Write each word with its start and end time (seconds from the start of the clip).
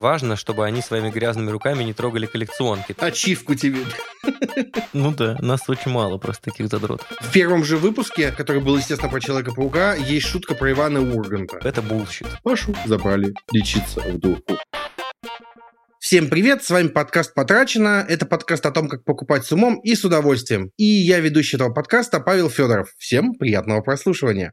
Важно, 0.00 0.36
чтобы 0.36 0.64
они 0.64 0.80
своими 0.80 1.10
грязными 1.10 1.50
руками 1.50 1.82
не 1.82 1.92
трогали 1.92 2.26
коллекционки. 2.26 2.94
Ачивку 2.98 3.56
тебе. 3.56 3.80
Ну 4.92 5.12
да, 5.12 5.36
нас 5.40 5.68
очень 5.68 5.90
мало 5.90 6.18
просто 6.18 6.52
таких 6.52 6.68
задротов. 6.68 7.04
В 7.20 7.32
первом 7.32 7.64
же 7.64 7.76
выпуске, 7.76 8.30
который 8.30 8.62
был, 8.62 8.76
естественно, 8.76 9.10
про 9.10 9.20
Человека-паука, 9.20 9.94
есть 9.96 10.26
шутка 10.26 10.54
про 10.54 10.70
Ивана 10.70 11.00
Урганта. 11.00 11.58
Это 11.64 11.82
bullshit. 11.82 12.28
Пашу 12.44 12.76
забрали 12.86 13.34
лечиться 13.50 14.00
в 14.00 14.18
дурку. 14.18 14.56
Всем 15.98 16.28
привет, 16.28 16.62
с 16.62 16.70
вами 16.70 16.88
подкаст 16.88 17.34
«Потрачено». 17.34 18.06
Это 18.08 18.24
подкаст 18.24 18.64
о 18.66 18.70
том, 18.70 18.88
как 18.88 19.04
покупать 19.04 19.44
с 19.44 19.50
умом 19.50 19.80
и 19.80 19.96
с 19.96 20.04
удовольствием. 20.04 20.70
И 20.76 20.84
я 20.84 21.18
ведущий 21.18 21.56
этого 21.56 21.72
подкаста 21.74 22.20
Павел 22.20 22.48
Федоров. 22.50 22.94
Всем 22.98 23.34
приятного 23.34 23.80
прослушивания. 23.80 24.52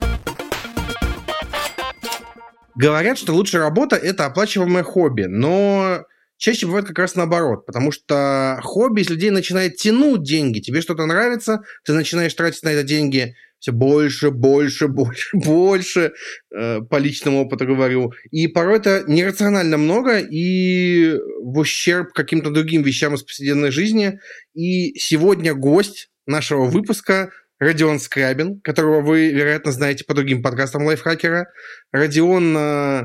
Говорят, 2.76 3.18
что 3.18 3.34
лучшая 3.34 3.62
работа– 3.62 3.96
это 3.98 4.26
оплачиваемое 4.26 4.84
хобби, 4.84 5.24
но 5.24 6.04
чаще 6.38 6.66
бывает 6.66 6.86
как 6.86 7.00
раз 7.00 7.16
наоборот, 7.16 7.66
потому 7.66 7.92
что 7.92 8.60
хобби 8.64 9.02
из 9.02 9.10
людей 9.10 9.32
начинает 9.32 9.78
тянуть 9.78 10.24
деньги. 10.24 10.60
Тебе 10.60 10.82
что-то 10.82 11.06
нравится, 11.06 11.64
ты 11.86 11.94
начинаешь 11.94 12.34
тратить 12.34 12.64
на 12.64 12.70
это 12.70 12.84
деньги 12.84 13.36
все 13.66 13.72
больше, 13.72 14.30
больше, 14.30 14.88
больше, 14.90 15.30
больше, 15.34 16.14
э, 16.56 16.82
по 16.82 16.98
личному 16.98 17.42
опыту 17.42 17.66
говорю. 17.66 18.14
И 18.30 18.48
порой 18.48 18.78
это 18.78 19.04
нерационально 19.08 19.78
много 19.78 20.20
и 20.20 21.16
в 21.42 21.58
ущерб 21.58 22.14
каким-то 22.14 22.52
другим 22.52 22.84
вещам 22.84 23.16
из 23.16 23.24
повседневной 23.24 23.72
жизни. 23.72 24.20
И 24.54 24.94
сегодня 25.00 25.56
гость 25.56 26.10
нашего 26.28 26.66
выпуска 26.66 27.32
Родион 27.60 28.00
Скрабин, 28.00 28.60
которого 28.62 29.02
вы, 29.02 29.32
вероятно, 29.32 29.72
знаете 29.72 30.04
по 30.04 30.14
другим 30.14 30.44
подкастам 30.44 30.86
лайфхакера. 30.86 31.48
Родион 31.92 32.56
э, 32.58 33.04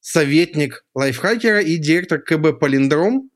советник 0.00 0.84
лайфхакера 0.94 1.60
и 1.60 1.78
директор 1.78 2.20
КБ 2.20 2.58
«Полиндром». 2.58 3.30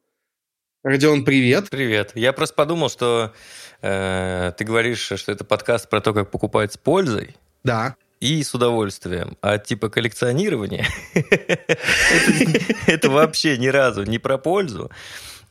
Родион, 0.82 1.24
привет. 1.24 1.70
Привет. 1.70 2.12
Я 2.14 2.34
просто 2.34 2.54
подумал, 2.54 2.90
что 2.90 3.32
э, 3.80 4.52
ты 4.58 4.64
говоришь, 4.64 5.12
что 5.16 5.32
это 5.32 5.44
подкаст 5.44 5.88
про 5.88 6.02
то, 6.02 6.12
как 6.12 6.30
покупать 6.30 6.74
с 6.74 6.76
пользой. 6.76 7.36
Да. 7.62 7.96
И 8.20 8.42
с 8.42 8.54
удовольствием. 8.54 9.38
А 9.40 9.56
типа 9.56 9.88
коллекционирование 9.88 10.86
это 12.86 13.08
вообще 13.08 13.56
ни 13.56 13.68
разу 13.68 14.04
не 14.04 14.18
про 14.18 14.36
пользу. 14.36 14.90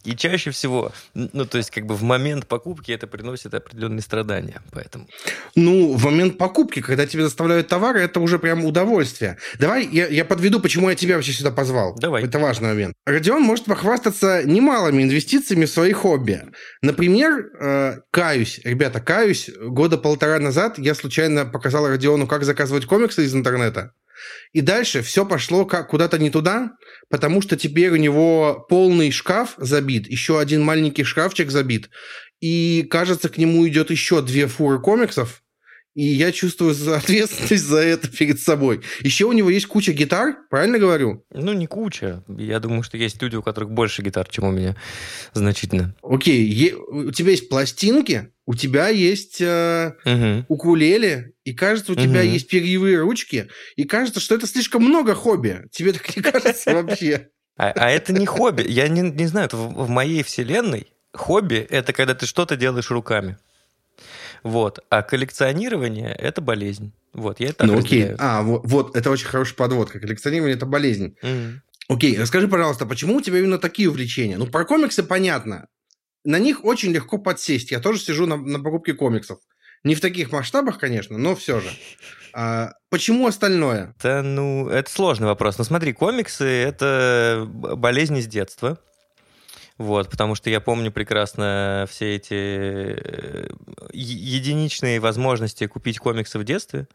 И 0.03 0.15
чаще 0.15 0.51
всего, 0.51 0.91
ну, 1.13 1.45
то 1.45 1.57
есть, 1.57 1.71
как 1.71 1.85
бы 1.85 1.95
в 1.95 2.03
момент 2.03 2.45
покупки 2.47 2.91
это 2.91 3.07
приносит 3.07 3.53
определенные 3.53 4.01
страдания, 4.01 4.61
поэтому. 4.71 5.07
Ну, 5.55 5.93
в 5.93 6.03
момент 6.05 6.37
покупки, 6.37 6.81
когда 6.81 7.05
тебе 7.05 7.23
доставляют 7.23 7.69
товары, 7.69 8.01
это 8.01 8.19
уже 8.19 8.37
прям 8.37 8.65
удовольствие. 8.65 9.37
Давай 9.59 9.87
я, 9.87 10.07
я 10.07 10.25
подведу, 10.25 10.59
почему 10.59 10.89
я 10.89 10.95
тебя 10.95 11.15
вообще 11.15 11.31
сюда 11.31 11.51
позвал. 11.51 11.95
Давай. 11.95 12.23
Это 12.23 12.39
важный 12.39 12.69
момент. 12.69 12.93
Родион 13.05 13.43
может 13.43 13.65
похвастаться 13.65 14.43
немалыми 14.43 15.03
инвестициями 15.03 15.65
в 15.65 15.69
свои 15.69 15.93
хобби. 15.93 16.43
Например, 16.81 17.49
э, 17.59 17.99
каюсь, 18.11 18.59
ребята, 18.63 18.99
каюсь, 18.99 19.49
года 19.61 19.97
полтора 19.97 20.39
назад 20.39 20.77
я 20.77 20.95
случайно 20.95 21.45
показал 21.45 21.87
Родиону, 21.87 22.27
как 22.27 22.43
заказывать 22.43 22.85
комиксы 22.85 23.23
из 23.23 23.33
интернета. 23.33 23.93
И 24.51 24.61
дальше 24.61 25.01
все 25.01 25.25
пошло 25.25 25.65
как 25.65 25.89
куда-то 25.89 26.17
не 26.17 26.29
туда, 26.29 26.71
потому 27.09 27.41
что 27.41 27.55
теперь 27.55 27.91
у 27.91 27.97
него 27.97 28.65
полный 28.69 29.11
шкаф 29.11 29.53
забит, 29.57 30.07
еще 30.07 30.39
один 30.39 30.63
маленький 30.63 31.03
шкафчик 31.03 31.51
забит, 31.51 31.89
и, 32.41 32.85
кажется, 32.89 33.29
к 33.29 33.37
нему 33.37 33.67
идет 33.67 33.89
еще 33.91 34.21
две 34.21 34.47
фуры 34.47 34.79
комиксов, 34.79 35.42
и 35.95 36.03
я 36.03 36.31
чувствую 36.31 36.73
ответственность 36.95 37.65
за 37.65 37.79
это 37.79 38.07
перед 38.07 38.39
собой. 38.39 38.81
Еще 39.01 39.25
у 39.25 39.31
него 39.31 39.49
есть 39.49 39.67
куча 39.67 39.93
гитар, 39.93 40.37
правильно 40.49 40.79
говорю? 40.79 41.25
Ну, 41.31 41.53
не 41.53 41.67
куча. 41.67 42.23
Я 42.27 42.59
думаю, 42.59 42.83
что 42.83 42.97
есть 42.97 43.21
люди, 43.21 43.35
у 43.35 43.43
которых 43.43 43.71
больше 43.71 44.01
гитар, 44.01 44.27
чем 44.29 44.45
у 44.45 44.51
меня. 44.51 44.75
Значительно. 45.33 45.95
Окей. 46.01 46.73
У 46.73 47.11
тебя 47.11 47.31
есть 47.31 47.49
пластинки, 47.49 48.29
у 48.45 48.55
тебя 48.55 48.89
есть 48.89 49.39
э, 49.39 49.93
угу. 50.05 50.45
укулеле, 50.47 51.33
и 51.43 51.53
кажется, 51.53 51.93
у 51.93 51.95
тебя 51.95 52.21
угу. 52.21 52.29
есть 52.29 52.47
перьевые 52.47 52.99
ручки, 52.99 53.49
и 53.75 53.83
кажется, 53.83 54.19
что 54.19 54.35
это 54.35 54.47
слишком 54.47 54.83
много 54.83 55.15
хобби. 55.15 55.63
Тебе 55.71 55.93
так 55.93 56.15
не 56.15 56.21
кажется 56.31 56.73
вообще? 56.73 57.29
А, 57.55 57.71
а 57.75 57.89
это 57.89 58.13
не 58.13 58.25
хобби. 58.25 58.65
Я 58.67 58.87
не, 58.87 59.01
не 59.01 59.27
знаю, 59.27 59.49
в, 59.51 59.85
в 59.85 59.89
моей 59.89 60.23
вселенной 60.23 60.87
хобби– 61.13 61.65
это 61.69 61.93
когда 61.93 62.15
ты 62.15 62.25
что-то 62.25 62.55
делаешь 62.55 62.89
руками. 62.89 63.37
Вот. 64.43 64.79
А 64.89 65.01
коллекционирование– 65.01 66.13
это 66.19 66.41
болезнь. 66.41 66.91
Вот, 67.13 67.39
я 67.39 67.49
это 67.49 67.65
Ну, 67.65 67.79
окей. 67.79 68.11
А, 68.17 68.41
вот, 68.41 68.61
вот, 68.65 68.95
это 68.95 69.09
очень 69.09 69.27
хорошая 69.27 69.55
подводка. 69.55 69.99
Коллекционирование– 69.99 70.55
это 70.57 70.65
болезнь. 70.65 71.15
Mm. 71.23 71.59
Окей, 71.87 72.19
расскажи, 72.19 72.47
пожалуйста, 72.47 72.85
почему 72.85 73.17
у 73.17 73.21
тебя 73.21 73.39
именно 73.39 73.57
такие 73.57 73.89
увлечения? 73.89 74.37
Ну, 74.37 74.47
про 74.47 74.65
комиксы 74.65 75.03
понятно 75.03 75.67
на 76.23 76.39
них 76.39 76.63
очень 76.63 76.91
легко 76.91 77.17
подсесть. 77.17 77.71
Я 77.71 77.79
тоже 77.79 77.99
сижу 77.99 78.25
на, 78.25 78.37
на 78.37 78.59
покупке 78.59 78.93
комиксов. 78.93 79.39
Не 79.83 79.95
в 79.95 80.01
таких 80.01 80.31
масштабах, 80.31 80.79
конечно, 80.79 81.17
но 81.17 81.35
все 81.35 81.59
же. 81.59 81.69
А, 82.33 82.71
почему 82.89 83.27
остальное? 83.27 83.93
Да, 84.01 84.23
ну, 84.23 84.69
это 84.69 84.89
сложный 84.89 85.27
вопрос. 85.27 85.57
Но 85.57 85.65
смотри, 85.65 85.91
комиксы— 85.91 86.45
это 86.45 87.45
болезнь 87.47 88.21
с 88.21 88.27
детства. 88.27 88.79
Вот, 89.77 90.09
потому 90.09 90.35
что 90.35 90.49
я 90.49 90.61
помню 90.61 90.91
прекрасно 90.91 91.85
все 91.89 92.15
эти 92.15 92.33
э, 92.33 93.49
единичные 93.91 94.99
возможности 94.99 95.65
купить 95.65 95.99
комиксы 95.99 96.37
в 96.37 96.43
детстве. 96.43 96.87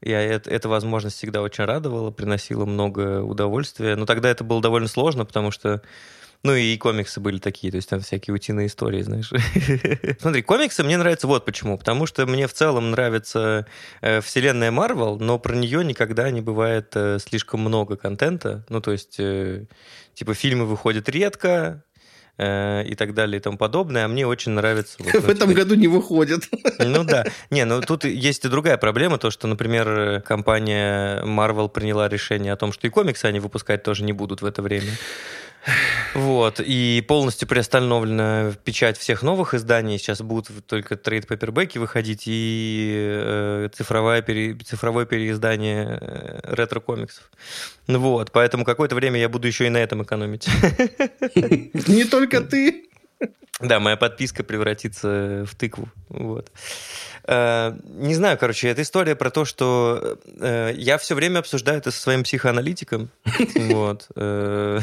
Я, 0.00 0.20
это, 0.20 0.50
эта 0.50 0.68
возможность 0.68 1.16
всегда 1.16 1.42
очень 1.42 1.64
радовала, 1.64 2.10
приносила 2.10 2.64
много 2.64 3.22
удовольствия. 3.22 3.96
Но 3.96 4.06
тогда 4.06 4.30
это 4.30 4.44
было 4.44 4.60
довольно 4.60 4.88
сложно, 4.88 5.24
потому 5.24 5.50
что 5.50 5.82
ну 6.44 6.54
и 6.54 6.76
комиксы 6.76 7.20
были 7.20 7.38
такие, 7.38 7.70
то 7.70 7.76
есть 7.76 7.88
там 7.88 8.00
всякие 8.00 8.34
утиные 8.34 8.66
истории, 8.66 9.02
знаешь. 9.02 9.30
Смотри, 10.20 10.42
комиксы 10.42 10.82
мне 10.82 10.96
нравятся 10.96 11.28
вот 11.28 11.44
почему. 11.44 11.78
Потому 11.78 12.06
что 12.06 12.26
мне 12.26 12.48
в 12.48 12.52
целом 12.52 12.90
нравится 12.90 13.66
э, 14.00 14.20
вселенная 14.20 14.72
Марвел, 14.72 15.18
но 15.20 15.38
про 15.38 15.54
нее 15.54 15.84
никогда 15.84 16.30
не 16.30 16.40
бывает 16.40 16.90
э, 16.96 17.18
слишком 17.20 17.60
много 17.60 17.96
контента. 17.96 18.64
Ну 18.68 18.80
то 18.80 18.90
есть, 18.90 19.20
э, 19.20 19.66
типа, 20.14 20.34
фильмы 20.34 20.66
выходят 20.66 21.08
редко, 21.08 21.84
э, 22.42 22.84
и 22.86 22.94
так 22.94 23.14
далее 23.14 23.38
и 23.38 23.42
тому 23.42 23.56
подобное, 23.56 24.04
а 24.04 24.08
мне 24.08 24.26
очень 24.26 24.52
нравится... 24.52 24.96
Вот, 24.98 25.14
в 25.24 25.28
этом 25.28 25.52
году 25.52 25.74
не 25.74 25.88
выходят. 25.88 26.42
Ну 26.78 27.04
да. 27.04 27.24
Не, 27.50 27.64
ну 27.64 27.80
тут 27.80 28.04
есть 28.04 28.44
и 28.44 28.48
другая 28.48 28.76
проблема, 28.76 29.18
то, 29.18 29.30
что, 29.30 29.46
например, 29.46 30.20
компания 30.22 31.22
Marvel 31.22 31.68
приняла 31.68 32.08
решение 32.08 32.52
о 32.52 32.56
том, 32.56 32.72
что 32.72 32.86
и 32.86 32.90
комиксы 32.90 33.26
они 33.26 33.40
выпускать 33.40 33.82
тоже 33.82 34.04
не 34.04 34.12
будут 34.12 34.42
в 34.42 34.46
это 34.46 34.62
время. 34.62 34.90
Вот, 36.14 36.60
и 36.60 37.04
полностью 37.06 37.48
приостановлена 37.48 38.52
печать 38.64 38.98
всех 38.98 39.22
новых 39.22 39.54
изданий. 39.54 39.98
Сейчас 39.98 40.20
будут 40.20 40.66
только 40.66 40.96
трейд-папербеки 40.96 41.78
выходить 41.78 42.24
и 42.26 42.92
э, 42.94 43.68
цифровое, 43.72 44.22
пере, 44.22 44.54
цифровое 44.54 45.06
переиздание 45.06 45.98
э, 46.00 46.40
ретро-комиксов. 46.54 47.30
Ну 47.86 47.98
вот, 48.00 48.32
поэтому 48.32 48.64
какое-то 48.64 48.94
время 48.94 49.20
я 49.20 49.28
буду 49.28 49.46
еще 49.46 49.66
и 49.66 49.70
на 49.70 49.78
этом 49.78 50.02
экономить. 50.02 50.48
Не 51.88 52.04
только 52.04 52.40
ты. 52.40 52.88
Да, 53.60 53.78
моя 53.78 53.96
подписка 53.96 54.42
превратится 54.42 55.46
в 55.48 55.54
тыкву. 55.54 55.88
Вот. 56.08 56.50
Э, 57.24 57.72
не 57.84 58.14
знаю, 58.14 58.36
короче, 58.38 58.68
это 58.68 58.82
история 58.82 59.14
про 59.14 59.30
то, 59.30 59.44
что 59.44 60.18
э, 60.40 60.72
я 60.76 60.98
все 60.98 61.14
время 61.14 61.38
обсуждаю 61.38 61.78
это 61.78 61.90
со 61.90 62.00
своим 62.00 62.22
психоаналитиком. 62.24 63.10
Вот. 63.72 64.08
Э, 64.16 64.80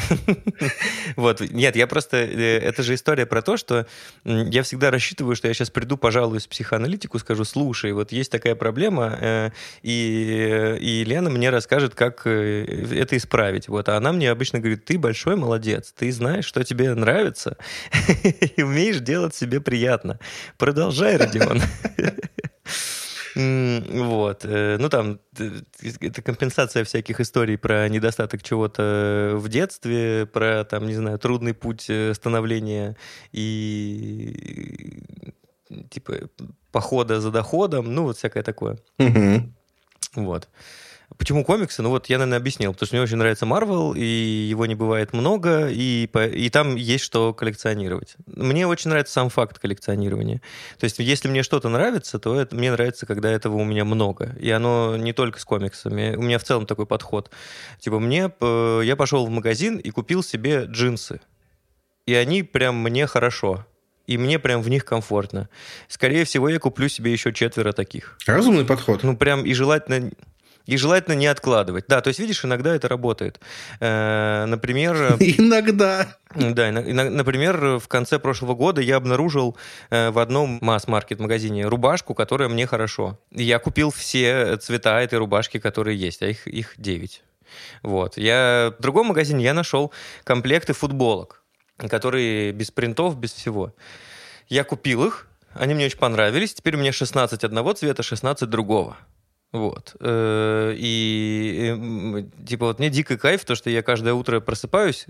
вот. 1.15 1.41
Нет, 1.41 1.75
я 1.75 1.85
просто... 1.87 2.17
Это 2.17 2.81
же 2.81 2.95
история 2.95 3.25
про 3.25 3.41
то, 3.41 3.57
что 3.57 3.85
я 4.23 4.63
всегда 4.63 4.89
рассчитываю, 4.89 5.35
что 5.35 5.47
я 5.47 5.53
сейчас 5.53 5.69
приду, 5.69 5.97
пожалуюсь 5.97 6.47
психоаналитику, 6.47 7.19
скажу, 7.19 7.43
слушай, 7.45 7.91
вот 7.91 8.11
есть 8.11 8.31
такая 8.31 8.55
проблема, 8.55 9.51
и, 9.83 10.77
и 10.79 11.03
Лена 11.05 11.29
мне 11.29 11.49
расскажет, 11.49 11.93
как 11.93 12.25
это 12.25 13.17
исправить. 13.17 13.67
Вот. 13.67 13.89
А 13.89 13.97
она 13.97 14.11
мне 14.11 14.31
обычно 14.31 14.59
говорит, 14.59 14.85
ты 14.85 14.97
большой 14.97 15.35
молодец, 15.35 15.93
ты 15.95 16.11
знаешь, 16.11 16.45
что 16.45 16.63
тебе 16.63 16.93
нравится, 16.93 17.57
и 18.55 18.63
умеешь 18.63 18.99
делать 18.99 19.35
себе 19.35 19.61
приятно. 19.61 20.19
Продолжай, 20.57 21.17
Родион. 21.17 21.61
Вот. 23.35 24.43
Э, 24.43 24.77
ну, 24.79 24.89
там, 24.89 25.19
это 25.37 26.21
компенсация 26.21 26.83
всяких 26.83 27.19
историй 27.19 27.57
про 27.57 27.87
недостаток 27.87 28.41
чего-то 28.43 29.33
в 29.35 29.47
детстве, 29.49 30.25
про, 30.25 30.63
там, 30.63 30.87
не 30.87 30.95
знаю, 30.95 31.19
трудный 31.19 31.53
путь 31.53 31.85
э, 31.89 32.13
становления 32.15 32.97
и, 33.31 35.03
типа, 35.89 36.29
похода 36.71 37.21
за 37.21 37.31
доходом, 37.31 37.93
ну, 37.93 38.03
вот 38.03 38.17
всякое 38.17 38.43
такое. 38.43 38.77
Вот. 40.15 40.49
Почему 41.17 41.43
комиксы? 41.43 41.81
Ну 41.81 41.89
вот 41.89 42.07
я, 42.07 42.17
наверное, 42.17 42.37
объяснил. 42.37 42.73
Потому 42.73 42.87
что 42.87 42.95
мне 42.95 43.03
очень 43.03 43.17
нравится 43.17 43.45
Марвел, 43.45 43.93
и 43.93 44.03
его 44.03 44.65
не 44.65 44.75
бывает 44.75 45.11
много, 45.13 45.67
и, 45.69 46.05
и 46.05 46.49
там 46.49 46.75
есть 46.75 47.03
что 47.03 47.33
коллекционировать. 47.33 48.15
Мне 48.27 48.67
очень 48.67 48.89
нравится 48.89 49.13
сам 49.13 49.29
факт 49.29 49.59
коллекционирования. 49.59 50.41
То 50.79 50.85
есть 50.85 50.99
если 50.99 51.27
мне 51.27 51.43
что-то 51.43 51.67
нравится, 51.69 52.19
то 52.19 52.39
это, 52.39 52.55
мне 52.55 52.71
нравится, 52.71 53.05
когда 53.05 53.29
этого 53.29 53.55
у 53.55 53.63
меня 53.63 53.85
много. 53.85 54.35
И 54.39 54.49
оно 54.49 54.95
не 54.97 55.13
только 55.13 55.39
с 55.39 55.45
комиксами. 55.45 56.15
У 56.15 56.21
меня 56.21 56.39
в 56.39 56.43
целом 56.43 56.65
такой 56.65 56.85
подход. 56.85 57.31
Типа 57.79 57.99
мне... 57.99 58.31
Я 58.39 58.95
пошел 58.95 59.25
в 59.25 59.29
магазин 59.29 59.77
и 59.77 59.89
купил 59.89 60.23
себе 60.23 60.65
джинсы. 60.65 61.21
И 62.05 62.13
они 62.13 62.43
прям 62.43 62.77
мне 62.77 63.07
хорошо 63.07 63.65
и 64.09 64.17
мне 64.17 64.39
прям 64.39 64.63
в 64.63 64.69
них 64.69 64.85
комфортно. 64.85 65.49
Скорее 65.87 66.25
всего, 66.25 66.49
я 66.49 66.57
куплю 66.57 66.89
себе 66.89 67.11
еще 67.11 67.31
четверо 67.31 67.73
таких. 67.73 68.17
Разумный 68.25 68.65
подход. 68.65 69.03
Ну, 69.03 69.15
прям 69.15 69.45
и 69.45 69.53
желательно 69.53 70.09
и 70.69 70.77
желательно 70.77 71.15
не 71.15 71.27
откладывать. 71.27 71.85
Да, 71.87 72.01
то 72.01 72.09
есть, 72.09 72.19
видишь, 72.19 72.45
иногда 72.45 72.75
это 72.75 72.87
работает. 72.87 73.39
Э, 73.79 74.45
например... 74.45 74.95
Иногда. 75.19 76.07
Да, 76.35 76.71
например, 76.71 77.79
в 77.79 77.87
конце 77.87 78.19
прошлого 78.19 78.53
года 78.53 78.81
я 78.81 78.97
обнаружил 78.97 79.57
э, 79.89 80.11
в 80.11 80.19
одном 80.19 80.59
масс-маркет 80.61 81.19
магазине 81.19 81.65
рубашку, 81.65 82.13
которая 82.13 82.49
мне 82.49 82.67
хорошо. 82.67 83.19
Я 83.31 83.59
купил 83.59 83.91
все 83.91 84.57
цвета 84.57 85.01
этой 85.01 85.17
рубашки, 85.17 85.59
которые 85.59 85.97
есть, 85.97 86.21
а 86.21 86.27
их, 86.27 86.47
их 86.47 86.75
9. 86.77 87.23
Вот. 87.83 88.17
Я 88.17 88.73
в 88.77 88.81
другом 88.81 89.07
магазине 89.07 89.43
я 89.43 89.53
нашел 89.53 89.91
комплекты 90.23 90.73
футболок 90.73 91.39
которые 91.87 92.51
без 92.51 92.71
принтов, 92.71 93.17
без 93.17 93.33
всего. 93.33 93.73
Я 94.49 94.63
купил 94.63 95.05
их, 95.05 95.27
они 95.53 95.73
мне 95.73 95.85
очень 95.85 95.97
понравились. 95.97 96.53
Теперь 96.53 96.75
у 96.75 96.79
меня 96.79 96.91
16 96.91 97.43
одного 97.43 97.73
цвета, 97.73 98.03
16 98.03 98.49
другого. 98.49 98.97
Вот. 99.51 99.95
Э, 99.99 100.73
и, 100.77 102.25
типа, 102.45 102.67
вот 102.67 102.79
мне 102.79 102.89
дико 102.89 103.17
кайф, 103.17 103.45
то, 103.45 103.55
что 103.55 103.69
я 103.69 103.81
каждое 103.81 104.13
утро 104.13 104.39
просыпаюсь, 104.39 105.07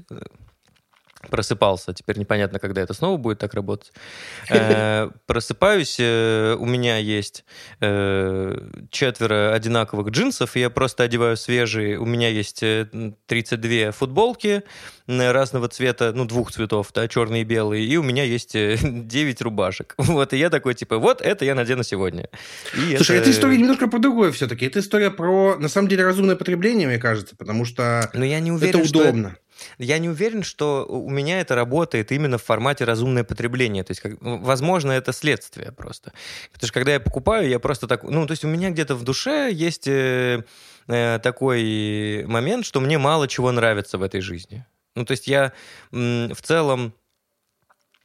просыпался, 1.27 1.94
теперь 1.94 2.18
непонятно, 2.18 2.60
когда 2.60 2.81
это 2.81 2.94
снова 2.94 3.18
будет 3.18 3.39
так 3.39 3.54
работать. 3.54 3.92
Э, 4.50 5.10
просыпаюсь, 5.25 5.98
э, 6.00 6.56
у 6.60 6.66
меня 6.66 6.98
есть 6.98 7.45
э, 7.81 8.57
четверо 8.89 9.54
одинаковых 9.54 10.10
джинсов, 10.10 10.56
я 10.56 10.69
просто 10.69 11.04
одеваю 11.04 11.38
свежие, 11.38 11.98
у 12.00 12.06
меня 12.06 12.30
есть 12.30 12.60
32 12.60 13.92
футболки 13.92 14.63
разного 15.07 15.68
цвета, 15.69 16.12
ну, 16.13 16.25
двух 16.25 16.51
цветов, 16.51 16.92
да, 16.94 17.07
черный 17.07 17.42
и 17.42 17.44
белый, 17.44 17.83
и 17.86 17.98
у 17.98 18.04
меня 18.04 18.24
есть 18.24 18.54
9 18.83 19.42
рубашек. 19.42 19.95
Вот, 20.19 20.33
и 20.33 20.38
я 20.38 20.50
такой, 20.50 20.74
типа, 20.74 20.98
вот 20.98 21.21
это 21.21 21.45
я 21.45 21.56
надену 21.56 21.83
сегодня. 21.83 22.30
И 22.75 22.95
Слушай, 22.98 23.18
это... 23.18 23.30
эта 23.30 23.31
история 23.31 23.57
немножко 23.57 23.88
про 23.88 24.00
другое 24.00 24.31
все-таки. 24.31 24.66
Это 24.66 24.80
история 24.80 25.12
про, 25.12 25.56
на 25.57 25.69
самом 25.69 25.88
деле, 25.88 26.04
разумное 26.04 26.36
потребление, 26.36 26.88
мне 26.88 26.98
кажется, 26.98 27.36
потому 27.36 27.66
что 27.66 28.10
Но 28.13 28.25
я 28.25 28.39
не 28.39 28.51
уверен, 28.51 28.81
это 28.81 28.89
удобно. 28.89 29.30
Что 29.30 29.49
я 29.78 29.98
не 30.00 30.10
уверен, 30.10 30.44
что 30.44 30.86
у 30.88 31.10
меня 31.10 31.40
это 31.42 31.56
работает 31.56 32.12
именно 32.12 32.38
в 32.38 32.44
формате 32.44 32.86
разумное 32.86 33.24
потребление. 33.24 33.84
То 33.84 33.92
есть, 33.92 34.02
как, 34.02 34.14
возможно, 34.22 34.92
это 34.92 35.14
следствие 35.14 35.72
просто. 35.72 36.14
Потому 36.52 36.68
что 36.68 36.74
когда 36.74 36.94
я 36.94 37.00
покупаю, 37.00 37.50
я 37.50 37.60
просто 37.60 37.88
так... 37.88 38.04
Ну, 38.04 38.26
то 38.26 38.32
есть 38.32 38.44
у 38.44 38.48
меня 38.48 38.70
где-то 38.70 38.96
в 38.96 39.04
душе 39.04 39.50
есть 39.52 39.88
э, 39.88 40.44
э, 40.88 41.20
такой 41.22 42.26
момент, 42.28 42.66
что 42.66 42.80
мне 42.80 42.98
мало 42.98 43.28
чего 43.28 43.52
нравится 43.52 43.98
в 43.98 44.04
этой 44.04 44.22
жизни. 44.22 44.66
Ну, 44.96 45.06
то 45.06 45.12
есть 45.12 45.28
я 45.28 45.54
м, 45.92 46.34
в 46.34 46.42
целом 46.42 46.94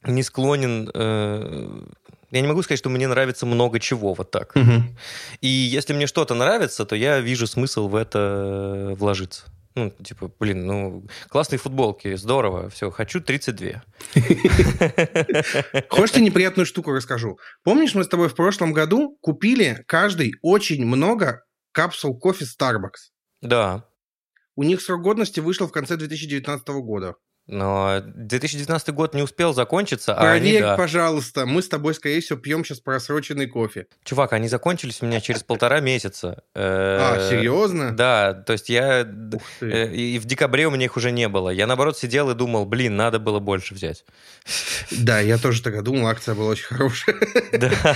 не 0.03 0.23
склонен... 0.23 0.89
Э, 0.93 1.81
я 2.31 2.41
не 2.41 2.47
могу 2.47 2.63
сказать, 2.63 2.79
что 2.79 2.89
мне 2.89 3.07
нравится 3.07 3.45
много 3.45 3.79
чего 3.79 4.13
вот 4.13 4.31
так. 4.31 4.55
Угу. 4.55 4.83
И 5.41 5.47
если 5.47 5.93
мне 5.93 6.07
что-то 6.07 6.33
нравится, 6.33 6.85
то 6.85 6.95
я 6.95 7.19
вижу 7.19 7.47
смысл 7.47 7.87
в 7.87 7.95
это 7.95 8.93
вложиться. 8.97 9.45
Ну, 9.75 9.89
типа, 9.89 10.31
блин, 10.39 10.65
ну, 10.65 11.05
классные 11.27 11.59
футболки, 11.59 12.15
здорово, 12.15 12.69
все, 12.69 12.89
хочу 12.91 13.19
32. 13.19 13.83
Хочешь, 15.89 16.11
тебе 16.11 16.25
неприятную 16.25 16.65
штуку 16.65 16.93
расскажу? 16.93 17.37
Помнишь, 17.63 17.93
мы 17.93 18.05
с 18.05 18.07
тобой 18.07 18.29
в 18.29 18.35
прошлом 18.35 18.71
году 18.71 19.17
купили 19.19 19.83
каждый 19.85 20.35
очень 20.41 20.85
много 20.85 21.43
капсул 21.73 22.17
кофе 22.17 22.45
Starbucks? 22.45 23.11
Да. 23.41 23.85
У 24.55 24.63
них 24.63 24.81
срок 24.81 25.01
годности 25.01 25.41
вышел 25.41 25.67
в 25.67 25.73
конце 25.73 25.97
2019 25.97 26.67
года. 26.69 27.15
Но 27.47 28.01
2019 28.03 28.89
год 28.89 29.13
не 29.13 29.21
успел 29.21 29.53
закончиться, 29.53 30.15
Проверь, 30.15 30.31
а 30.31 30.35
они, 30.35 30.59
да. 30.59 30.77
пожалуйста, 30.77 31.45
мы 31.45 31.61
с 31.61 31.69
тобой, 31.69 31.93
скорее 31.93 32.19
всего, 32.19 32.39
пьем 32.39 32.65
сейчас 32.65 32.79
просроченный 32.79 33.45
кофе. 33.45 33.85
Чувак, 34.03 34.33
они 34.33 34.47
закончились 34.47 35.01
у 35.01 35.05
меня 35.05 35.21
через 35.21 35.43
полтора 35.43 35.79
месяца. 35.79 36.43
А, 36.55 37.29
серьезно? 37.29 37.95
Да, 37.95 38.33
то 38.33 38.53
есть 38.53 38.69
я... 38.69 39.07
Э, 39.61 39.93
и 39.93 40.17
в 40.17 40.25
декабре 40.25 40.67
у 40.67 40.71
меня 40.71 40.85
их 40.85 40.97
уже 40.97 41.11
не 41.11 41.27
было. 41.27 41.51
Я, 41.51 41.67
наоборот, 41.67 41.97
сидел 41.99 42.31
и 42.31 42.33
думал, 42.33 42.65
блин, 42.65 42.95
надо 42.95 43.19
было 43.19 43.39
больше 43.39 43.75
взять. 43.75 44.05
Да, 44.89 45.19
я 45.19 45.37
тоже 45.37 45.61
тогда 45.61 45.81
думал, 45.81 46.07
акция 46.07 46.33
была 46.33 46.49
очень 46.49 46.65
хорошая. 46.65 47.15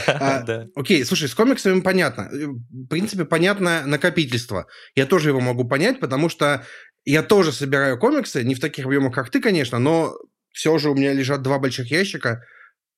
А, 0.07 0.41
да. 0.41 0.67
Окей, 0.75 1.03
слушай, 1.05 1.27
с 1.27 1.33
комиксами 1.33 1.79
понятно. 1.81 2.29
В 2.31 2.87
принципе, 2.87 3.25
понятно 3.25 3.85
накопительство. 3.85 4.67
Я 4.95 5.05
тоже 5.05 5.29
его 5.29 5.39
могу 5.39 5.65
понять, 5.65 5.99
потому 5.99 6.29
что 6.29 6.65
я 7.05 7.23
тоже 7.23 7.51
собираю 7.51 7.97
комиксы, 7.97 8.43
не 8.43 8.55
в 8.55 8.59
таких 8.59 8.85
объемах, 8.85 9.13
как 9.13 9.29
ты, 9.29 9.41
конечно, 9.41 9.79
но 9.79 10.17
все 10.51 10.77
же 10.77 10.89
у 10.89 10.95
меня 10.95 11.13
лежат 11.13 11.41
два 11.41 11.59
больших 11.59 11.91
ящика, 11.91 12.43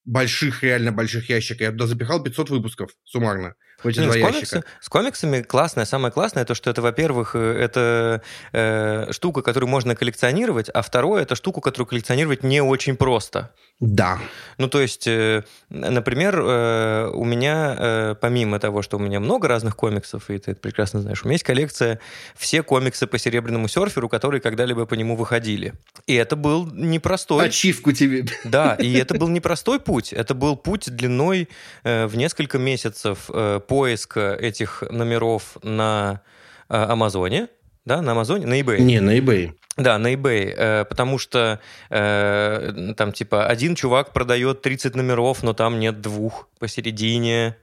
больших, 0.06 0.64
реально 0.64 0.92
больших 0.92 1.30
ящика. 1.30 1.66
Я 1.66 1.72
туда 1.72 1.88
запихал 1.88 2.24
500 2.24 2.50
выпусков 2.50 2.92
суммарно 3.04 3.56
эти 3.86 4.00
два 4.00 4.14
с, 4.14 4.20
комиксы, 4.20 4.64
с 4.80 4.90
комиксами 4.90 5.42
классное, 5.42 5.86
самое 5.86 6.12
классное, 6.12 6.46
то, 6.46 6.56
что 6.56 6.70
это, 6.70 6.82
во-первых, 6.82 7.36
э, 7.36 7.40
это 7.40 8.22
э, 8.54 9.12
штука, 9.12 9.42
которую 9.42 9.70
можно 9.70 9.96
коллекционировать, 9.96 10.70
а 10.70 10.82
второе, 10.82 11.24
это 11.24 11.36
штука, 11.36 11.62
которую 11.62 11.88
коллекционировать 11.88 12.44
не 12.44 12.62
очень 12.62 12.96
просто. 12.96 13.52
Да. 13.82 14.20
Ну, 14.60 14.68
то 14.68 14.80
есть, 14.80 15.08
э, 15.08 15.44
например, 15.70 16.40
э, 16.40 17.10
у 17.14 17.26
меня, 17.26 17.76
э, 17.78 18.16
помимо 18.22 18.60
того, 18.60 18.84
что 18.84 18.98
у 18.98 19.00
меня 19.00 19.20
много 19.20 19.48
разных 19.48 19.76
комиксов, 19.76 20.30
и 20.30 20.38
ты 20.38 20.52
это 20.52 20.62
прекрасно 20.62 21.02
знаешь, 21.02 21.24
у 21.24 21.26
меня 21.26 21.34
есть 21.34 21.44
коллекция 21.44 22.00
все 22.36 22.62
комиксы 22.62 23.08
по 23.08 23.18
Серебряному 23.18 23.68
серферу, 23.68 24.08
которые 24.08 24.40
когда-либо 24.40 24.86
по 24.86 24.94
нему 24.94 25.16
выходили. 25.16 25.74
И 26.06 26.14
это 26.14 26.36
был 26.36 26.68
непростой... 26.68 27.46
Ачивку 27.46 27.92
тебе. 27.92 28.26
Да, 28.44 28.76
и 28.76 28.94
это 28.94 29.16
был 29.16 29.30
непростой 29.30 29.80
путь. 29.80 30.14
Это 30.14 30.36
был 30.36 30.58
путь 30.58 30.96
длиной 30.96 31.50
э, 31.84 32.06
в 32.06 32.16
несколько 32.16 32.60
месяцев 32.60 33.32
э, 33.34 33.62
поиска 33.72 34.38
этих 34.38 34.84
номеров 34.90 35.58
на 35.64 36.20
э, 36.68 36.76
Амазоне, 36.76 37.48
да, 37.86 38.02
на 38.02 38.12
Амазоне, 38.12 38.46
на 38.46 38.60
eBay. 38.60 38.82
Не, 38.82 39.00
на 39.00 39.18
eBay. 39.18 39.54
Да, 39.78 39.98
на 39.98 40.14
eBay, 40.14 40.54
э, 40.54 40.86
потому 40.90 41.18
что 41.18 41.62
э, 41.90 42.94
там 42.98 43.14
типа 43.14 43.46
один 43.46 43.76
чувак 43.76 44.12
продает 44.12 44.62
30 44.62 44.96
номеров, 44.96 45.42
но 45.42 45.54
там 45.54 45.80
нет 45.80 46.02
двух 46.02 46.50
посередине. 46.60 47.56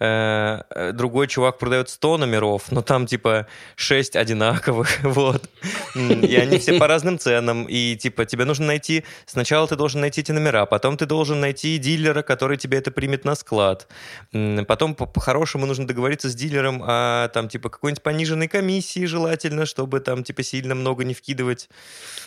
Э, 0.00 0.92
другой 0.92 1.28
чувак 1.28 1.58
продает 1.58 1.88
100 1.88 2.18
номеров, 2.18 2.70
но 2.70 2.82
там 2.82 3.06
типа 3.06 3.46
6 3.76 4.16
одинаковых, 4.16 4.88
вот. 5.02 5.48
И 5.94 6.36
они 6.36 6.58
все 6.58 6.78
по 6.78 6.86
разным 6.86 7.18
ценам, 7.18 7.64
и 7.64 7.96
типа 7.96 8.24
тебе 8.24 8.44
нужно 8.44 8.66
найти, 8.66 9.04
сначала 9.26 9.66
ты 9.68 9.76
должен 9.76 10.00
найти 10.00 10.20
эти 10.20 10.32
номера, 10.32 10.66
потом 10.66 10.96
ты 10.96 11.06
должен 11.06 11.40
найти 11.40 11.78
дилера, 11.78 12.22
который 12.22 12.56
тебе 12.56 12.78
это 12.78 12.90
примет 12.90 13.24
на 13.24 13.34
склад. 13.34 13.86
Потом 14.32 14.94
по-хорошему 14.94 15.66
нужно 15.66 15.86
договориться 15.86 16.28
с 16.28 16.34
дилером 16.34 16.82
о 16.84 17.28
там 17.28 17.48
типа 17.48 17.68
какой-нибудь 17.68 18.02
пониженной 18.02 18.48
комиссии 18.48 19.04
желательно, 19.06 19.66
чтобы 19.66 20.00
там 20.00 20.24
типа 20.24 20.42
сильно 20.42 20.74
много 20.74 21.04
не 21.04 21.14
вкидывать. 21.14 21.68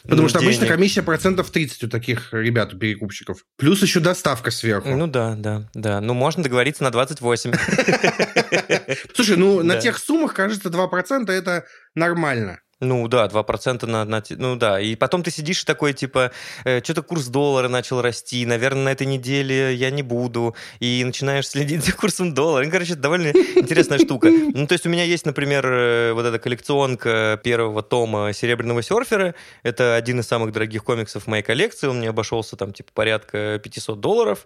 Потому 0.03 0.23
ну, 0.23 0.29
что 0.29 0.39
денег. 0.39 0.55
обычно 0.55 0.73
комиссия 0.73 1.01
процентов 1.01 1.49
30 1.51 1.83
у 1.83 1.89
таких 1.89 2.33
ребят, 2.33 2.73
у 2.73 2.77
перекупщиков. 2.77 3.45
Плюс 3.57 3.81
еще 3.81 3.99
доставка 3.99 4.51
сверху. 4.51 4.89
Ну 4.89 5.07
да, 5.07 5.35
да, 5.35 5.69
да. 5.73 6.01
Ну 6.01 6.13
можно 6.13 6.43
договориться 6.43 6.83
на 6.83 6.91
28. 6.91 7.56
Слушай, 9.15 9.37
ну 9.37 9.63
на 9.63 9.77
тех 9.77 9.97
суммах, 9.97 10.33
кажется, 10.33 10.69
2% 10.69 11.31
это 11.31 11.65
нормально. 11.95 12.59
Ну 12.79 13.07
да, 13.07 13.25
2% 13.25 13.87
на, 13.87 14.05
на... 14.05 14.23
Ну 14.29 14.55
да, 14.55 14.79
и 14.79 14.95
потом 14.95 15.23
ты 15.23 15.31
сидишь 15.31 15.63
такой, 15.63 15.93
типа, 15.93 16.31
э, 16.63 16.83
что-то 16.83 17.01
курс 17.01 17.25
доллара 17.25 17.69
начал 17.69 18.03
расти, 18.03 18.45
наверное, 18.45 18.83
на 18.83 18.89
этой 18.89 19.07
неделе 19.07 19.73
я 19.73 19.89
не 19.89 20.03
буду, 20.03 20.55
и 20.79 21.03
начинаешь 21.03 21.47
следить 21.47 21.83
за 21.83 21.93
курсом 21.93 22.35
доллара. 22.35 22.65
Ну, 22.65 22.71
короче, 22.71 22.93
это 22.93 23.01
довольно 23.01 23.29
интересная 23.29 23.97
штука. 23.97 24.29
Ну, 24.29 24.67
то 24.67 24.73
есть 24.73 24.85
у 24.85 24.89
меня 24.89 25.03
есть, 25.03 25.25
например, 25.25 25.65
э, 25.65 26.13
вот 26.13 26.25
эта 26.25 26.37
коллекционка 26.37 27.39
первого 27.43 27.81
тома 27.81 28.31
«Серебряного 28.31 28.83
серфера». 28.83 29.33
Это 29.63 29.95
один 29.95 30.19
из 30.19 30.27
самых 30.27 30.51
дорогих 30.51 30.83
комиксов 30.83 31.23
в 31.23 31.27
моей 31.27 31.43
коллекции. 31.43 31.87
Он 31.87 31.97
мне 31.97 32.09
обошелся 32.09 32.57
там, 32.57 32.73
типа, 32.73 32.91
порядка 32.93 33.59
500 33.63 33.99
долларов. 33.99 34.45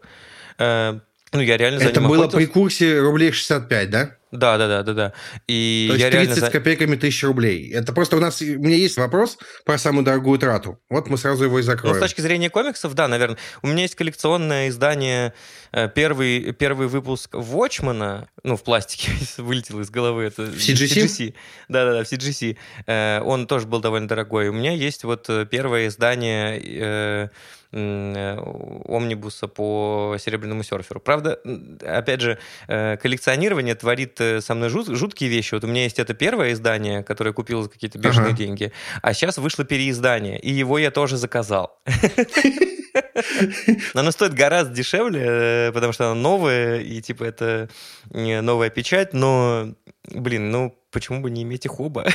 Ну, 1.34 1.40
я 1.40 1.58
реально 1.58 1.80
за 1.80 1.86
Это 1.86 2.02
было 2.02 2.28
при 2.28 2.46
курсе 2.46 3.00
рублей 3.00 3.32
65, 3.32 3.90
да? 3.90 4.18
Да, 4.32 4.58
да, 4.58 4.68
да, 4.68 4.84
да, 4.84 4.94
да. 4.94 5.14
И 5.48 5.88
То 5.90 5.96
есть 5.96 6.06
я 6.06 6.12
30 6.12 6.36
реально... 6.36 6.48
с 6.48 6.52
копейками 6.52 6.96
тысяч 6.96 7.24
рублей. 7.24 7.70
Это 7.72 7.92
просто 7.94 8.16
у 8.16 8.20
нас... 8.20 8.42
У 8.42 8.46
меня 8.46 8.78
есть 8.78 8.98
вопрос 8.98 9.38
про 9.66 9.78
самую 9.78 10.06
дорогую 10.06 10.40
трату. 10.40 10.80
Вот 10.90 11.10
мы 11.10 11.18
сразу 11.18 11.44
его 11.46 11.60
и 11.60 11.62
Ну, 11.62 11.66
закроем. 11.66 11.96
с 11.96 12.00
точки 12.00 12.22
зрения 12.22 12.50
комиксов, 12.50 12.94
да, 12.94 13.08
наверное. 13.08 13.38
У 13.62 13.68
меня 13.68 13.84
есть 13.84 13.96
коллекционное 13.96 14.70
издание, 14.70 15.34
э, 15.74 15.90
первый, 15.94 16.54
первый 16.54 16.88
выпуск 16.88 17.34
Watchman, 17.34 18.28
ну, 18.44 18.56
в 18.56 18.64
пластике, 18.64 19.12
вылетел 19.38 19.82
из 19.82 19.90
головы. 19.90 20.24
Это 20.24 20.44
в 20.44 20.56
CGC? 20.56 21.34
Да-да-да, 21.68 22.04
в 22.04 22.12
CGC. 22.12 22.58
Э, 22.88 23.22
Он 23.22 23.48
тоже 23.48 23.68
был 23.68 23.82
довольно 23.82 24.08
дорогой. 24.08 24.48
У 24.48 24.54
меня 24.54 24.72
есть 24.72 25.04
вот 25.04 25.30
э, 25.30 25.46
первое 25.50 25.88
издание 25.88 27.30
омнибуса 27.74 29.48
по 29.48 30.16
серебряному 30.20 30.64
серферу. 30.64 31.00
Правда, 31.00 31.40
опять 31.86 32.22
же, 32.22 32.38
э, 32.68 32.98
коллекционирование 32.98 33.76
творит 33.76 34.20
э, 34.20 34.42
со 34.42 34.56
мной 34.56 34.70
жут- 34.70 34.94
жуткие 34.96 35.30
вещи. 35.30 35.54
Вот 35.54 35.64
у 35.64 35.68
меня 35.68 35.84
есть 35.84 36.00
это 36.00 36.14
первое 36.14 36.54
издание, 36.54 37.04
которое 37.04 37.30
я 37.30 37.34
купил 37.34 37.64
за 37.64 37.70
какие-то 37.70 37.98
бешеные 37.98 38.30
Ага. 38.30 38.38
деньги, 38.38 38.72
а 39.02 39.14
сейчас 39.14 39.38
вышло 39.38 39.64
переиздание, 39.66 40.40
и 40.40 40.52
его 40.52 40.78
я 40.78 40.92
тоже 40.92 41.18
заказал. 41.18 41.80
Но 43.94 44.02
оно 44.02 44.12
стоит 44.12 44.34
гораздо 44.34 44.74
дешевле, 44.74 45.22
э, 45.24 45.72
потому 45.74 45.94
что 45.94 46.12
оно 46.12 46.22
новое, 46.22 46.80
и 46.80 47.02
типа 47.02 47.24
это 47.24 47.70
новая 48.12 48.70
печать, 48.70 49.14
но, 49.14 49.74
блин, 50.10 50.52
ну 50.52 50.76
почему 50.92 51.22
бы 51.22 51.32
не 51.32 51.44
иметь 51.44 51.66
их 51.66 51.80
оба? 51.80 52.06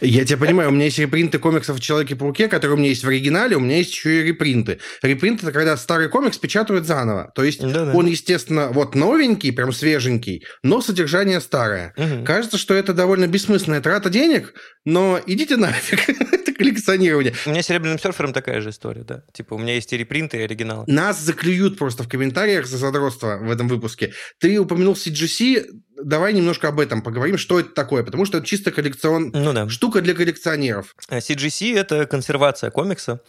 Я 0.00 0.24
тебя 0.24 0.38
понимаю, 0.38 0.68
у 0.68 0.72
меня 0.72 0.86
есть 0.86 0.98
репринты 0.98 1.38
комиксов 1.38 1.80
«Человеке-пауке», 1.80 2.48
которые 2.48 2.76
у 2.76 2.78
меня 2.78 2.90
есть 2.90 3.04
в 3.04 3.08
оригинале, 3.08 3.56
у 3.56 3.60
меня 3.60 3.78
есть 3.78 3.90
еще 3.90 4.20
и 4.20 4.24
репринты. 4.24 4.78
Репринт– 5.02 5.42
это 5.42 5.52
когда 5.52 5.76
старый 5.76 6.08
комикс 6.08 6.38
печатают 6.38 6.86
заново. 6.86 7.32
То 7.34 7.44
есть 7.44 7.60
Да-да. 7.60 7.92
он, 7.92 8.06
естественно, 8.06 8.68
вот 8.68 8.94
новенький, 8.94 9.52
прям 9.52 9.72
свеженький, 9.72 10.44
но 10.62 10.80
содержание 10.80 11.40
старое. 11.40 11.94
Мгм. 11.96 12.24
Кажется, 12.24 12.58
что 12.58 12.74
это 12.74 12.92
довольно 12.92 13.26
бессмысленная 13.26 13.80
трата 13.80 14.10
денег, 14.10 14.54
но 14.84 15.20
идите 15.26 15.56
нафиг, 15.56 16.08
это 16.32 16.52
коллекционирование. 16.52 17.34
У 17.46 17.50
меня 17.50 17.62
с 17.62 17.66
серебряным 17.66 17.98
серфером 17.98 18.32
такая 18.32 18.60
же 18.60 18.70
история, 18.70 19.02
да. 19.04 19.22
Типа 19.32 19.54
у 19.54 19.58
меня 19.58 19.74
есть 19.74 19.92
и 19.92 19.96
репринты, 19.96 20.38
и 20.38 20.42
оригинал. 20.42 20.84
Нас 20.86 21.20
заклюют 21.20 21.78
просто 21.78 22.02
в 22.04 22.08
комментариях 22.08 22.66
за 22.66 22.78
задротство 22.78 23.38
в 23.38 23.50
этом 23.50 23.68
выпуске. 23.68 24.12
Ты 24.40 24.58
упомянул 24.58 24.94
CGC, 24.94 25.66
давай 25.96 26.32
немножко 26.32 26.68
об 26.68 26.80
этом 26.80 27.02
поговорим, 27.02 27.38
что 27.38 27.60
это 27.60 27.70
такое, 27.70 28.02
потому 28.02 28.24
что 28.24 28.38
это 28.38 28.46
чисто 28.46 28.70
коллекцион... 28.70 29.30
Ну 29.32 29.52
да. 29.52 29.68
Штука 29.68 30.00
для 30.00 30.14
коллекционеров. 30.14 30.94
Э, 31.08 31.18
CGC— 31.18 31.76
это 31.78 32.06
консервация 32.06 32.70
комикса, 32.70 33.20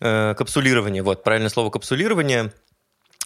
э, 0.00 0.34
капсулирование, 0.36 1.02
вот, 1.02 1.24
правильное 1.24 1.50
слово 1.50 1.70
капсулирование. 1.70 2.52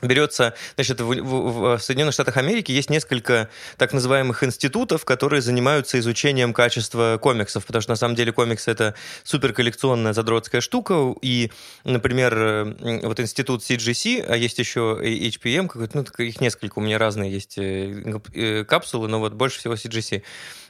Берется, 0.03 0.55
значит, 0.77 1.01
в, 1.01 1.05
в- 1.07 1.77
в 1.77 1.83
Соединенных 1.83 2.15
Штатах 2.15 2.37
Америки 2.39 2.73
есть 2.73 2.89
несколько 2.91 3.51
так 3.77 3.93
называемых 3.93 4.43
институтов, 4.43 5.05
которые 5.05 5.43
занимаются 5.43 5.99
изучением 5.99 6.55
качества 6.55 7.19
комиксов, 7.21 7.67
потому 7.67 7.83
что 7.83 7.91
на 7.93 7.97
самом 7.97 8.15
деле 8.15 8.33
комикс 8.33 8.67
это 8.69 8.95
суперколлекционная 9.25 10.13
задротская 10.13 10.61
штука, 10.61 11.15
и, 11.21 11.51
например, 11.85 12.77
вот 13.03 13.21
институт 13.21 13.63
CGC, 13.63 14.25
а 14.27 14.37
есть 14.37 14.59
еще 14.59 14.99
HPM, 15.03 15.69
какой-то, 15.69 15.99
ну, 15.99 16.25
их 16.25 16.41
несколько, 16.41 16.79
у 16.79 16.83
меня 16.83 16.99
разные 16.99 17.31
есть 17.31 17.59
э, 17.59 18.03
э, 18.35 18.65
капсулы, 18.65 19.09
но 19.09 19.19
вот 19.21 19.35
больше 19.35 19.59
всего 19.59 19.75
CGC. 19.75 20.23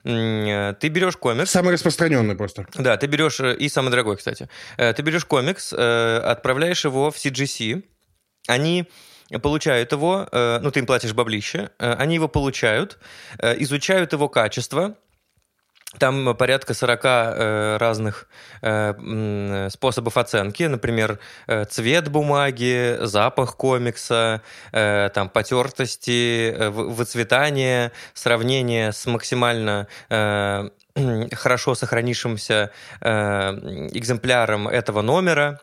Э, 0.05 0.75
Ты 0.81 0.89
берешь 0.89 1.17
комикс, 1.17 1.51
Самый 1.51 1.75
распространенный 1.75 2.35
просто. 2.35 2.67
да, 2.75 2.97
ты 2.97 3.07
берешь, 3.07 3.41
и 3.41 3.69
самый 3.69 3.91
дорогой, 3.91 4.17
кстати, 4.17 4.49
ты 4.77 5.03
берешь 5.03 5.25
комикс, 5.25 5.73
отправляешь 5.73 6.85
его 6.85 7.11
в 7.11 7.17
CGC, 7.17 7.83
они 8.47 8.87
получают 9.39 9.93
его, 9.93 10.27
э, 10.31 10.59
ну, 10.61 10.71
ты 10.71 10.81
им 10.81 10.87
платишь 10.87 11.13
баблище, 11.13 11.71
э, 11.79 11.93
они 11.95 12.17
его 12.17 12.29
получают, 12.29 12.99
э, 13.39 13.55
изучают 13.63 14.13
его 14.13 14.29
качество, 14.29 14.95
там 15.99 16.37
порядка 16.37 16.73
40 16.73 17.05
э, 17.05 17.77
разных 17.79 18.29
способов 19.73 20.17
оценки, 20.17 20.63
например, 20.63 21.19
цвет 21.69 22.09
бумаги, 22.09 22.99
запах 23.01 23.57
комикса, 23.57 24.43
там 24.71 25.29
потертости, 25.31 26.69
вы- 26.69 26.91
выцветание, 26.91 27.91
сравнение 28.15 28.93
с 28.93 29.07
максимально 29.07 29.89
хорошо 31.33 31.75
сохранившимся 31.75 32.71
экземпляром 33.03 34.69
этого 34.69 35.03
номера. 35.03 35.59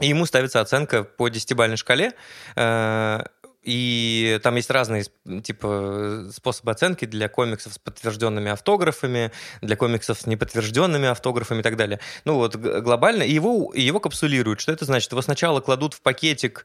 И 0.00 0.06
ему 0.08 0.26
ставится 0.26 0.60
оценка 0.60 1.04
по 1.04 1.28
десятибалльной 1.28 1.76
шкале. 1.76 2.12
э, 2.56 3.20
И 3.64 4.40
там 4.42 4.56
есть 4.56 4.70
разные 4.70 5.04
типа 5.44 6.26
способы 6.34 6.72
оценки 6.72 7.04
для 7.04 7.28
комиксов 7.28 7.74
с 7.74 7.78
подтвержденными 7.78 8.50
автографами, 8.50 9.30
для 9.60 9.76
комиксов 9.76 10.18
с 10.18 10.26
неподтвержденными 10.26 11.06
автографами 11.06 11.60
и 11.60 11.62
так 11.62 11.76
далее. 11.76 12.00
Ну 12.24 12.34
вот 12.34 12.56
глобально. 12.56 13.22
Его, 13.22 13.72
его 13.74 14.00
капсулируют. 14.00 14.60
Что 14.60 14.72
это 14.72 14.84
значит? 14.84 15.12
Его 15.12 15.22
сначала 15.22 15.60
кладут 15.60 15.94
в 15.94 16.00
пакетик, 16.00 16.64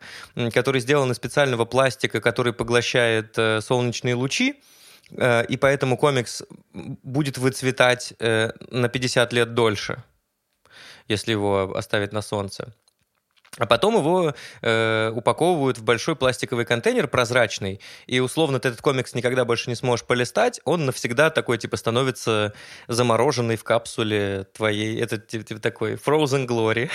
который 0.54 0.82
сделан 0.82 1.12
из 1.12 1.18
специального 1.18 1.66
пластика, 1.66 2.20
который 2.22 2.54
поглощает 2.54 3.38
э, 3.38 3.62
солнечные 3.62 4.16
лучи. 4.16 4.56
Э, 5.12 5.46
И 5.46 5.58
поэтому 5.58 5.98
комикс 5.98 6.44
будет 6.74 7.38
выцветать 7.38 8.14
на 8.20 8.90
50 8.90 9.34
лет 9.34 9.54
дольше, 9.54 10.04
если 11.10 11.32
его 11.34 11.76
оставить 11.78 12.12
на 12.14 12.22
солнце. 12.22 12.74
А 13.58 13.66
потом 13.66 13.96
его 13.96 14.34
э, 14.62 15.12
упаковывают 15.16 15.80
в 15.80 15.84
большой 15.84 16.16
пластиковый 16.16 16.66
контейнер 16.66 17.08
прозрачный, 17.08 17.82
и 18.06 18.20
условно 18.20 18.60
ты 18.60 18.70
этот 18.70 18.82
комикс 18.82 19.16
никогда 19.16 19.46
больше 19.46 19.70
не 19.70 19.76
сможешь 19.76 20.06
полистать, 20.06 20.62
он 20.64 20.86
навсегда 20.86 21.30
такой 21.32 21.58
типа 21.58 21.76
становится 21.78 22.54
замороженный 22.88 23.56
в 23.56 23.64
капсуле 23.64 24.46
твоей, 24.54 25.02
это 25.02 25.18
типа, 25.18 25.44
типа 25.44 25.60
такой 25.60 25.96
frozen 25.96 26.46
glory. 26.46 26.90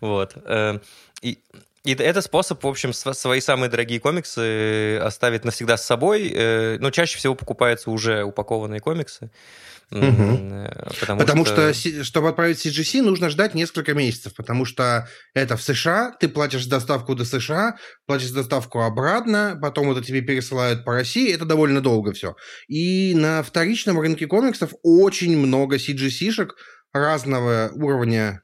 Вот. 0.00 0.34
э, 0.44 0.78
И, 1.22 1.38
это 1.84 2.20
способ, 2.20 2.62
в 2.62 2.66
общем, 2.66 2.92
св- 2.92 3.16
свои 3.16 3.40
самые 3.40 3.70
дорогие 3.70 4.00
комиксы 4.00 4.98
оставить 4.98 5.44
навсегда 5.44 5.76
с 5.76 5.86
собой. 5.86 6.30
э, 6.34 6.76
Но 6.80 6.90
чаще 6.90 7.16
всего 7.16 7.34
покупаются 7.34 7.90
уже 7.90 8.24
упакованные 8.24 8.80
комиксы. 8.80 9.30
Э, 9.90 10.92
Потому, 11.00 11.20
Потому 11.20 11.44
что, 11.44 11.72
что 11.72 12.04
чтобы 12.04 12.28
отправить 12.28 12.64
CGC, 12.64 13.02
нужно 13.02 13.28
ждать 13.28 13.54
несколько 13.54 13.94
месяцев, 13.94 14.34
потому 14.34 14.64
что 14.64 15.08
это 15.34 15.56
в 15.56 15.62
США, 15.62 16.16
ты 16.18 16.28
платишь 16.28 16.66
доставку 16.66 17.14
до 17.14 17.24
США, 17.24 17.76
платишь 18.06 18.30
доставку 18.30 18.80
обратно, 18.80 19.58
потом 19.60 19.90
это 19.92 20.02
тебе 20.02 20.22
пересылают 20.22 20.84
по 20.84 20.92
России, 20.94 21.32
это 21.32 21.44
довольно 21.44 21.80
долго 21.80 22.12
все. 22.12 22.36
И 22.68 23.14
на 23.14 23.42
вторичном 23.42 24.00
рынке 24.00 24.26
комиксов 24.26 24.72
очень 24.82 25.36
много 25.36 25.76
CGC-шек 25.76 26.50
разного 26.92 27.70
уровня, 27.74 28.42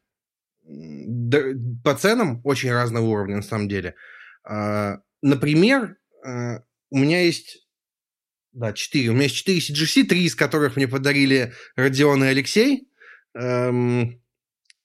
по 1.85 1.95
ценам 1.95 2.41
очень 2.45 2.73
разного 2.73 3.05
уровня 3.05 3.37
на 3.37 3.43
самом 3.43 3.69
деле. 3.69 3.95
А, 4.45 4.99
Например, 5.23 5.97
э, 6.27 6.59
у 6.91 6.99
меня 6.99 7.23
есть 7.23 7.62
да, 8.53 8.73
четыре. 8.73 9.11
У 9.11 9.13
меня 9.13 9.25
есть 9.25 9.37
четыре 9.37 9.61
CGC, 9.61 10.05
три 10.05 10.25
из 10.25 10.35
которых 10.35 10.77
мне 10.77 10.87
подарили 10.87 11.53
Родион 11.77 12.23
и 12.25 12.29
Алексей. 12.29 12.89
Эм, 13.35 14.21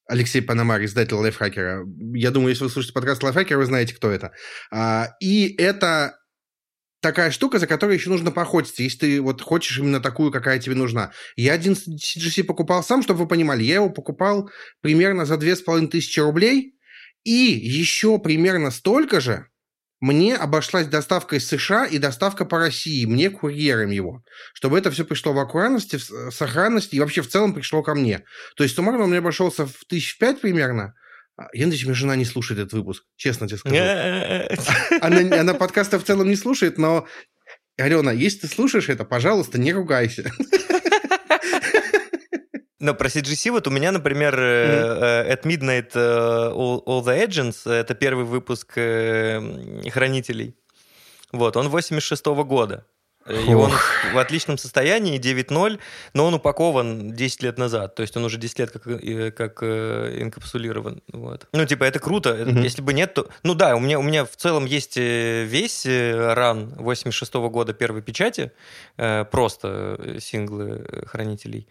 Алексей 0.08 0.42
Панамар, 0.42 0.84
издатель 0.86 1.16
Лайфхакера. 1.16 1.86
Я 2.14 2.32
думаю, 2.32 2.52
если 2.52 2.64
вы 2.64 2.70
слушаете 2.70 2.94
подкаст 2.94 3.24
Лайфхакера, 3.24 3.58
вы 3.58 3.66
знаете, 3.66 3.94
кто 3.94 4.10
это. 4.10 4.32
А, 4.72 5.10
и 5.20 5.54
это 5.58 6.18
такая 7.02 7.30
штука, 7.30 7.60
за 7.60 7.68
которой 7.68 7.98
еще 7.98 8.10
нужно 8.10 8.32
поохотиться, 8.32 8.84
если 8.84 9.00
ты 9.00 9.22
вот 9.22 9.42
хочешь 9.42 9.80
именно 9.80 10.00
такую, 10.00 10.32
какая 10.32 10.60
тебе 10.60 10.76
нужна. 10.76 11.12
Я 11.36 11.54
один 11.54 11.74
CGC 11.74 12.46
покупал 12.46 12.84
сам, 12.84 13.04
чтобы 13.04 13.20
вы 13.20 13.28
понимали. 13.28 13.64
Я 13.64 13.76
его 13.76 13.90
покупал 13.90 14.50
примерно 14.82 15.26
за 15.26 15.36
две 15.36 15.58
с 15.58 15.62
половиной 15.62 15.90
тысячи 15.90 16.22
рублей. 16.22 16.74
И 17.26 17.32
еще 17.32 18.18
примерно 18.20 18.72
столько 18.72 19.20
же 19.20 19.48
мне 20.00 20.36
обошлась 20.36 20.88
доставка 20.88 21.38
из 21.38 21.48
США 21.48 21.86
и 21.86 21.98
доставка 21.98 22.46
по 22.46 22.60
России, 22.60 23.06
мне 23.06 23.30
курьером 23.30 23.90
его, 23.90 24.24
чтобы 24.54 24.78
это 24.78 24.92
все 24.92 25.06
пришло 25.06 25.34
в 25.34 25.40
аккуратности, 25.40 25.96
в 25.96 26.04
с- 26.04 26.32
сохранности 26.32 26.96
и 26.96 27.00
вообще 27.00 27.22
в 27.22 27.28
целом 27.28 27.54
пришло 27.54 27.82
ко 27.82 27.96
мне. 27.96 28.24
То 28.56 28.64
есть 28.64 28.76
суммарно 28.76 29.04
он 29.04 29.10
мне 29.10 29.20
обошелся 29.20 29.66
в 29.66 29.86
тысяч 29.88 30.18
пять 30.18 30.40
примерно. 30.40 30.94
Я 31.54 31.66
надеюсь, 31.66 31.86
моя 31.86 31.96
жена 31.96 32.16
не 32.16 32.26
слушает 32.26 32.60
этот 32.60 32.74
выпуск, 32.74 33.04
честно 33.16 33.48
тебе 33.48 33.58
скажу. 33.58 33.76
Она, 35.02 35.40
она 35.40 35.54
подкаста 35.54 36.00
в 36.00 36.04
целом 36.04 36.28
не 36.28 36.36
слушает, 36.36 36.78
но, 36.80 37.08
Алена, 37.78 38.12
если 38.12 38.42
ты 38.42 38.48
слушаешь 38.48 38.90
это, 38.90 39.06
пожалуйста, 39.06 39.60
не 39.60 39.72
ругайся. 39.74 40.32
Но 42.80 42.94
про 42.94 43.08
CGC 43.08 43.52
вот 43.52 43.68
у 43.68 43.72
меня, 43.72 43.92
например, 43.92 44.36
э, 44.40 45.34
At 45.34 45.44
Midnight 45.44 45.92
э, 45.96 46.52
All, 46.54 46.84
All 46.86 47.04
the 47.04 47.28
Agents, 47.28 47.70
это 47.72 47.96
первый 47.96 48.26
выпуск 48.26 48.74
Хранителей. 48.74 50.56
Вот, 51.32 51.58
он 51.58 51.70
86 51.70 52.26
года. 52.26 52.86
И 53.28 53.54
он 53.54 53.72
в 54.14 54.18
отличном 54.18 54.58
состоянии, 54.58 55.20
9.0, 55.20 55.80
но 56.14 56.26
он 56.28 56.36
упакован 56.36 57.12
10 57.12 57.44
лет 57.44 57.58
назад. 57.58 57.94
То 57.96 58.02
есть 58.02 58.16
он 58.16 58.24
уже 58.24 58.38
10 58.38 58.60
лет 58.60 58.72
как, 58.72 58.84
как 58.84 59.64
инкапсулирован. 59.64 61.02
Вот. 61.12 61.46
Ну, 61.52 61.66
типа, 61.66 61.84
это 61.84 62.00
круто. 62.00 62.34
Угу. 62.34 62.60
Если 62.60 62.82
бы 62.82 62.94
нет, 62.94 63.16
то... 63.16 63.28
Ну 63.44 63.54
да, 63.54 63.76
у 63.76 63.82
меня, 63.82 64.00
у 64.00 64.02
меня 64.02 64.24
в 64.24 64.38
целом 64.38 64.66
есть 64.66 64.96
весь 64.96 65.86
ран 65.86 66.70
86 66.78 67.34
-го 67.34 67.50
года 67.50 67.74
первой 67.74 68.02
печати, 68.02 68.54
просто 68.96 70.16
синглы 70.20 70.86
хранителей. 71.08 71.68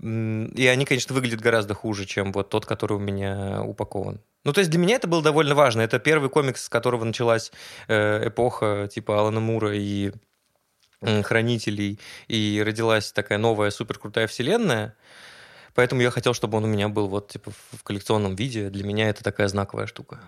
И 0.00 0.66
они, 0.66 0.84
конечно, 0.84 1.14
выглядят 1.14 1.40
гораздо 1.40 1.74
хуже, 1.74 2.04
чем 2.04 2.30
вот 2.32 2.50
тот, 2.50 2.66
который 2.66 2.98
у 2.98 3.00
меня 3.00 3.62
упакован. 3.62 4.20
Ну, 4.44 4.52
то 4.52 4.60
есть 4.60 4.70
для 4.70 4.78
меня 4.78 4.94
это 4.96 5.08
было 5.08 5.22
довольно 5.22 5.54
важно. 5.54 5.80
Это 5.80 5.98
первый 5.98 6.30
комикс, 6.30 6.64
с 6.64 6.68
которого 6.68 7.04
началась 7.04 7.50
эпоха 7.88 8.88
типа 8.92 9.18
Алана 9.18 9.40
Мура 9.40 9.74
и 9.74 10.12
хранителей, 11.22 11.98
и 12.28 12.62
родилась 12.64 13.12
такая 13.12 13.38
новая 13.38 13.70
суперкрутая 13.70 14.26
вселенная. 14.26 14.96
Поэтому 15.74 16.00
я 16.00 16.10
хотел, 16.10 16.34
чтобы 16.34 16.58
он 16.58 16.64
у 16.64 16.68
меня 16.68 16.88
был 16.88 17.08
вот 17.08 17.30
типа 17.30 17.52
в 17.72 17.82
коллекционном 17.82 18.34
виде. 18.34 18.70
Для 18.70 18.84
меня 18.84 19.08
это 19.08 19.22
такая 19.22 19.48
знаковая 19.48 19.86
штука. 19.86 20.20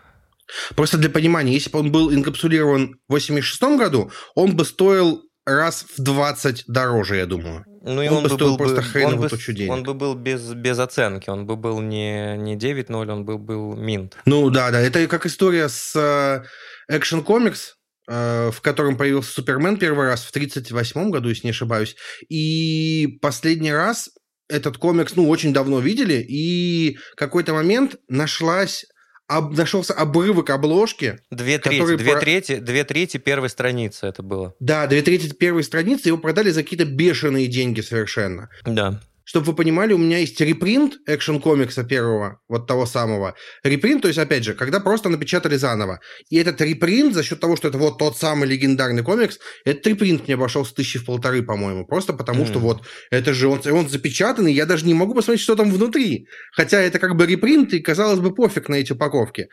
Просто 0.75 0.99
для 0.99 1.11
понимания, 1.11 1.53
если 1.53 1.71
бы 1.71 1.79
он 1.79 1.93
был 1.93 2.12
инкапсулирован 2.12 3.00
в 3.09 3.12
86 3.12 3.62
году, 3.79 4.11
он 4.35 4.57
бы 4.57 4.65
стоил 4.65 5.23
раз 5.47 5.85
в 5.97 6.03
20 6.03 6.65
дороже, 6.67 7.17
я 7.17 7.27
думаю. 7.27 7.65
Ну, 7.83 8.03
и 8.03 8.09
он, 8.09 8.19
он 8.19 8.23
бы 8.25 8.29
стоил 8.29 8.57
был 8.57 8.59
просто 8.59 8.83
хреново 8.83 9.29
тучу 9.29 9.53
денег. 9.53 9.73
Он 9.73 9.83
бы 9.83 9.95
был 9.95 10.15
без, 10.15 10.53
без 10.53 10.79
оценки, 10.79 11.31
он 11.31 11.47
бы 11.47 11.57
был 11.57 11.81
не, 11.81 12.37
не 12.37 12.57
9.0, 12.57 13.11
он 13.11 13.25
бы 13.25 13.39
был 13.39 13.75
минт. 13.75 14.17
Ну 14.27 14.51
да, 14.51 14.71
да, 14.71 14.81
это 14.81 15.07
как 15.07 15.25
история 15.25 15.69
с 15.69 15.97
э, 15.97 16.95
Action 16.95 17.25
Comics, 17.25 17.75
Э, 18.13 18.51
в 18.53 18.61
котором 18.61 18.97
появился 18.97 19.31
Супермен 19.31 19.77
первый 19.77 20.09
раз 20.09 20.25
в 20.25 20.31
1938 20.31 21.11
году, 21.13 21.29
если 21.29 21.47
не 21.47 21.53
ошибаюсь. 21.53 21.95
И 22.29 23.19
последний 23.23 23.73
раз 23.73 24.11
этот 24.49 24.79
комикс, 24.79 25.15
ну, 25.15 25.29
очень 25.29 25.53
давно 25.53 25.79
видели, 25.79 26.15
и 26.15 26.99
какой-то 27.15 27.55
момент 27.55 27.95
нашлась 28.09 28.85
об, 29.31 29.57
нашелся 29.57 29.95
обрывок 29.95 30.51
обложки. 30.51 31.21
Две 31.31 31.59
трети, 31.59 31.97
две, 31.97 32.13
про... 32.13 32.21
трети, 32.21 32.57
две 32.57 32.85
трети 32.85 33.17
первой 33.17 33.49
страницы 33.49 34.07
это 34.07 34.23
было. 34.25 34.55
Да, 34.59 34.89
две 34.89 35.03
трети 35.03 35.33
первой 35.33 35.63
страницы, 35.63 36.09
его 36.09 36.19
продали 36.19 36.51
за 36.51 36.65
какие-то 36.65 36.85
бешеные 36.85 37.47
деньги 37.47 37.81
совершенно. 37.81 38.49
Да. 38.65 39.01
Чтобы 39.31 39.47
вы 39.47 39.55
понимали, 39.55 39.93
у 39.93 39.99
меня 39.99 40.19
есть 40.19 40.41
репринт 40.41 40.99
экшен 41.07 41.41
комикса 41.41 41.85
первого, 41.85 42.41
вот 42.49 42.67
того 42.67 42.85
самого. 42.85 43.37
Репринт, 43.63 44.03
то 44.03 44.09
есть, 44.09 44.19
опять 44.19 44.43
же, 44.43 44.55
когда 44.55 44.81
просто 44.81 45.09
напечатали 45.09 45.55
заново. 45.55 46.01
И 46.31 46.37
этот 46.37 46.61
репринт, 46.61 47.15
за 47.15 47.23
счет 47.23 47.39
того, 47.39 47.55
что 47.55 47.69
это 47.69 47.79
вот 47.79 47.97
тот 47.97 48.19
самый 48.19 48.49
легендарный 48.49 49.05
комикс, 49.05 49.39
этот 49.65 49.87
репринт 49.87 50.27
мне 50.27 50.35
обошел 50.35 50.65
с 50.65 50.73
тысячи 50.73 50.99
в 50.99 51.05
полторы, 51.05 51.45
по-моему. 51.45 51.87
Просто 51.87 52.13
потому, 52.13 52.43
mm. 52.43 52.47
что 52.49 52.59
вот 52.59 52.83
это 53.13 53.33
же 53.33 53.47
он, 53.47 53.61
он 53.71 53.89
запечатанный, 53.89 54.53
я 54.53 54.67
даже 54.67 54.85
не 54.85 54.95
могу 54.95 55.15
посмотреть, 55.15 55.43
что 55.43 55.55
там 55.55 55.71
внутри. 55.71 56.27
Хотя 56.51 56.81
это 56.81 56.99
как 56.99 57.15
бы 57.15 57.25
репринт, 57.25 57.73
и, 57.73 57.79
казалось 57.79 58.19
бы, 58.19 58.35
пофиг 58.35 58.69
на 58.69 58.75
эти 58.75 58.95
упаковки. 58.95 59.49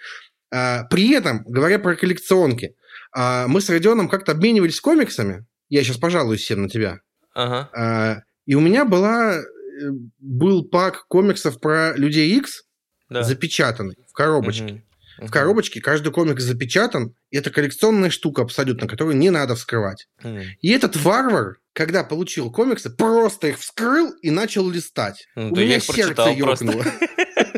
А, 0.51 0.85
при 0.85 1.11
этом, 1.11 1.43
говоря 1.45 1.77
про 1.77 1.95
коллекционки, 1.95 2.73
а, 3.15 3.47
мы 3.47 3.61
с 3.61 3.69
Родионом 3.69 4.09
как-то 4.09 4.31
обменивались 4.31 4.81
комиксами. 4.81 5.45
Я 5.69 5.83
сейчас 5.83 5.97
пожалуюсь 5.97 6.41
всем 6.41 6.63
на 6.63 6.67
тебя. 6.67 7.01
Ага. 7.35 7.69
А, 7.75 8.17
и 8.47 8.55
у 8.55 8.59
меня 8.59 8.83
была 8.83 9.39
был 10.19 10.65
пак 10.65 11.07
комиксов 11.07 11.59
про 11.59 11.93
Людей 11.95 12.37
Икс, 12.37 12.63
да. 13.09 13.23
запечатанный 13.23 13.95
в 14.09 14.13
коробочке. 14.13 14.63
Угу. 14.63 14.81
Угу. 15.19 15.27
В 15.27 15.31
коробочке 15.31 15.81
каждый 15.81 16.11
комикс 16.11 16.43
запечатан, 16.43 17.15
и 17.31 17.37
это 17.37 17.49
коллекционная 17.49 18.09
штука 18.09 18.43
абсолютно, 18.43 18.87
которую 18.87 19.17
не 19.17 19.29
надо 19.29 19.55
вскрывать. 19.55 20.07
Угу. 20.23 20.39
И 20.61 20.69
этот 20.69 20.95
варвар, 20.95 21.57
когда 21.73 22.03
получил 22.03 22.51
комиксы, 22.51 22.89
просто 22.89 23.47
их 23.47 23.59
вскрыл 23.59 24.11
и 24.21 24.29
начал 24.29 24.69
листать. 24.69 25.27
Ну, 25.35 25.53
У 25.53 25.55
меня 25.55 25.79
сердце 25.79 26.29
ёкнуло. 26.29 26.85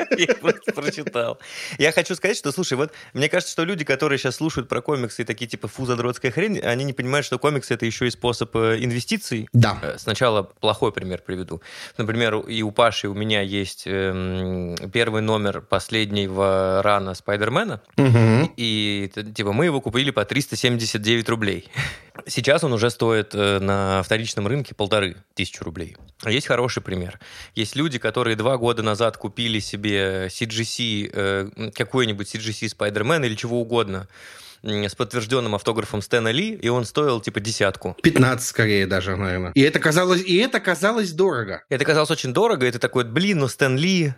Я 0.17 0.35
просто 0.35 0.71
прочитал. 0.73 1.39
Я 1.77 1.91
хочу 1.91 2.15
сказать, 2.15 2.37
что, 2.37 2.51
слушай, 2.51 2.73
вот 2.73 2.91
мне 3.13 3.29
кажется, 3.29 3.51
что 3.51 3.63
люди, 3.63 3.83
которые 3.83 4.17
сейчас 4.17 4.35
слушают 4.35 4.67
про 4.67 4.81
комиксы 4.81 5.21
и 5.21 5.25
такие 5.25 5.47
типа 5.47 5.67
фу, 5.67 5.85
задротская 5.85 6.31
хрень, 6.31 6.59
они 6.59 6.83
не 6.83 6.93
понимают, 6.93 7.25
что 7.25 7.39
комиксы 7.39 7.73
это 7.73 7.85
еще 7.85 8.07
и 8.07 8.09
способ 8.09 8.55
э, 8.55 8.77
инвестиций. 8.79 9.47
Да. 9.53 9.77
Э, 9.81 9.95
сначала 9.97 10.43
плохой 10.43 10.91
пример 10.91 11.21
приведу. 11.25 11.61
Например, 11.97 12.37
и 12.37 12.61
у 12.61 12.71
Паши 12.71 13.07
у 13.07 13.13
меня 13.13 13.41
есть 13.41 13.83
эм, 13.85 14.75
первый 14.91 15.21
номер 15.21 15.61
последнего 15.61 16.81
рана 16.83 17.13
Спайдермена. 17.13 17.81
Угу. 17.97 18.53
И 18.57 19.11
типа 19.35 19.53
мы 19.53 19.65
его 19.65 19.81
купили 19.81 20.11
по 20.11 20.25
379 20.25 21.29
рублей. 21.29 21.69
Сейчас 22.27 22.63
он 22.63 22.73
уже 22.73 22.89
стоит 22.89 23.33
э, 23.33 23.59
на 23.59 24.01
вторичном 24.03 24.47
рынке 24.47 24.75
полторы 24.75 25.17
тысячи 25.33 25.61
рублей. 25.61 25.97
Есть 26.25 26.47
хороший 26.47 26.81
пример. 26.81 27.19
Есть 27.55 27.75
люди, 27.75 27.99
которые 27.99 28.35
два 28.35 28.57
года 28.57 28.83
назад 28.83 29.17
купили 29.17 29.59
себе 29.59 30.27
CGC, 30.27 31.11
э, 31.13 31.71
какой-нибудь 31.75 32.33
CGC 32.33 32.75
Spider-Man 32.77 33.25
или 33.25 33.35
чего 33.35 33.61
угодно, 33.61 34.07
с 34.61 34.95
подтвержденным 34.95 35.55
автографом 35.55 36.01
Стэна 36.01 36.31
Ли, 36.31 36.53
и 36.53 36.67
он 36.67 36.85
стоил 36.85 37.21
типа 37.21 37.39
десятку. 37.39 37.95
15 38.03 38.47
скорее 38.47 38.87
даже, 38.87 39.15
наверное. 39.15 39.51
И 39.53 39.61
это 39.61 39.79
казалось, 39.79 40.21
и 40.21 40.35
это 40.37 40.59
казалось 40.59 41.11
дорого. 41.11 41.63
Это 41.69 41.85
казалось 41.85 42.11
очень 42.11 42.33
дорого, 42.33 42.65
и 42.65 42.71
ты 42.71 42.79
такой, 42.79 43.05
блин, 43.05 43.39
ну 43.39 43.47
Стэн 43.47 43.77
Ли, 43.77 44.13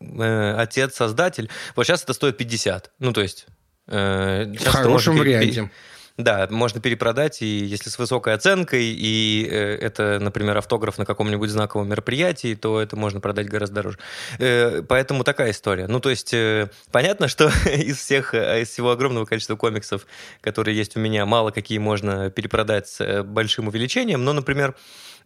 э, 0.00 0.54
отец, 0.56 0.94
создатель. 0.94 1.50
Вот 1.74 1.86
сейчас 1.86 2.04
это 2.04 2.12
стоит 2.12 2.36
50. 2.36 2.92
Ну, 3.00 3.12
то 3.12 3.20
есть... 3.20 3.46
Э, 3.86 4.46
в 4.46 4.66
хорошем 4.66 5.16
варианте. 5.16 5.70
Да, 6.16 6.46
можно 6.48 6.80
перепродать, 6.80 7.42
и 7.42 7.64
если 7.64 7.90
с 7.90 7.98
высокой 7.98 8.34
оценкой, 8.34 8.84
и 8.84 9.48
э, 9.50 9.78
это, 9.78 10.20
например, 10.20 10.56
автограф 10.56 10.96
на 10.96 11.04
каком-нибудь 11.04 11.50
знаковом 11.50 11.88
мероприятии, 11.88 12.54
то 12.54 12.80
это 12.80 12.94
можно 12.94 13.18
продать 13.18 13.48
гораздо 13.48 13.74
дороже. 13.74 13.98
Э, 14.38 14.82
поэтому 14.82 15.24
такая 15.24 15.50
история. 15.50 15.88
Ну, 15.88 15.98
то 15.98 16.10
есть, 16.10 16.32
э, 16.32 16.70
понятно, 16.92 17.26
что 17.26 17.48
из 17.66 17.98
всех, 17.98 18.32
из 18.32 18.68
всего 18.68 18.92
огромного 18.92 19.24
количества 19.24 19.56
комиксов, 19.56 20.06
которые 20.40 20.76
есть 20.76 20.96
у 20.96 21.00
меня, 21.00 21.26
мало 21.26 21.50
какие 21.50 21.78
можно 21.78 22.30
перепродать 22.30 22.86
с 22.86 23.24
большим 23.24 23.66
увеличением, 23.66 24.24
но, 24.24 24.32
например, 24.32 24.76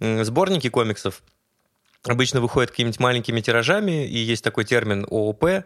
сборники 0.00 0.70
комиксов, 0.70 1.22
обычно 2.04 2.40
выходят 2.40 2.70
какими-нибудь 2.70 3.00
маленькими 3.00 3.40
тиражами, 3.40 4.06
и 4.06 4.18
есть 4.18 4.44
такой 4.44 4.64
термин 4.64 5.06
ООП. 5.10 5.44
Э, 5.44 5.62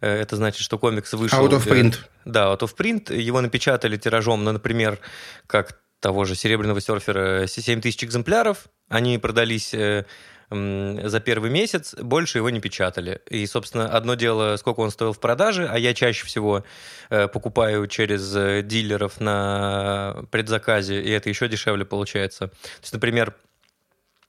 это 0.00 0.36
значит, 0.36 0.60
что 0.60 0.78
комикс 0.78 1.12
вышел... 1.12 1.46
Out 1.46 1.52
of 1.52 1.66
print. 1.66 1.96
Да, 2.24 2.52
out 2.52 2.60
of 2.60 2.76
print. 2.76 3.14
Его 3.14 3.40
напечатали 3.40 3.96
тиражом, 3.96 4.44
ну, 4.44 4.52
например, 4.52 4.98
как 5.46 5.80
того 6.00 6.24
же 6.24 6.34
«Серебряного 6.34 6.80
серфера» 6.80 7.46
7 7.46 7.80
тысяч 7.80 8.04
экземпляров. 8.04 8.66
Они 8.88 9.18
продались 9.18 9.72
э, 9.74 10.04
за 10.50 11.20
первый 11.20 11.50
месяц, 11.50 11.94
больше 11.94 12.38
его 12.38 12.50
не 12.50 12.60
печатали. 12.60 13.20
И, 13.30 13.46
собственно, 13.46 13.88
одно 13.88 14.14
дело, 14.14 14.56
сколько 14.56 14.80
он 14.80 14.90
стоил 14.90 15.12
в 15.12 15.20
продаже, 15.20 15.68
а 15.70 15.78
я 15.78 15.94
чаще 15.94 16.26
всего 16.26 16.64
э, 17.10 17.28
покупаю 17.28 17.86
через 17.86 18.64
дилеров 18.66 19.20
на 19.20 20.24
предзаказе, 20.30 21.00
и 21.00 21.10
это 21.10 21.28
еще 21.28 21.48
дешевле 21.48 21.84
получается. 21.84 22.48
То 22.48 22.82
есть, 22.82 22.92
например, 22.92 23.34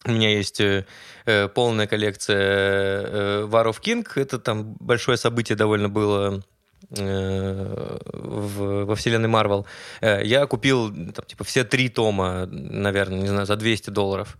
у 0.07 0.11
меня 0.11 0.29
есть 0.29 0.59
э, 0.59 0.85
э, 1.25 1.47
полная 1.47 1.87
коллекция 1.87 2.37
э, 2.37 3.47
War 3.47 3.65
of 3.65 3.81
King. 3.81 4.07
Это 4.15 4.39
там 4.39 4.75
большое 4.79 5.17
событие 5.17 5.55
довольно 5.55 5.89
было 5.89 6.37
э, 6.37 6.41
в, 6.89 8.85
во 8.85 8.95
вселенной 8.95 9.27
Марвел. 9.27 9.65
Э, 10.01 10.21
я 10.23 10.45
купил 10.45 10.89
там, 10.89 11.25
типа 11.25 11.43
все 11.43 11.63
три 11.63 11.89
тома, 11.89 12.45
наверное, 12.45 13.19
не 13.19 13.27
знаю, 13.27 13.45
за 13.45 13.55
200 13.55 13.89
долларов. 13.89 14.37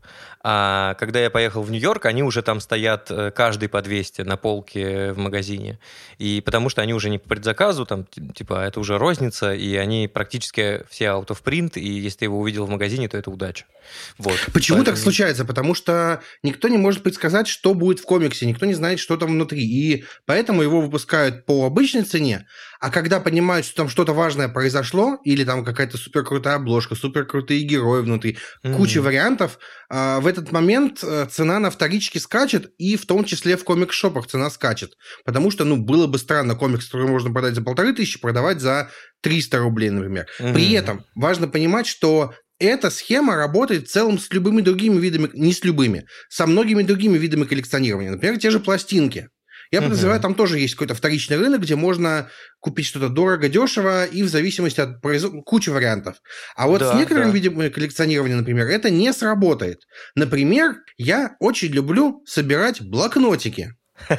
А 0.50 0.94
когда 0.94 1.20
я 1.20 1.30
поехал 1.30 1.62
в 1.62 1.72
Нью-Йорк, 1.72 2.06
они 2.06 2.24
уже 2.24 2.42
там 2.42 2.62
стоят 2.62 3.12
э, 3.12 3.32
каждый 3.32 3.68
по 3.68 3.82
200 3.82 4.22
на 4.22 4.38
полке 4.38 5.12
в 5.12 5.18
магазине. 5.18 5.80
И 6.20 6.42
потому 6.46 6.70
что 6.70 6.82
они 6.82 6.94
уже 6.94 7.10
не 7.10 7.18
по 7.18 7.28
предзаказу, 7.28 7.86
там, 7.86 8.06
типа, 8.06 8.66
это 8.66 8.80
уже 8.80 8.98
розница, 8.98 9.54
и 9.54 9.76
они 9.76 10.08
практически 10.08 10.84
все 10.90 11.06
out 11.06 11.28
of 11.28 11.44
print, 11.44 11.74
и 11.76 11.90
если 11.90 12.20
ты 12.20 12.26
его 12.26 12.40
увидел 12.40 12.66
в 12.66 12.70
магазине, 12.70 13.10
то 13.10 13.18
это 13.18 13.30
удача. 13.30 13.66
Вот. 14.18 14.38
Почему 14.54 14.78
Поэтому... 14.78 14.96
так 14.96 14.98
случается? 14.98 15.44
Потому 15.44 15.74
что 15.74 16.22
никто 16.44 16.68
не 16.68 16.78
может 16.78 17.04
предсказать, 17.04 17.48
что 17.48 17.74
будет 17.74 18.00
в 18.00 18.04
комиксе, 18.04 18.46
никто 18.46 18.66
не 18.66 18.74
знает, 18.74 19.00
что 19.00 19.18
там 19.18 19.32
внутри. 19.32 19.64
И 19.64 20.06
поэтому 20.26 20.62
его 20.62 20.82
выпускают 20.82 21.46
по 21.46 21.66
обычной 21.66 22.04
цене, 22.04 22.27
а 22.80 22.90
когда 22.90 23.20
понимают, 23.20 23.66
что 23.66 23.76
там 23.76 23.90
что-то 23.90 24.14
важное 24.14 24.48
произошло, 24.48 25.20
или 25.24 25.44
там 25.44 25.66
какая-то 25.66 25.98
суперкрутая 25.98 26.56
обложка, 26.56 26.96
суперкрутые 26.96 27.64
герои 27.64 28.02
внутри, 28.02 28.38
mm-hmm. 28.64 28.76
куча 28.76 29.02
вариантов, 29.02 29.60
а, 29.90 30.20
в 30.20 30.28
этот 30.28 30.52
момент 30.52 31.04
э, 31.04 31.28
цена 31.30 31.60
на 31.60 31.70
вторичке 31.70 32.20
скачет, 32.20 32.72
и 32.78 32.96
в 32.96 33.06
том 33.06 33.24
числе 33.26 33.58
в 33.58 33.64
комикс-шопах 33.64 34.28
цена 34.28 34.50
скачет. 34.50 34.94
Потому 35.26 35.52
что, 35.52 35.64
ну, 35.64 35.78
было 35.78 36.08
бы 36.08 36.18
странно 36.18 36.56
комикс, 36.56 36.86
который 36.86 37.08
можно 37.08 37.32
продать 37.32 37.56
за 37.56 37.62
полторы 37.62 37.94
тысячи, 37.94 38.20
продавать 38.20 38.60
за 38.62 38.90
300 39.22 39.58
рублей, 39.60 39.90
например. 39.90 40.28
Mm-hmm. 40.40 40.54
При 40.54 40.72
этом 40.74 41.06
важно 41.16 41.48
понимать, 41.48 41.88
что 41.88 42.34
эта 42.60 42.90
схема 42.90 43.36
работает 43.36 43.88
в 43.88 43.92
целом 43.92 44.18
с 44.18 44.32
любыми 44.32 44.62
другими 44.62 45.00
видами, 45.00 45.30
не 45.34 45.54
с 45.54 45.64
любыми, 45.64 46.06
со 46.30 46.48
многими 46.48 46.84
другими 46.84 47.18
видами 47.18 47.44
коллекционирования. 47.44 48.12
Например, 48.12 48.40
те 48.40 48.50
же 48.50 48.60
пластинки. 48.60 49.30
Я 49.72 49.82
подозреваю, 49.82 50.20
там 50.20 50.36
тоже 50.36 50.60
есть 50.60 50.76
какой-то 50.76 50.96
вторичный 50.96 51.38
рынок, 51.38 51.62
где 51.62 51.76
можно 51.76 52.30
купить 52.60 52.86
что-то 52.86 53.10
дорого, 53.10 53.50
дешево 53.50 54.06
и 54.06 54.24
в 54.24 54.30
зависимости 54.30 54.80
от 54.80 55.02
производства, 55.02 55.42
куча 55.42 55.70
вариантов. 55.72 56.18
А 56.56 56.68
вот 56.68 56.80
да, 56.80 56.94
с 56.94 56.96
некоторым 56.96 57.32
да. 57.32 57.38
видом 57.38 57.72
коллекционирования, 57.72 58.36
например, 58.36 58.68
это 58.68 58.90
не 58.90 59.12
сработает. 59.14 59.82
Например, 60.16 60.76
я 60.98 61.36
очень 61.40 61.70
люблю 61.70 62.24
собирать 62.26 62.82
блокнотики. 62.82 63.74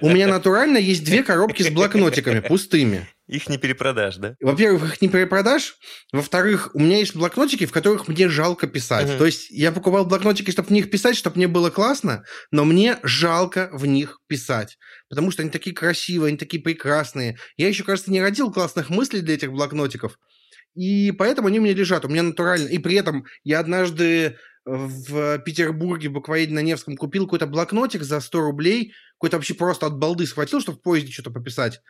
У 0.00 0.10
меня 0.10 0.26
натурально 0.26 0.78
есть 0.78 1.04
две 1.04 1.22
коробки 1.22 1.62
с 1.62 1.70
блокнотиками 1.70 2.40
пустыми. 2.40 3.08
Их 3.26 3.48
не 3.48 3.58
перепродашь, 3.58 4.16
да? 4.16 4.36
Во-первых, 4.40 4.94
их 4.94 5.02
не 5.02 5.08
перепродашь. 5.08 5.76
Во-вторых, 6.12 6.70
у 6.74 6.78
меня 6.78 6.98
есть 6.98 7.16
блокнотики, 7.16 7.66
в 7.66 7.72
которых 7.72 8.06
мне 8.06 8.28
жалко 8.28 8.68
писать. 8.68 9.10
Угу. 9.10 9.18
То 9.18 9.26
есть 9.26 9.50
я 9.50 9.72
покупал 9.72 10.06
блокнотики, 10.06 10.52
чтобы 10.52 10.68
в 10.68 10.70
них 10.70 10.90
писать, 10.90 11.16
чтобы 11.16 11.36
мне 11.36 11.48
было 11.48 11.70
классно, 11.70 12.24
но 12.52 12.64
мне 12.64 12.98
жалко 13.02 13.68
в 13.72 13.84
них 13.84 14.20
писать. 14.28 14.78
Потому 15.08 15.32
что 15.32 15.42
они 15.42 15.50
такие 15.50 15.74
красивые, 15.74 16.28
они 16.28 16.38
такие 16.38 16.62
прекрасные. 16.62 17.36
Я 17.56 17.66
еще, 17.66 17.82
кажется, 17.82 18.12
не 18.12 18.22
родил 18.22 18.52
классных 18.52 18.90
мыслей 18.90 19.22
для 19.22 19.34
этих 19.34 19.50
блокнотиков. 19.50 20.16
И 20.76 21.10
поэтому 21.10 21.48
они 21.48 21.58
у 21.58 21.62
меня 21.62 21.74
лежат. 21.74 22.04
У 22.04 22.08
меня 22.08 22.22
натурально. 22.22 22.68
И 22.68 22.78
при 22.78 22.94
этом 22.94 23.24
я 23.42 23.58
однажды 23.58 24.36
в 24.64 25.38
Петербурге, 25.38 26.10
буквоеде 26.10 26.52
на 26.52 26.60
Невском, 26.60 26.96
купил 26.96 27.24
какой-то 27.24 27.46
блокнотик 27.46 28.02
за 28.02 28.20
100 28.20 28.40
рублей, 28.40 28.92
какой-то 29.18 29.36
вообще 29.36 29.54
просто 29.54 29.86
от 29.86 29.98
балды 29.98 30.26
схватил, 30.26 30.60
чтобы 30.60 30.78
в 30.78 30.82
поезде 30.82 31.12
что-то 31.12 31.30
пописать. 31.30 31.80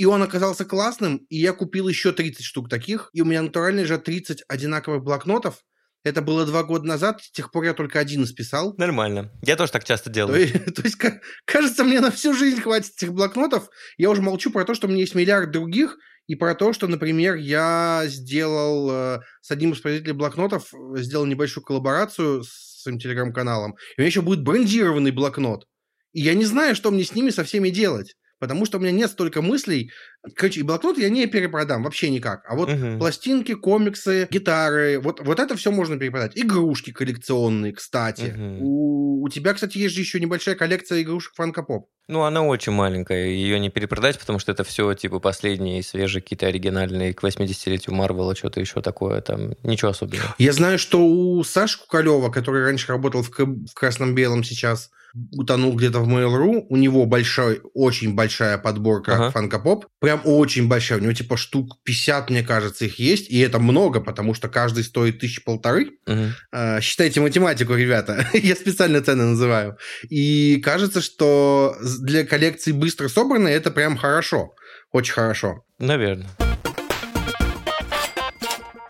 И 0.00 0.06
он 0.06 0.22
оказался 0.22 0.64
классным, 0.64 1.26
и 1.28 1.36
я 1.36 1.52
купил 1.52 1.86
еще 1.86 2.12
30 2.12 2.42
штук 2.42 2.70
таких, 2.70 3.10
и 3.12 3.20
у 3.20 3.26
меня 3.26 3.42
натурально 3.42 3.84
же 3.84 3.98
30 3.98 4.44
одинаковых 4.48 5.04
блокнотов. 5.04 5.62
Это 6.04 6.22
было 6.22 6.46
два 6.46 6.62
года 6.62 6.86
назад, 6.86 7.22
с 7.22 7.30
тех 7.30 7.52
пор 7.52 7.64
я 7.64 7.74
только 7.74 7.98
один 7.98 8.24
исписал. 8.24 8.74
Нормально. 8.78 9.30
Я 9.42 9.56
тоже 9.56 9.72
так 9.72 9.84
часто 9.84 10.08
делаю. 10.08 10.50
То, 10.50 10.72
то 10.76 10.82
есть, 10.84 10.96
кажется, 11.44 11.84
мне 11.84 12.00
на 12.00 12.10
всю 12.10 12.32
жизнь 12.32 12.62
хватит 12.62 12.92
этих 12.96 13.12
блокнотов. 13.12 13.68
Я 13.98 14.08
уже 14.08 14.22
молчу 14.22 14.50
про 14.50 14.64
то, 14.64 14.72
что 14.72 14.86
у 14.86 14.90
меня 14.90 15.00
есть 15.00 15.14
миллиард 15.14 15.50
других, 15.50 15.98
и 16.26 16.34
про 16.34 16.54
то, 16.54 16.72
что, 16.72 16.86
например, 16.86 17.34
я 17.34 18.04
сделал 18.06 18.90
э, 18.90 19.20
с 19.42 19.50
одним 19.50 19.72
из 19.72 19.80
производителей 19.80 20.14
блокнотов, 20.14 20.72
сделал 20.94 21.26
небольшую 21.26 21.62
коллаборацию 21.62 22.42
с 22.42 22.84
своим 22.84 22.98
телеграм-каналом, 22.98 23.72
и 23.72 23.74
у 23.98 24.00
меня 24.00 24.06
еще 24.06 24.22
будет 24.22 24.42
брендированный 24.42 25.10
блокнот. 25.10 25.66
И 26.14 26.22
я 26.22 26.32
не 26.32 26.46
знаю, 26.46 26.74
что 26.74 26.90
мне 26.90 27.04
с 27.04 27.14
ними 27.14 27.28
со 27.28 27.44
всеми 27.44 27.68
делать 27.68 28.16
потому 28.40 28.64
что 28.66 28.78
у 28.78 28.80
меня 28.80 28.90
нет 28.90 29.10
столько 29.10 29.42
мыслей. 29.42 29.92
Короче, 30.34 30.60
и 30.60 30.62
блокноты 30.64 31.02
я 31.02 31.10
не 31.10 31.26
перепродам 31.26 31.84
вообще 31.84 32.10
никак. 32.10 32.44
А 32.48 32.56
вот 32.56 32.70
угу. 32.70 32.98
пластинки, 32.98 33.54
комиксы, 33.54 34.26
гитары, 34.30 34.98
вот, 34.98 35.20
вот 35.20 35.38
это 35.38 35.56
все 35.56 35.70
можно 35.70 35.96
перепродать. 35.96 36.32
Игрушки 36.34 36.90
коллекционные, 36.90 37.72
кстати. 37.72 38.34
Угу. 38.34 38.66
У, 38.66 39.22
у 39.22 39.28
тебя, 39.28 39.54
кстати, 39.54 39.78
есть 39.78 39.94
же 39.94 40.00
еще 40.00 40.18
небольшая 40.18 40.56
коллекция 40.56 41.02
игрушек 41.02 41.34
Фанка 41.36 41.62
Поп. 41.62 41.88
Ну, 42.08 42.22
она 42.22 42.42
очень 42.42 42.72
маленькая, 42.72 43.26
ее 43.26 43.60
не 43.60 43.70
перепродать, 43.70 44.18
потому 44.18 44.40
что 44.40 44.50
это 44.50 44.64
все, 44.64 44.94
типа, 44.94 45.20
последние, 45.20 45.82
свежие, 45.84 46.20
какие-то 46.20 46.46
оригинальные, 46.46 47.14
к 47.14 47.22
80-летию 47.22 47.94
Марвела, 47.94 48.34
что-то 48.34 48.58
еще 48.58 48.82
такое, 48.82 49.20
там, 49.20 49.52
ничего 49.62 49.92
особенного. 49.92 50.34
Я 50.38 50.52
знаю, 50.52 50.80
что 50.80 51.06
у 51.06 51.44
Саши 51.44 51.78
Кукалева, 51.78 52.30
который 52.30 52.64
раньше 52.64 52.88
работал 52.88 53.22
в, 53.22 53.30
в 53.30 53.74
Красном-Белом, 53.74 54.42
сейчас 54.42 54.90
утонул 55.32 55.74
где-то 55.74 56.00
в 56.00 56.08
Mail.ru, 56.08 56.66
у 56.68 56.76
него 56.76 57.06
большой, 57.06 57.60
очень 57.74 58.14
большая 58.14 58.58
подборка 58.58 59.14
ага. 59.14 59.30
фанкопоп, 59.30 59.86
прям 60.00 60.20
очень 60.24 60.68
большая, 60.68 60.98
у 60.98 61.02
него 61.02 61.12
типа 61.12 61.36
штук 61.36 61.78
50, 61.84 62.30
мне 62.30 62.42
кажется, 62.42 62.84
их 62.84 62.98
есть, 62.98 63.30
и 63.30 63.38
это 63.38 63.58
много, 63.58 64.00
потому 64.00 64.34
что 64.34 64.48
каждый 64.48 64.84
стоит 64.84 65.20
тысячи 65.20 65.42
полторы. 65.42 65.92
Угу. 66.06 66.80
считайте 66.80 67.20
математику, 67.20 67.74
ребята, 67.74 68.26
я 68.32 68.54
специально 68.54 69.02
цены 69.02 69.24
называю. 69.24 69.76
И 70.08 70.60
кажется, 70.62 71.00
что 71.00 71.76
для 72.00 72.24
коллекции 72.24 72.72
быстро 72.72 73.08
собранной 73.08 73.52
это 73.52 73.70
прям 73.70 73.96
хорошо, 73.96 74.54
очень 74.92 75.14
хорошо. 75.14 75.64
Наверное. 75.78 76.28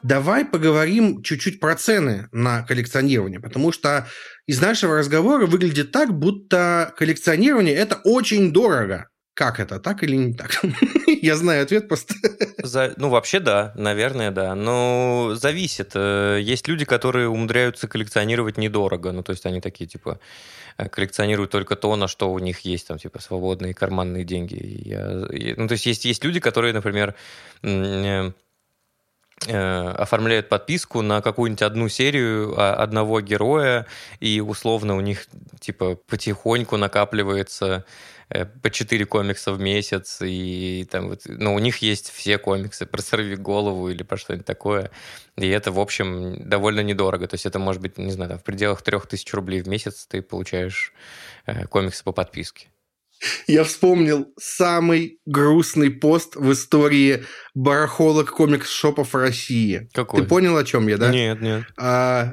Давай 0.02 0.46
поговорим 0.46 1.22
чуть-чуть 1.22 1.60
про 1.60 1.76
цены 1.76 2.28
на 2.32 2.62
коллекционирование, 2.62 3.38
потому 3.38 3.70
что 3.70 4.08
из 4.46 4.60
нашего 4.60 4.98
разговора 4.98 5.46
выглядит 5.46 5.92
так, 5.92 6.12
будто 6.12 6.92
коллекционирование 6.96 7.74
это 7.74 8.00
очень 8.04 8.52
дорого. 8.52 9.08
Как 9.34 9.58
это, 9.58 9.78
так 9.80 10.02
или 10.02 10.16
не 10.16 10.34
так? 10.34 10.60
Я 11.22 11.36
знаю 11.36 11.62
ответ 11.62 11.88
просто. 11.88 12.14
За, 12.62 12.92
ну, 12.96 13.08
вообще 13.08 13.40
да, 13.40 13.72
наверное, 13.74 14.30
да. 14.30 14.54
Но 14.54 15.32
зависит. 15.34 15.92
Э, 15.94 16.38
есть 16.42 16.68
люди, 16.68 16.84
которые 16.84 17.28
умудряются 17.28 17.88
коллекционировать 17.88 18.58
недорого. 18.58 19.12
Ну, 19.12 19.22
то 19.22 19.32
есть 19.32 19.46
они 19.46 19.60
такие, 19.62 19.88
типа, 19.88 20.20
э, 20.76 20.88
коллекционируют 20.88 21.52
только 21.52 21.76
то, 21.76 21.96
на 21.96 22.06
что 22.06 22.30
у 22.30 22.38
них 22.38 22.60
есть, 22.60 22.88
там, 22.88 22.98
типа, 22.98 23.22
свободные 23.22 23.72
карманные 23.72 24.24
деньги. 24.24 24.58
Я, 24.84 25.26
ну, 25.56 25.68
то 25.68 25.72
есть 25.72 25.86
есть, 25.86 26.04
есть 26.04 26.22
люди, 26.22 26.40
которые, 26.40 26.74
например, 26.74 27.14
Э, 27.62 28.32
оформляют 29.46 30.48
подписку 30.48 31.02
на 31.02 31.22
какую-нибудь 31.22 31.62
одну 31.62 31.88
серию 31.88 32.54
а, 32.58 32.74
одного 32.74 33.20
героя, 33.20 33.86
и 34.20 34.40
условно 34.40 34.96
у 34.96 35.00
них 35.00 35.26
типа 35.60 35.96
потихоньку 35.96 36.76
накапливается 36.76 37.86
э, 38.28 38.44
по 38.44 38.70
4 38.70 39.06
комикса 39.06 39.52
в 39.52 39.60
месяц, 39.60 40.18
и 40.22 40.86
там 40.90 41.08
вот, 41.08 41.22
ну, 41.24 41.54
у 41.54 41.58
них 41.58 41.78
есть 41.78 42.10
все 42.10 42.36
комиксы 42.36 42.84
про 42.84 43.00
«Сорви 43.00 43.36
голову» 43.36 43.88
или 43.88 44.02
про 44.02 44.18
что-нибудь 44.18 44.46
такое, 44.46 44.90
и 45.36 45.48
это, 45.48 45.72
в 45.72 45.80
общем, 45.80 46.48
довольно 46.48 46.80
недорого, 46.80 47.26
то 47.26 47.34
есть 47.34 47.46
это 47.46 47.58
может 47.58 47.80
быть, 47.80 47.96
не 47.96 48.12
знаю, 48.12 48.30
там, 48.30 48.38
в 48.38 48.44
пределах 48.44 48.82
3000 48.82 49.34
рублей 49.34 49.62
в 49.62 49.68
месяц 49.68 50.06
ты 50.06 50.20
получаешь 50.20 50.92
э, 51.46 51.66
комиксы 51.66 52.04
по 52.04 52.12
подписке. 52.12 52.68
Я 53.46 53.64
вспомнил 53.64 54.32
самый 54.38 55.18
грустный 55.26 55.90
пост 55.90 56.36
в 56.36 56.52
истории 56.52 57.24
барахолок 57.54 58.30
комикс-шопов 58.30 59.14
России. 59.14 59.88
Какой? 59.92 60.22
Ты 60.22 60.26
понял, 60.26 60.56
о 60.56 60.64
чем 60.64 60.88
я, 60.88 60.96
да? 60.96 61.10
Нет, 61.10 61.40
нет. 61.40 61.64
А, 61.76 62.32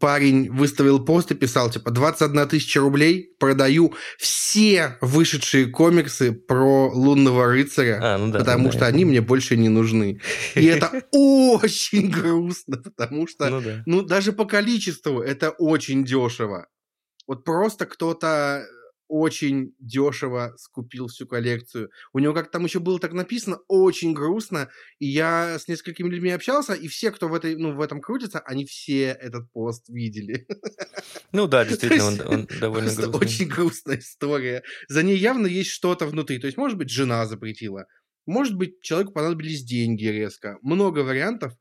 парень 0.00 0.50
выставил 0.50 1.04
пост 1.04 1.30
и 1.30 1.34
писал, 1.34 1.70
типа, 1.70 1.90
21 1.90 2.48
тысяча 2.48 2.80
рублей, 2.80 3.34
продаю 3.38 3.94
все 4.18 4.96
вышедшие 5.00 5.66
комиксы 5.66 6.32
про 6.32 6.90
лунного 6.90 7.46
рыцаря, 7.46 8.00
а, 8.02 8.18
ну 8.18 8.32
да, 8.32 8.40
потому 8.40 8.66
да, 8.66 8.70
что 8.70 8.80
да. 8.80 8.86
они 8.86 9.04
мне 9.04 9.20
больше 9.20 9.56
не 9.56 9.68
нужны. 9.68 10.20
И 10.54 10.64
это 10.64 11.02
очень 11.12 12.10
грустно, 12.10 12.78
потому 12.78 13.26
что, 13.26 13.48
ну, 13.50 13.60
да. 13.60 13.82
ну, 13.86 14.02
даже 14.02 14.32
по 14.32 14.44
количеству 14.44 15.20
это 15.20 15.50
очень 15.50 16.04
дешево. 16.04 16.66
Вот 17.26 17.44
просто 17.44 17.84
кто-то 17.84 18.66
очень 19.08 19.74
дешево 19.78 20.54
скупил 20.58 21.08
всю 21.08 21.26
коллекцию. 21.26 21.90
У 22.12 22.18
него 22.18 22.34
как 22.34 22.50
там 22.50 22.64
еще 22.64 22.78
было 22.78 23.00
так 23.00 23.12
написано, 23.12 23.58
очень 23.66 24.12
грустно. 24.12 24.68
И 24.98 25.06
я 25.06 25.58
с 25.58 25.66
несколькими 25.66 26.08
людьми 26.08 26.30
общался, 26.30 26.74
и 26.74 26.88
все, 26.88 27.10
кто 27.10 27.28
в, 27.28 27.34
этой, 27.34 27.56
ну, 27.56 27.74
в 27.74 27.80
этом 27.80 28.00
крутится, 28.00 28.38
они 28.40 28.64
все 28.64 29.06
этот 29.08 29.50
пост 29.52 29.88
видели. 29.88 30.46
Ну 31.32 31.46
да, 31.46 31.64
действительно, 31.66 32.06
он, 32.06 32.20
он 32.26 32.48
довольно 32.60 32.94
грустный. 32.94 33.20
Очень 33.20 33.48
грустная 33.48 33.98
история. 33.98 34.62
За 34.88 35.02
ней 35.02 35.16
явно 35.16 35.46
есть 35.46 35.70
что-то 35.70 36.06
внутри. 36.06 36.38
То 36.38 36.46
есть, 36.46 36.58
может 36.58 36.78
быть, 36.78 36.90
жена 36.90 37.26
запретила. 37.26 37.86
Может 38.26 38.56
быть, 38.56 38.82
человеку 38.82 39.12
понадобились 39.12 39.64
деньги 39.64 40.04
резко. 40.04 40.58
Много 40.60 41.00
вариантов. 41.00 41.54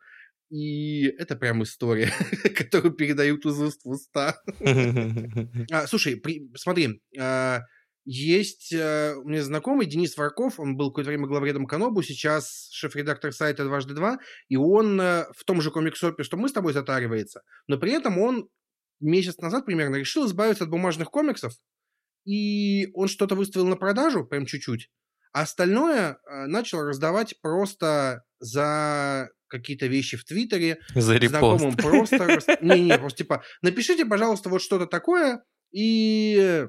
И 0.50 1.04
это 1.18 1.36
прям 1.36 1.64
история, 1.64 2.12
которую 2.56 2.94
передают 2.94 3.46
из 3.46 3.60
уст 3.60 3.82
в 3.84 3.90
уста. 3.90 4.42
а, 5.72 5.88
слушай, 5.88 6.16
при, 6.16 6.50
смотри, 6.56 7.02
а, 7.20 7.62
есть 8.06 8.74
а, 8.74 9.16
у 9.18 9.28
меня 9.28 9.44
знакомый 9.44 9.86
Денис 9.86 10.16
Варков, 10.16 10.60
он 10.60 10.78
был 10.78 10.92
какое-то 10.92 11.10
время 11.10 11.28
главредом 11.28 11.66
Канобу, 11.66 12.02
сейчас 12.02 12.70
шеф-редактор 12.72 13.34
сайта 13.34 13.66
«Дважды 13.66 13.94
два», 13.94 14.20
и 14.48 14.56
он 14.56 15.00
а, 15.02 15.28
в 15.36 15.44
том 15.44 15.62
же 15.62 15.70
комиксопе, 15.70 16.24
что 16.24 16.38
мы 16.38 16.48
с 16.48 16.54
тобой 16.54 16.72
затаривается, 16.72 17.42
но 17.68 17.78
при 17.78 17.92
этом 17.92 18.18
он 18.18 18.48
месяц 19.02 19.38
назад 19.40 19.66
примерно 19.66 19.98
решил 19.98 20.26
избавиться 20.26 20.64
от 20.64 20.70
бумажных 20.70 21.10
комиксов, 21.10 21.54
и 22.24 22.88
он 22.94 23.10
что-то 23.10 23.36
выставил 23.36 23.68
на 23.68 23.76
продажу, 23.76 24.26
прям 24.26 24.46
чуть-чуть, 24.46 24.90
а 25.34 25.42
остальное 25.42 26.18
а, 26.26 26.48
начал 26.48 26.84
раздавать 26.84 27.36
просто 27.42 28.24
за 28.40 29.30
какие-то 29.48 29.88
вещи 29.88 30.18
в 30.18 30.24
Твиттере. 30.24 30.80
За 30.96 31.18
Знакомым 31.20 31.76
просто... 31.76 32.40
Не-не, 32.62 32.98
просто 32.98 33.24
типа, 33.24 33.44
напишите, 33.62 34.06
пожалуйста, 34.06 34.50
вот 34.50 34.62
что-то 34.62 34.86
такое, 34.86 35.44
и 35.72 36.68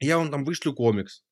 я 0.00 0.18
вам 0.18 0.30
там 0.30 0.44
вышлю 0.44 0.74
комикс. 0.74 1.22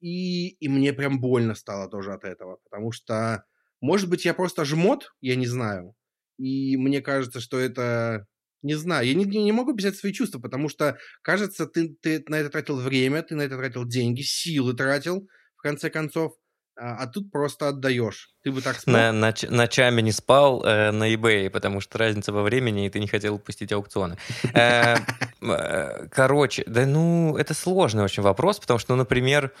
И, 0.00 0.48
и 0.48 0.68
мне 0.68 0.92
прям 0.92 1.20
больно 1.20 1.54
стало 1.54 1.88
тоже 1.88 2.12
от 2.12 2.24
этого, 2.24 2.58
потому 2.64 2.90
что, 2.90 3.44
может 3.80 4.08
быть, 4.08 4.24
я 4.24 4.34
просто 4.34 4.64
жмот, 4.64 5.12
я 5.20 5.36
не 5.36 5.46
знаю. 5.46 5.94
И 6.38 6.76
мне 6.76 7.00
кажется, 7.00 7.40
что 7.40 7.58
это... 7.58 8.26
Не 8.62 8.74
знаю, 8.74 9.06
я 9.06 9.14
не, 9.14 9.24
не 9.24 9.52
могу 9.52 9.74
писать 9.74 9.96
свои 9.96 10.12
чувства, 10.12 10.38
потому 10.38 10.68
что, 10.68 10.98
кажется, 11.22 11.66
ты, 11.66 11.96
ты 12.02 12.22
на 12.28 12.36
это 12.36 12.50
тратил 12.50 12.76
время, 12.76 13.22
ты 13.22 13.34
на 13.34 13.42
это 13.42 13.56
тратил 13.56 13.86
деньги, 13.86 14.20
силы 14.20 14.74
тратил, 14.74 15.26
в 15.56 15.62
конце 15.62 15.88
концов 15.88 16.34
а, 16.80 16.96
а 17.02 17.06
тут 17.06 17.30
просто 17.30 17.68
отдаешь. 17.68 18.30
Ты 18.42 18.50
бы 18.50 18.62
так 18.62 18.80
смог? 18.80 18.96
На, 18.96 19.12
ноч, 19.12 19.42
ночами 19.42 20.00
не 20.00 20.12
спал 20.12 20.64
э, 20.64 20.90
на 20.92 21.12
eBay, 21.12 21.50
потому 21.50 21.80
что 21.80 21.98
разница 21.98 22.32
во 22.32 22.42
времени, 22.42 22.86
и 22.86 22.90
ты 22.90 23.00
не 23.00 23.06
хотел 23.06 23.34
упустить 23.34 23.72
аукционы. 23.72 24.16
Э, 24.54 24.96
Э, 25.42 26.06
короче, 26.10 26.64
да 26.66 26.84
ну, 26.84 27.34
это 27.38 27.54
сложный 27.54 28.04
очень 28.04 28.22
вопрос, 28.22 28.58
потому 28.58 28.78
что, 28.78 28.92
ну, 28.92 28.98
например, 28.98 29.52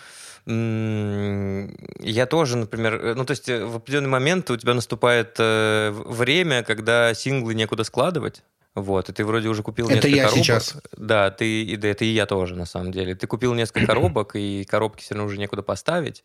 я 0.46 2.26
тоже, 2.26 2.56
например, 2.58 2.94
э, 2.94 3.14
ну, 3.14 3.24
то 3.24 3.30
есть 3.30 3.48
в 3.48 3.76
определенный 3.76 4.10
момент 4.10 4.50
у 4.50 4.56
тебя 4.58 4.74
наступает 4.74 5.36
время, 5.38 6.62
когда 6.62 7.14
синглы 7.14 7.54
некуда 7.54 7.84
складывать, 7.84 8.42
вот, 8.74 9.08
и 9.08 9.12
ты 9.12 9.24
вроде 9.24 9.48
уже 9.48 9.62
купил 9.62 9.86
это 9.86 9.94
несколько 9.94 10.16
я 10.16 10.22
коробок. 10.24 10.44
сейчас. 10.44 10.76
Да, 10.96 11.30
ты, 11.30 11.76
да, 11.76 11.88
это 11.88 12.04
и 12.04 12.08
я 12.08 12.26
тоже, 12.26 12.54
на 12.54 12.66
самом 12.66 12.92
деле. 12.92 13.16
Ты 13.16 13.26
купил 13.26 13.52
несколько 13.54 13.86
коробок, 13.86 14.36
и 14.36 14.64
коробки 14.64 15.02
все 15.02 15.14
равно 15.14 15.26
уже 15.26 15.38
некуда 15.38 15.62
поставить. 15.62 16.22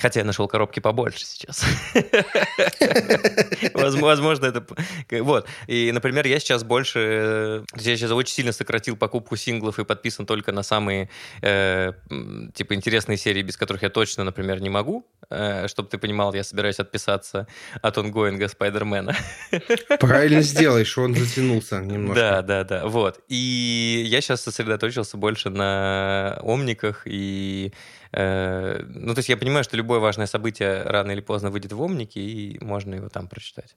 Хотя 0.00 0.20
я 0.20 0.26
нашел 0.26 0.48
коробки 0.48 0.80
побольше 0.80 1.24
сейчас. 1.24 1.64
Возможно, 3.74 4.46
это... 4.46 4.64
Вот. 5.22 5.46
И, 5.66 5.92
например, 5.92 6.26
я 6.26 6.40
сейчас 6.40 6.64
больше... 6.64 7.64
Я 7.76 7.96
сейчас 7.96 8.10
очень 8.10 8.34
сильно 8.34 8.52
сократил 8.52 8.96
покупку 8.96 9.36
синглов 9.36 9.78
и 9.78 9.84
подписан 9.84 10.26
только 10.26 10.52
на 10.52 10.62
самые, 10.62 11.10
э, 11.42 11.92
типа, 12.54 12.74
интересные 12.74 13.18
серии, 13.18 13.42
без 13.42 13.56
которых 13.56 13.82
я 13.82 13.90
точно, 13.90 14.24
например, 14.24 14.60
не 14.60 14.70
могу. 14.70 15.06
Э, 15.28 15.68
чтобы 15.68 15.88
ты 15.88 15.98
понимал, 15.98 16.32
я 16.34 16.44
собираюсь 16.44 16.80
отписаться 16.80 17.46
от 17.82 17.98
онгоинга 17.98 18.48
Спайдермена. 18.48 19.14
Правильно 20.00 20.40
сделаешь, 20.40 20.96
он 20.96 21.14
затянулся 21.14 21.80
немножко. 21.80 22.20
Да, 22.20 22.42
да, 22.42 22.64
да. 22.64 22.86
Вот. 22.86 23.20
И 23.28 24.04
я 24.06 24.20
сейчас 24.20 24.42
сосредоточился 24.42 25.16
больше 25.16 25.50
на 25.50 26.38
омниках 26.42 27.02
и 27.04 27.72
Э, 28.12 28.82
ну, 28.88 29.14
то 29.14 29.18
есть 29.20 29.28
я 29.28 29.36
понимаю, 29.36 29.64
что 29.64 29.76
любое 29.76 30.00
важное 30.00 30.26
событие 30.26 30.82
рано 30.82 31.12
или 31.12 31.20
поздно 31.20 31.50
выйдет 31.50 31.72
в 31.72 31.80
Омнике, 31.80 32.20
и 32.20 32.62
можно 32.64 32.94
его 32.94 33.08
там 33.08 33.28
прочитать. 33.28 33.76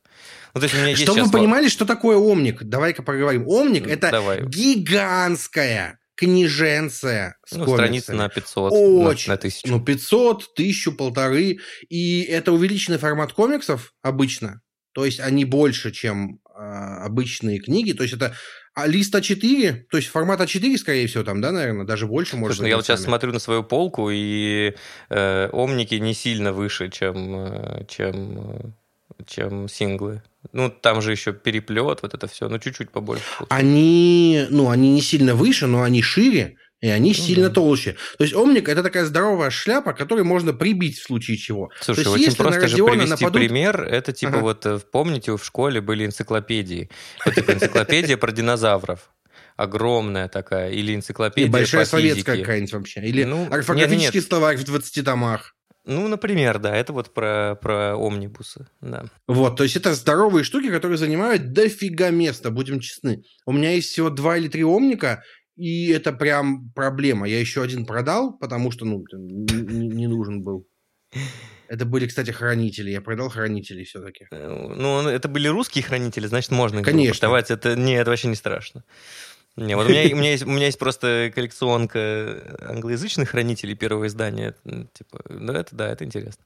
Ну, 0.53 0.59
то 0.59 0.65
есть 0.65 0.75
у 0.75 0.77
меня 0.77 0.89
есть 0.89 1.03
Чтобы 1.03 1.23
вы 1.23 1.31
понимали, 1.31 1.67
что 1.67 1.85
такое 1.85 2.17
Омник, 2.17 2.63
давай-ка 2.63 3.03
поговорим. 3.03 3.47
Омник– 3.47 3.87
это 3.87 4.11
давай. 4.11 4.45
гигантская 4.45 5.99
книженция 6.15 7.37
с 7.45 7.55
ну, 7.55 7.65
страница 7.65 8.13
на 8.13 8.29
500, 8.29 8.71
Очень. 8.71 9.29
На, 9.29 9.33
на 9.33 9.39
1000. 9.39 9.67
Ну, 9.67 9.81
500, 9.81 10.49
1000, 10.53 10.91
полторы. 10.91 11.59
И 11.89 12.21
это 12.23 12.51
увеличенный 12.51 12.97
формат 12.97 13.33
комиксов 13.33 13.93
обычно. 14.01 14.61
То 14.93 15.05
есть 15.05 15.19
они 15.19 15.43
больше, 15.43 15.91
чем 15.91 16.39
обычные 16.55 17.59
книги. 17.59 17.93
То 17.93 18.03
есть 18.03 18.15
это 18.15 18.33
а 18.75 18.87
лист 18.87 19.13
А4, 19.13 19.83
то 19.91 19.97
есть 19.97 20.09
формат 20.09 20.41
А4, 20.41 20.77
скорее 20.77 21.07
всего, 21.07 21.23
там, 21.23 21.41
да, 21.41 21.51
наверное, 21.51 21.85
даже 21.85 22.07
больше 22.07 22.37
может 22.37 22.57
Слушай, 22.57 22.65
ну 22.65 22.69
я 22.69 22.75
вот 22.77 22.85
сейчас 22.85 23.03
смотрю 23.03 23.31
на 23.31 23.37
свою 23.37 23.63
полку, 23.63 24.09
и 24.11 24.73
э, 25.09 25.49
омники 25.51 25.93
не 25.95 26.15
сильно 26.15 26.53
выше, 26.53 26.89
чем, 26.89 27.35
э, 27.35 27.85
чем, 27.87 28.39
э, 28.39 29.23
чем 29.27 29.69
синглы. 29.69 30.23
Ну, 30.53 30.71
там 30.71 31.03
же 31.03 31.11
еще 31.11 31.33
переплет, 31.33 31.99
вот 32.01 32.15
это 32.15 32.27
все, 32.27 32.49
ну, 32.49 32.57
чуть-чуть 32.57 32.89
побольше. 32.89 33.23
Они, 33.49 34.47
ну, 34.49 34.69
они 34.69 34.91
не 34.91 35.01
сильно 35.01 35.35
выше, 35.35 35.67
но 35.67 35.83
они 35.83 36.01
шире, 36.01 36.57
и 36.83 36.89
они 36.89 37.11
ну, 37.11 37.15
сильно 37.15 37.47
да. 37.47 37.55
толще. 37.55 37.95
То 38.17 38.25
есть 38.25 38.35
омник 38.35 38.67
это 38.67 38.83
такая 38.83 39.05
здоровая 39.05 39.49
шляпа, 39.51 39.93
которую 39.93 40.25
можно 40.25 40.51
прибить 40.51 40.99
в 40.99 41.03
случае 41.03 41.37
чего. 41.37 41.71
Слушай, 41.79 42.03
То 42.03 42.15
есть, 42.17 42.27
очень 42.27 42.37
просто 42.37 42.67
же 42.67 42.75
привести 42.75 43.09
нападут... 43.09 43.41
пример. 43.41 43.83
Это 43.83 44.11
типа 44.11 44.33
ага. 44.33 44.41
вот, 44.41 44.65
э, 44.65 44.79
помните, 44.91 45.31
в 45.31 45.41
школе 45.45 45.79
были 45.79 46.05
энциклопедии. 46.05 46.89
Вот 47.25 47.35
типа 47.35 47.51
энциклопедия 47.51 48.17
про 48.17 48.33
динозавров 48.33 49.11
огромная 49.55 50.27
такая, 50.27 50.71
или 50.71 50.93
энциклопедия 50.93 51.47
И 51.47 51.51
большая 51.51 51.85
по 51.85 51.91
советская 51.91 52.39
какая-нибудь 52.39 52.73
вообще. 52.73 52.99
Или 53.01 53.23
ну, 53.23 53.47
орфографический 53.49 54.05
нет, 54.05 54.13
нет. 54.15 54.25
словарь 54.25 54.57
в 54.57 54.65
20 54.65 55.05
томах. 55.05 55.55
Ну, 55.85 56.07
например, 56.07 56.59
да, 56.59 56.75
это 56.75 56.91
вот 56.91 57.13
про, 57.13 57.57
про 57.61 57.95
омнибусы, 57.95 58.67
да. 58.81 59.05
Вот, 59.27 59.57
то 59.57 59.63
есть 59.63 59.75
это 59.75 59.93
здоровые 59.93 60.43
штуки, 60.43 60.69
которые 60.69 60.97
занимают 60.97 61.51
дофига 61.51 62.09
места, 62.09 62.51
будем 62.51 62.79
честны. 62.79 63.23
У 63.45 63.51
меня 63.51 63.71
есть 63.71 63.89
всего 63.89 64.09
два 64.09 64.37
или 64.37 64.47
три 64.47 64.63
омника, 64.63 65.23
и 65.55 65.89
это 65.89 66.11
прям 66.11 66.71
проблема. 66.71 67.27
Я 67.27 67.39
еще 67.39 67.61
один 67.61 67.85
продал, 67.85 68.37
потому 68.37 68.71
что, 68.71 68.85
ну, 68.85 69.03
не, 69.13 69.87
не 69.87 70.07
нужен 70.07 70.41
был. 70.41 70.67
Это 71.67 71.85
были, 71.85 72.07
кстати, 72.07 72.31
хранители. 72.31 72.91
Я 72.91 73.01
продал 73.01 73.29
хранителей 73.29 73.83
все-таки. 73.85 74.27
Э, 74.31 74.73
ну, 74.75 75.07
это 75.07 75.27
были 75.27 75.47
русские 75.47 75.83
хранители, 75.83 76.27
значит, 76.27 76.51
можно 76.51 76.79
их 76.79 76.85
Конечно. 76.85 77.19
продавать. 77.19 77.51
Это, 77.51 77.75
не, 77.75 77.93
это 77.95 78.09
вообще 78.09 78.27
не 78.27 78.35
страшно. 78.35 78.83
Не, 79.55 79.75
вот 79.75 79.85
у 79.85 79.89
меня, 79.89 80.15
у, 80.15 80.17
меня 80.17 80.31
есть, 80.31 80.43
у 80.43 80.49
меня 80.49 80.65
есть 80.65 80.79
просто 80.79 81.31
коллекционка 81.33 82.57
англоязычных 82.61 83.29
хранителей 83.29 83.75
первого 83.75 84.07
издания. 84.07 84.55
Типа, 84.93 85.23
да, 85.29 85.59
это, 85.59 85.75
да, 85.75 85.91
это 85.91 86.03
интересно. 86.05 86.43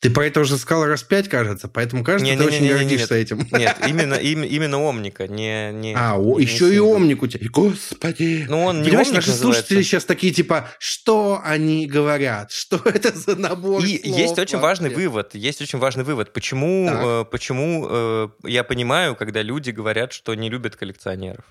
Ты 0.00 0.10
про 0.10 0.26
это 0.26 0.40
уже 0.40 0.56
сказал 0.58 0.86
раз 0.86 1.02
пять, 1.02 1.28
кажется, 1.28 1.66
поэтому 1.66 2.04
кажется, 2.04 2.30
не, 2.30 2.36
ты 2.36 2.44
не, 2.44 2.48
очень 2.48 2.62
не, 2.62 2.68
гордишься 2.68 3.14
нет, 3.14 3.24
этим. 3.24 3.48
Нет, 3.50 3.78
именно, 3.88 4.14
им, 4.14 4.44
именно 4.44 4.78
Омника, 4.78 5.26
не... 5.26 5.72
не 5.72 5.94
а, 5.96 6.16
о, 6.16 6.38
не 6.38 6.44
еще 6.44 6.72
и 6.72 6.78
Омник 6.78 7.20
у 7.22 7.26
тебя. 7.26 7.48
Господи! 7.50 8.46
Ну, 8.48 8.64
он 8.64 8.82
не 8.82 8.88
Понимаешь, 8.90 9.10
наши 9.10 9.32
слушатели 9.32 9.82
сейчас 9.82 10.04
такие, 10.04 10.32
типа, 10.32 10.68
что 10.78 11.40
они 11.44 11.86
говорят? 11.86 12.52
Что 12.52 12.80
это 12.84 13.12
за 13.16 13.34
набор 13.34 13.84
И 13.84 13.98
слов 13.98 14.18
есть 14.18 14.38
очень 14.38 14.58
важный 14.58 14.90
вывод, 14.90 15.34
есть 15.34 15.60
очень 15.60 15.80
важный 15.80 16.04
вывод. 16.04 16.32
Почему, 16.32 16.88
э, 16.88 17.24
почему 17.24 17.86
э, 17.90 18.28
я 18.44 18.62
понимаю, 18.62 19.16
когда 19.16 19.42
люди 19.42 19.70
говорят, 19.70 20.12
что 20.12 20.32
не 20.36 20.48
любят 20.48 20.76
коллекционеров? 20.76 21.44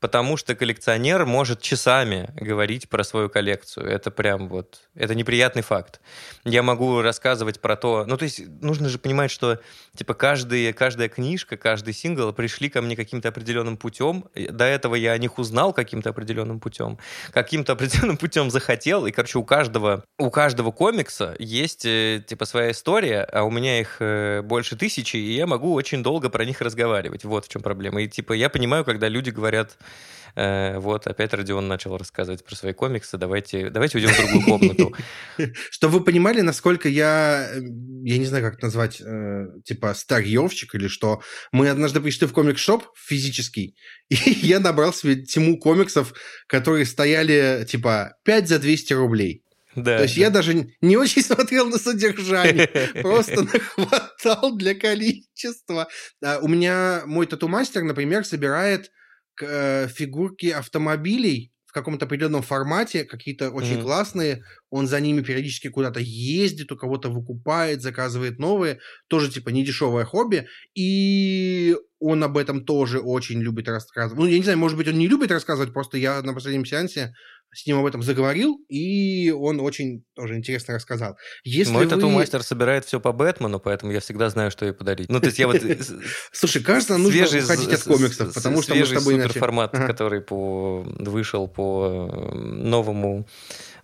Потому 0.00 0.36
что 0.36 0.54
коллекционер 0.54 1.26
может 1.26 1.60
часами 1.60 2.30
говорить 2.34 2.88
про 2.88 3.04
свою 3.04 3.28
коллекцию. 3.28 3.86
Это 3.86 4.10
прям 4.10 4.48
вот, 4.48 4.80
это 4.94 5.14
неприятный 5.14 5.62
факт. 5.62 6.00
Я 6.44 6.62
могу 6.62 7.02
рассказывать 7.02 7.60
про 7.60 7.76
то, 7.76 8.04
ну 8.06 8.16
то 8.16 8.24
есть 8.24 8.40
нужно 8.60 8.88
же 8.88 8.98
понимать, 8.98 9.30
что 9.30 9.60
типа 9.94 10.14
каждый, 10.14 10.72
каждая 10.72 11.08
книжка, 11.08 11.56
каждый 11.56 11.92
сингл 11.92 12.32
пришли 12.32 12.70
ко 12.70 12.80
мне 12.80 12.96
каким-то 12.96 13.28
определенным 13.28 13.76
путем. 13.76 14.24
До 14.34 14.64
этого 14.64 14.94
я 14.94 15.12
о 15.12 15.18
них 15.18 15.38
узнал 15.38 15.72
каким-то 15.74 16.10
определенным 16.10 16.60
путем, 16.60 16.98
каким-то 17.32 17.72
определенным 17.74 18.16
путем 18.16 18.50
захотел, 18.50 19.06
и 19.06 19.12
короче 19.12 19.38
у 19.38 19.44
каждого 19.44 20.02
у 20.18 20.30
каждого 20.30 20.70
комикса 20.70 21.36
есть 21.38 21.84
э, 21.84 22.24
типа 22.26 22.46
своя 22.46 22.70
история, 22.70 23.22
а 23.22 23.42
у 23.42 23.50
меня 23.50 23.80
их 23.80 23.96
э, 24.00 24.40
больше 24.42 24.76
тысячи, 24.76 25.16
и 25.16 25.34
я 25.34 25.46
могу 25.46 25.74
очень 25.74 26.02
долго 26.02 26.30
про 26.30 26.44
них 26.44 26.60
разговаривать. 26.62 27.24
Вот 27.24 27.44
в 27.44 27.48
чем 27.48 27.62
проблема. 27.62 28.02
И 28.02 28.08
типа 28.08 28.32
я 28.32 28.48
понимаю, 28.48 28.84
когда 28.84 29.08
люди 29.08 29.30
говорят 29.30 29.76
вот, 30.36 31.06
опять 31.06 31.34
Родион 31.34 31.68
начал 31.68 31.96
рассказывать 31.96 32.44
про 32.44 32.54
свои 32.54 32.72
комиксы. 32.72 33.18
Давайте, 33.18 33.70
давайте 33.70 33.98
уйдем 33.98 34.10
в 34.10 34.16
другую 34.16 34.42
комнату. 34.44 34.94
Чтобы 35.70 35.98
вы 35.98 36.04
понимали, 36.04 36.40
насколько 36.40 36.88
я, 36.88 37.50
я 37.54 38.18
не 38.18 38.26
знаю, 38.26 38.44
как 38.44 38.54
это 38.54 38.66
назвать, 38.66 39.00
э, 39.00 39.46
типа 39.64 39.92
старьевщик 39.94 40.74
или 40.74 40.88
что. 40.88 41.20
Мы 41.52 41.68
однажды 41.68 42.00
пришли 42.00 42.26
в 42.26 42.32
комикс-шоп 42.32 42.84
физический, 42.96 43.76
и 44.08 44.30
я 44.42 44.60
набрал 44.60 44.92
себе 44.92 45.22
тему 45.22 45.58
комиксов, 45.58 46.14
которые 46.46 46.86
стояли, 46.86 47.66
типа, 47.68 48.14
5 48.24 48.48
за 48.48 48.58
200 48.58 48.92
рублей. 48.94 49.44
Да, 49.76 49.98
То 49.98 50.02
есть 50.02 50.16
да. 50.16 50.22
я 50.22 50.30
даже 50.30 50.72
не 50.80 50.96
очень 50.96 51.22
смотрел 51.24 51.68
на 51.68 51.78
содержание, 51.78 52.66
просто 53.02 53.42
нахватал 53.42 54.56
для 54.56 54.74
количества. 54.74 55.88
У 56.40 56.48
меня 56.48 57.02
мой 57.06 57.26
тату-мастер, 57.26 57.82
например, 57.82 58.24
собирает 58.24 58.90
э, 59.42 59.88
фигурки 59.88 60.46
автомобилей 60.46 61.52
в 61.70 61.72
каком-то 61.72 62.06
определенном 62.06 62.42
формате, 62.42 63.04
какие-то 63.04 63.50
очень 63.50 63.78
mm-hmm. 63.78 63.82
классные. 63.82 64.42
Он 64.70 64.88
за 64.88 65.00
ними 65.00 65.22
периодически 65.22 65.68
куда-то 65.68 66.00
ездит, 66.00 66.72
у 66.72 66.76
кого-то 66.76 67.10
выкупает, 67.10 67.80
заказывает 67.80 68.40
новые. 68.40 68.80
Тоже 69.06 69.30
типа 69.30 69.50
недешевое 69.50 70.04
хобби. 70.04 70.48
И 70.74 71.76
он 72.00 72.24
об 72.24 72.38
этом 72.38 72.64
тоже 72.64 72.98
очень 72.98 73.40
любит 73.40 73.68
рассказывать. 73.68 74.18
Ну, 74.18 74.26
я 74.26 74.36
не 74.36 74.42
знаю, 74.42 74.58
может 74.58 74.76
быть, 74.76 74.88
он 74.88 74.98
не 74.98 75.06
любит 75.06 75.30
рассказывать, 75.30 75.72
просто 75.72 75.96
я 75.96 76.20
на 76.22 76.34
последнем 76.34 76.64
сеансе 76.64 77.14
с 77.52 77.66
ним 77.66 77.78
об 77.78 77.86
этом 77.86 78.02
заговорил, 78.02 78.60
и 78.68 79.30
он 79.30 79.60
очень 79.60 80.04
тоже 80.14 80.36
интересно 80.36 80.74
рассказал. 80.74 81.16
Если 81.42 81.72
Мой 81.72 81.84
вы... 81.84 81.90
тату-мастер 81.90 82.42
собирает 82.42 82.84
все 82.84 83.00
по 83.00 83.12
Бэтмену, 83.12 83.58
поэтому 83.58 83.92
я 83.92 84.00
всегда 84.00 84.30
знаю, 84.30 84.50
что 84.50 84.66
ей 84.66 84.72
подарить. 84.72 85.08
Ну, 85.08 85.20
то 85.20 85.26
есть 85.26 85.38
я 85.38 85.46
вот... 85.46 85.60
Слушай, 86.32 86.62
кажется, 86.62 86.96
нужно 86.96 87.24
уходить 87.24 87.72
от 87.72 87.82
комиксов, 87.82 88.34
потому 88.34 88.62
что 88.62 88.74
мы 88.74 88.86
с 88.86 88.90
тобой 88.90 89.16
иначе... 89.16 89.38
формат, 89.38 89.72
который 89.72 90.24
вышел 90.28 91.48
по 91.48 92.30
новому 92.32 93.26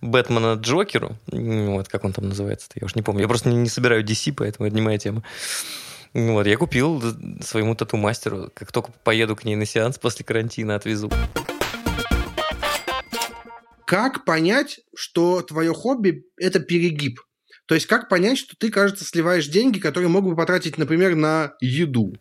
Бэтмена 0.01 0.53
Джокеру, 0.53 1.17
вот 1.27 1.87
как 1.89 2.03
он 2.03 2.13
там 2.13 2.29
называется 2.29 2.67
я 2.75 2.85
уж 2.85 2.95
не 2.95 3.01
помню. 3.01 3.21
Я 3.21 3.27
просто 3.27 3.49
не, 3.49 3.55
не 3.55 3.69
собираю 3.69 4.03
DC, 4.03 4.33
поэтому 4.35 4.67
это 4.67 4.75
не 4.75 4.81
моя 4.81 4.97
тема. 4.97 5.23
Вот, 6.13 6.47
я 6.47 6.57
купил 6.57 7.01
своему 7.41 7.75
тату-мастеру, 7.75 8.51
как 8.53 8.71
только 8.71 8.91
поеду 9.03 9.35
к 9.35 9.43
ней 9.43 9.55
на 9.55 9.65
сеанс 9.65 9.97
после 9.97 10.25
карантина, 10.25 10.75
отвезу. 10.75 11.11
Как 13.87 14.25
понять, 14.25 14.81
что 14.93 15.41
твое 15.41 15.73
хобби– 15.73 16.25
это 16.37 16.59
перегиб? 16.59 17.21
То 17.67 17.75
есть 17.75 17.87
как 17.87 18.09
понять, 18.09 18.37
что 18.37 18.53
ты, 18.57 18.69
кажется, 18.69 19.05
сливаешь 19.05 19.47
деньги, 19.47 19.79
которые 19.79 20.09
мог 20.09 20.25
бы 20.25 20.35
потратить, 20.35 20.77
например, 20.77 21.15
на 21.15 21.53
еду? 21.61 22.13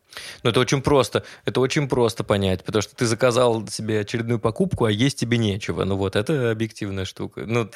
Ну, 0.45 0.51
это 0.51 0.61
очень 0.61 0.81
просто. 0.81 1.25
Это 1.45 1.61
очень 1.61 1.89
просто 1.89 2.23
понять, 2.23 2.63
потому 2.63 2.83
что 2.83 2.95
ты 2.95 3.05
заказал 3.05 3.67
себе 3.67 3.99
очередную 3.99 4.39
покупку, 4.39 4.85
а 4.85 4.93
есть 4.93 5.19
тебе 5.19 5.39
нечего. 5.39 5.83
Ну 5.83 5.97
вот, 5.97 6.15
это 6.15 6.53
объективная 6.53 7.05
штука. 7.05 7.43
Ну, 7.47 7.69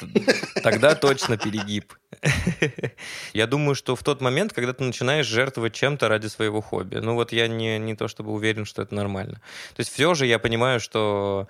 тогда 0.63 0.95
точно 0.95 1.35
перегиб. 1.37 1.93
Я 3.33 3.45
думаю, 3.45 3.75
что 3.75 3.97
в 3.97 4.03
тот 4.03 4.21
момент, 4.21 4.53
когда 4.53 4.71
ты 4.71 4.85
начинаешь 4.85 5.27
жертвовать 5.27 5.73
чем-то 5.73 6.07
ради 6.07 6.27
своего 6.27 6.61
хобби, 6.61 6.95
ну 6.95 7.15
вот 7.15 7.33
я 7.33 7.49
не, 7.49 7.77
не 7.77 7.95
то 7.95 8.07
чтобы 8.07 8.31
уверен, 8.31 8.63
что 8.63 8.83
это 8.83 8.95
нормально. 8.95 9.41
То 9.75 9.79
есть 9.79 9.91
все 9.91 10.13
же 10.13 10.27
я 10.27 10.39
понимаю, 10.39 10.79
что... 10.79 11.49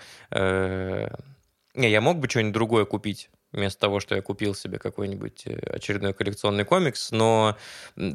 Не, 1.74 1.90
я 1.90 2.02
мог 2.02 2.20
бы 2.20 2.30
что-нибудь 2.30 2.54
другое 2.54 2.86
купить 2.86 3.30
вместо 3.52 3.80
того, 3.80 4.00
что 4.00 4.16
я 4.16 4.22
купил 4.22 4.56
себе 4.56 4.80
какой-нибудь 4.80 5.44
э, 5.46 5.56
очередной 5.76 6.14
коллекционный 6.14 6.64
комикс, 6.64 7.12
но, 7.12 7.58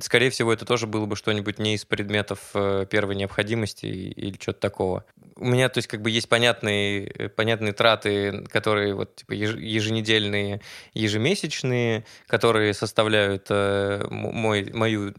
скорее 0.01 0.31
всего, 0.31 0.53
это 0.53 0.64
тоже 0.64 0.87
было 0.87 1.07
бы 1.07 1.16
что-нибудь 1.16 1.59
не 1.59 1.75
из 1.75 1.85
предметов 1.85 2.51
э, 2.55 2.87
первой 2.88 3.16
необходимости 3.16 3.87
или 3.87 4.37
что-то 4.40 4.61
такого. 4.61 5.05
У 5.37 5.44
меня, 5.44 5.68
то 5.68 5.79
есть, 5.79 5.88
как 5.88 6.03
бы 6.03 6.11
есть 6.11 6.29
понятные, 6.29 7.07
э, 7.07 7.29
понятные 7.29 7.72
траты, 7.72 8.44
которые 8.49 8.94
вот 8.94 9.16
типа 9.16 9.33
еженедельные, 9.33 10.62
ежемесячные, 10.94 12.05
которые 12.27 12.72
составляют 12.75 13.51
мой, 13.51 14.70
мою, 14.72 15.14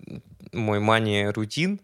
мой 0.51 0.79
мани-рутин, 0.79 1.81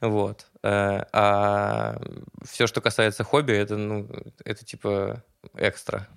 вот. 0.00 0.46
А 0.62 2.00
все, 2.42 2.66
что 2.66 2.80
касается 2.80 3.22
хобби, 3.22 3.52
это, 3.52 3.76
ну, 3.76 4.08
это 4.44 4.64
типа 4.64 5.22
экстра. 5.56 6.08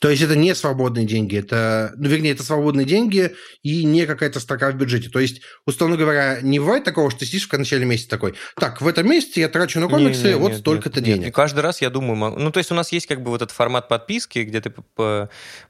То 0.00 0.10
есть 0.10 0.22
это 0.22 0.36
не 0.36 0.54
свободные 0.54 1.06
деньги, 1.06 1.36
это, 1.36 1.92
ну, 1.96 2.08
вернее, 2.08 2.32
это 2.32 2.42
свободные 2.42 2.86
деньги 2.86 3.34
и 3.62 3.84
не 3.84 4.06
какая-то 4.06 4.40
строка 4.40 4.70
в 4.70 4.76
бюджете. 4.76 5.08
То 5.08 5.18
есть, 5.18 5.40
условно 5.66 5.96
говоря, 5.96 6.40
не 6.42 6.58
бывает 6.58 6.84
такого, 6.84 7.10
что 7.10 7.20
ты 7.20 7.26
сидишь 7.26 7.48
в 7.48 7.52
начале 7.52 7.84
месяца 7.84 8.10
такой, 8.10 8.34
так, 8.56 8.80
в 8.80 8.88
этом 8.88 9.08
месяце 9.08 9.40
я 9.40 9.48
трачу 9.48 9.80
на 9.80 9.88
комиксы 9.88 10.22
не, 10.22 10.28
не, 10.30 10.36
вот 10.36 10.54
столько-то 10.54 11.00
денег. 11.00 11.20
Нет. 11.20 11.28
И 11.28 11.32
каждый 11.32 11.60
раз 11.60 11.80
я 11.80 11.90
думаю, 11.90 12.38
ну, 12.38 12.50
то 12.50 12.58
есть 12.58 12.70
у 12.70 12.74
нас 12.74 12.92
есть 12.92 13.06
как 13.06 13.22
бы 13.22 13.30
вот 13.30 13.42
этот 13.42 13.54
формат 13.54 13.88
подписки, 13.88 14.40
где 14.40 14.60
ты 14.60 14.72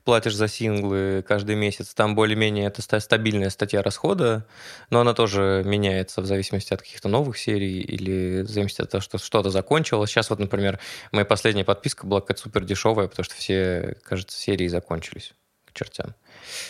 платишь 0.04 0.34
за 0.34 0.48
синглы 0.48 1.24
каждый 1.26 1.54
месяц, 1.56 1.94
там 1.94 2.14
более-менее 2.14 2.66
это 2.66 3.00
стабильная 3.00 3.50
статья 3.50 3.82
расхода, 3.82 4.46
но 4.90 5.00
она 5.00 5.14
тоже 5.14 5.62
меняется 5.64 6.20
в 6.20 6.26
зависимости 6.26 6.72
от 6.74 6.82
каких-то 6.82 7.08
новых 7.08 7.38
серий 7.38 7.80
или 7.80 8.42
в 8.42 8.48
зависимости 8.48 8.82
от 8.82 8.90
того, 8.90 9.00
что 9.00 9.18
что-то 9.18 9.50
закончилось. 9.50 10.10
Сейчас 10.10 10.30
вот, 10.30 10.38
например, 10.38 10.78
моя 11.12 11.24
последняя 11.24 11.64
подписка 11.64 12.06
была 12.06 12.20
какая-то 12.20 12.42
супер 12.42 12.64
дешевая, 12.64 13.08
потому 13.08 13.24
что 13.24 13.34
все 13.34 13.96
кажется, 14.02 14.38
серии 14.38 14.68
закончились 14.68 15.34
к 15.66 15.72
чертям. 15.72 16.14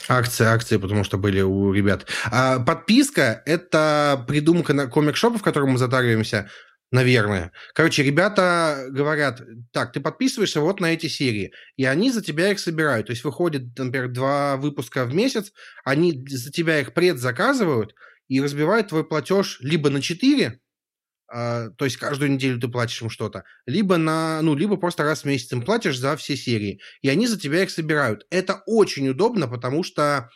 Акции, 0.08 0.44
акции, 0.44 0.76
потому 0.76 1.04
что 1.04 1.18
были 1.18 1.40
у 1.40 1.72
ребят. 1.72 2.06
А 2.30 2.58
подписка– 2.58 3.42
это 3.46 4.24
придумка 4.26 4.72
на 4.72 4.86
комик-шопа, 4.86 5.38
в 5.38 5.42
котором 5.42 5.70
мы 5.70 5.78
затариваемся, 5.78 6.48
наверное. 6.90 7.52
Короче, 7.74 8.02
ребята 8.02 8.86
говорят, 8.90 9.42
так, 9.72 9.92
ты 9.92 10.00
подписываешься 10.00 10.60
вот 10.60 10.80
на 10.80 10.92
эти 10.92 11.06
серии, 11.06 11.52
и 11.76 11.84
они 11.84 12.10
за 12.10 12.22
тебя 12.22 12.50
их 12.50 12.58
собирают. 12.58 13.06
То 13.06 13.12
есть 13.12 13.24
выходит, 13.24 13.78
например, 13.78 14.08
два 14.08 14.56
выпуска 14.56 15.04
в 15.04 15.14
месяц, 15.14 15.52
они 15.84 16.24
за 16.28 16.50
тебя 16.50 16.80
их 16.80 16.94
предзаказывают 16.94 17.94
и 18.28 18.40
разбивают 18.40 18.88
твой 18.88 19.04
платеж 19.06 19.58
либо 19.60 19.90
на 19.90 20.00
4, 20.00 20.60
а, 21.28 21.70
то 21.70 21.84
есть 21.84 21.96
каждую 21.96 22.30
неделю 22.30 22.60
ты 22.60 22.68
платишь 22.68 23.02
им 23.02 23.10
что-то, 23.10 23.44
либо 23.66 23.96
на, 23.96 24.40
ну, 24.42 24.54
либо 24.54 24.76
просто 24.76 25.04
раз 25.04 25.22
в 25.22 25.24
месяц 25.26 25.52
им 25.52 25.62
платишь 25.62 25.98
за 25.98 26.16
все 26.16 26.36
серии, 26.36 26.80
и 27.02 27.08
они 27.08 27.26
за 27.26 27.38
тебя 27.38 27.62
их 27.62 27.70
собирают. 27.70 28.26
Это 28.30 28.62
очень 28.66 29.08
удобно, 29.08 29.48
потому 29.48 29.82
что 29.82 30.30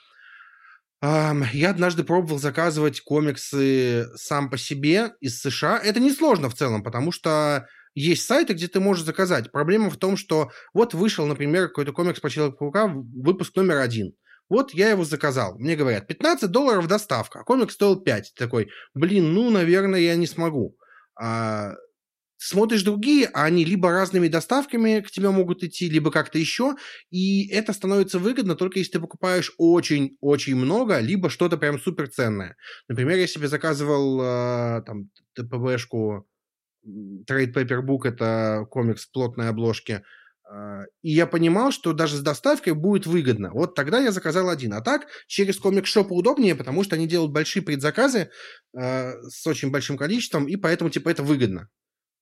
Um, 1.04 1.44
я 1.52 1.70
однажды 1.70 2.04
пробовал 2.04 2.38
заказывать 2.38 3.00
комиксы 3.00 4.06
сам 4.14 4.48
по 4.48 4.56
себе 4.56 5.14
из 5.18 5.40
США. 5.40 5.80
Это 5.82 5.98
несложно 5.98 6.48
в 6.48 6.54
целом, 6.54 6.84
потому 6.84 7.10
что 7.10 7.66
есть 7.94 8.24
сайты, 8.24 8.52
где 8.52 8.68
ты 8.68 8.78
можешь 8.78 9.04
заказать. 9.04 9.50
Проблема 9.50 9.90
в 9.90 9.96
том, 9.96 10.16
что 10.16 10.52
вот 10.72 10.94
вышел, 10.94 11.26
например, 11.26 11.66
какой-то 11.66 11.92
комикс 11.92 12.20
по 12.20 12.30
Человеку-паука, 12.30 12.86
выпуск 12.86 13.56
номер 13.56 13.78
один. 13.78 14.12
Вот 14.48 14.74
я 14.74 14.90
его 14.90 15.04
заказал. 15.04 15.58
Мне 15.58 15.76
говорят, 15.76 16.06
15 16.06 16.50
долларов 16.50 16.86
доставка, 16.86 17.40
а 17.40 17.44
комикс 17.44 17.74
стоил 17.74 18.00
5. 18.00 18.32
Ты 18.34 18.44
такой, 18.44 18.68
блин, 18.94 19.32
ну, 19.32 19.50
наверное, 19.50 19.98
я 19.98 20.14
не 20.14 20.26
смогу. 20.28 20.76
А, 21.20 21.74
смотришь 22.38 22.82
другие, 22.82 23.26
а 23.32 23.44
они 23.44 23.64
либо 23.64 23.90
разными 23.90 24.28
доставками 24.28 25.00
к 25.00 25.10
тебе 25.10 25.30
могут 25.30 25.62
идти, 25.64 25.88
либо 25.88 26.10
как-то 26.10 26.38
еще, 26.38 26.76
и 27.10 27.48
это 27.48 27.72
становится 27.72 28.18
выгодно 28.18 28.56
только 28.56 28.78
если 28.80 28.92
ты 28.92 29.00
покупаешь 29.00 29.52
очень-очень 29.58 30.56
много, 30.56 30.98
либо 31.00 31.30
что-то 31.30 31.56
прям 31.56 31.78
супер 31.78 32.08
ценное. 32.08 32.56
Например, 32.88 33.18
я 33.18 33.26
себе 33.28 33.48
заказывал 33.48 34.20
э, 34.22 34.82
там 34.86 35.10
ТПБшку 35.34 36.26
Trade 36.86 37.52
Paper 37.54 38.08
это 38.08 38.66
комикс 38.70 39.06
плотной 39.06 39.48
обложки, 39.48 39.92
а, 39.92 40.02
и 41.02 41.10
я 41.10 41.26
понимал, 41.26 41.72
что 41.72 41.92
даже 41.92 42.16
с 42.16 42.20
доставкой 42.20 42.74
будет 42.74 43.06
выгодно. 43.06 43.50
Вот 43.52 43.74
тогда 43.74 44.00
я 44.00 44.12
заказал 44.12 44.48
один. 44.48 44.74
А 44.74 44.80
так, 44.80 45.06
через 45.26 45.58
комик-шоп 45.58 46.12
удобнее, 46.12 46.54
потому 46.54 46.84
что 46.84 46.96
они 46.96 47.06
делают 47.06 47.32
большие 47.32 47.62
предзаказы 47.62 48.30
э, 48.76 49.12
с 49.28 49.46
очень 49.46 49.70
большим 49.70 49.96
количеством, 49.96 50.46
и 50.46 50.56
поэтому, 50.56 50.90
типа, 50.90 51.08
это 51.08 51.22
выгодно. 51.22 51.68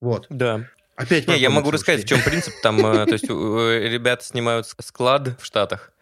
Вот. 0.00 0.26
Да. 0.30 0.68
Опять 0.96 1.26
Не, 1.28 1.38
я 1.38 1.50
могу 1.50 1.70
рассказать, 1.70 2.04
в 2.04 2.08
чем 2.08 2.22
принцип. 2.22 2.52
Там, 2.62 2.84
э, 2.84 3.06
то 3.06 3.12
есть, 3.12 3.24
ребята 3.24 4.24
снимают 4.24 4.66
склад 4.66 5.40
в 5.40 5.44
Штатах, 5.44 5.92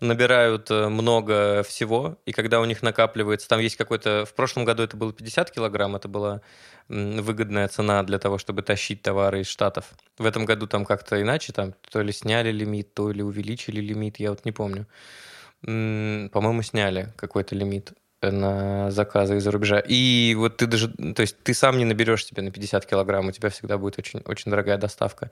набирают 0.00 0.70
э, 0.70 0.88
много 0.88 1.62
всего, 1.62 2.18
и 2.24 2.32
когда 2.32 2.60
у 2.60 2.64
них 2.64 2.82
накапливается, 2.82 3.48
там 3.48 3.60
есть 3.60 3.76
какой-то, 3.76 4.24
в 4.26 4.34
прошлом 4.34 4.64
году 4.64 4.82
это 4.82 4.96
было 4.96 5.12
50 5.12 5.50
килограмм, 5.50 5.96
это 5.96 6.08
была 6.08 6.40
выгодная 6.88 7.68
цена 7.68 8.02
для 8.02 8.18
того, 8.18 8.38
чтобы 8.38 8.62
тащить 8.62 9.02
товары 9.02 9.42
из 9.42 9.46
Штатов. 9.46 9.90
В 10.18 10.26
этом 10.26 10.44
году 10.44 10.66
там 10.66 10.84
как-то 10.84 11.20
иначе, 11.20 11.52
там 11.52 11.74
то 11.90 12.02
ли 12.02 12.12
сняли 12.12 12.50
лимит, 12.50 12.94
то 12.94 13.12
ли 13.12 13.22
увеличили 13.22 13.80
лимит, 13.80 14.18
я 14.18 14.30
вот 14.30 14.44
не 14.44 14.52
помню. 14.52 14.86
По-моему, 15.62 16.62
сняли 16.62 17.12
какой-то 17.16 17.54
лимит 17.54 17.92
на 18.22 18.90
заказы 18.90 19.36
из-за 19.36 19.50
рубежа. 19.50 19.78
И 19.78 20.34
вот 20.36 20.58
ты 20.58 20.66
даже, 20.66 20.88
то 20.88 21.22
есть 21.22 21.36
ты 21.42 21.54
сам 21.54 21.78
не 21.78 21.84
наберешь 21.84 22.26
себе 22.26 22.42
на 22.42 22.50
50 22.50 22.86
килограмм, 22.86 23.28
у 23.28 23.32
тебя 23.32 23.48
всегда 23.48 23.78
будет 23.78 23.98
очень, 23.98 24.20
очень 24.26 24.50
дорогая 24.50 24.76
доставка. 24.76 25.30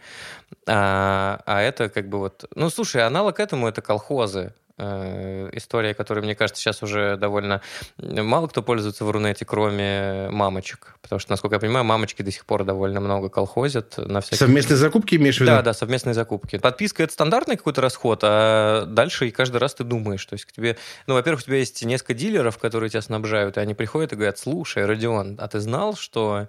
А, 0.66 1.40
а 1.46 1.60
это 1.60 1.88
как 1.88 2.08
бы 2.08 2.18
вот... 2.18 2.44
Ну, 2.54 2.70
слушай, 2.70 3.02
аналог 3.04 3.40
этому 3.40 3.68
это 3.68 3.82
колхозы. 3.82 4.52
Э, 4.80 5.50
история, 5.54 5.92
которой, 5.92 6.20
мне 6.20 6.36
кажется, 6.36 6.62
сейчас 6.62 6.84
уже 6.84 7.16
довольно 7.16 7.62
мало 7.98 8.46
кто 8.46 8.62
пользуется 8.62 9.04
в 9.04 9.10
Рунете, 9.10 9.44
кроме 9.44 10.28
мамочек. 10.30 10.94
Потому 11.02 11.18
что, 11.18 11.32
насколько 11.32 11.56
я 11.56 11.60
понимаю, 11.60 11.84
мамочки 11.84 12.22
до 12.22 12.30
сих 12.30 12.46
пор 12.46 12.62
довольно 12.64 13.00
много 13.00 13.28
колхозят. 13.28 13.98
На 13.98 14.20
всяких... 14.20 14.38
Совместные 14.38 14.76
закупки 14.76 15.16
имеешь 15.16 15.38
в 15.38 15.40
виду? 15.40 15.50
Да, 15.50 15.62
да, 15.62 15.74
совместные 15.74 16.14
закупки. 16.14 16.58
Подписка– 16.58 17.02
это 17.04 17.12
стандартный 17.12 17.56
какой-то 17.56 17.80
расход, 17.80 18.20
а 18.22 18.84
дальше 18.86 19.26
и 19.26 19.30
каждый 19.32 19.56
раз 19.56 19.74
ты 19.74 19.82
думаешь. 19.82 20.24
То 20.24 20.34
есть 20.34 20.44
к 20.44 20.52
тебе... 20.52 20.76
Ну, 21.08 21.14
во-первых, 21.14 21.42
у 21.42 21.46
тебя 21.46 21.56
есть 21.56 21.84
несколько 21.84 22.14
дилеров, 22.14 22.58
которые 22.58 22.88
тебя 22.88 23.02
снабжают, 23.02 23.56
и 23.56 23.60
они 23.60 23.74
приходят 23.74 24.12
и 24.12 24.16
говорят, 24.16 24.38
слушай, 24.38 24.84
Родион, 24.84 25.36
а 25.40 25.48
ты 25.48 25.58
знал, 25.58 25.96
что 25.96 26.46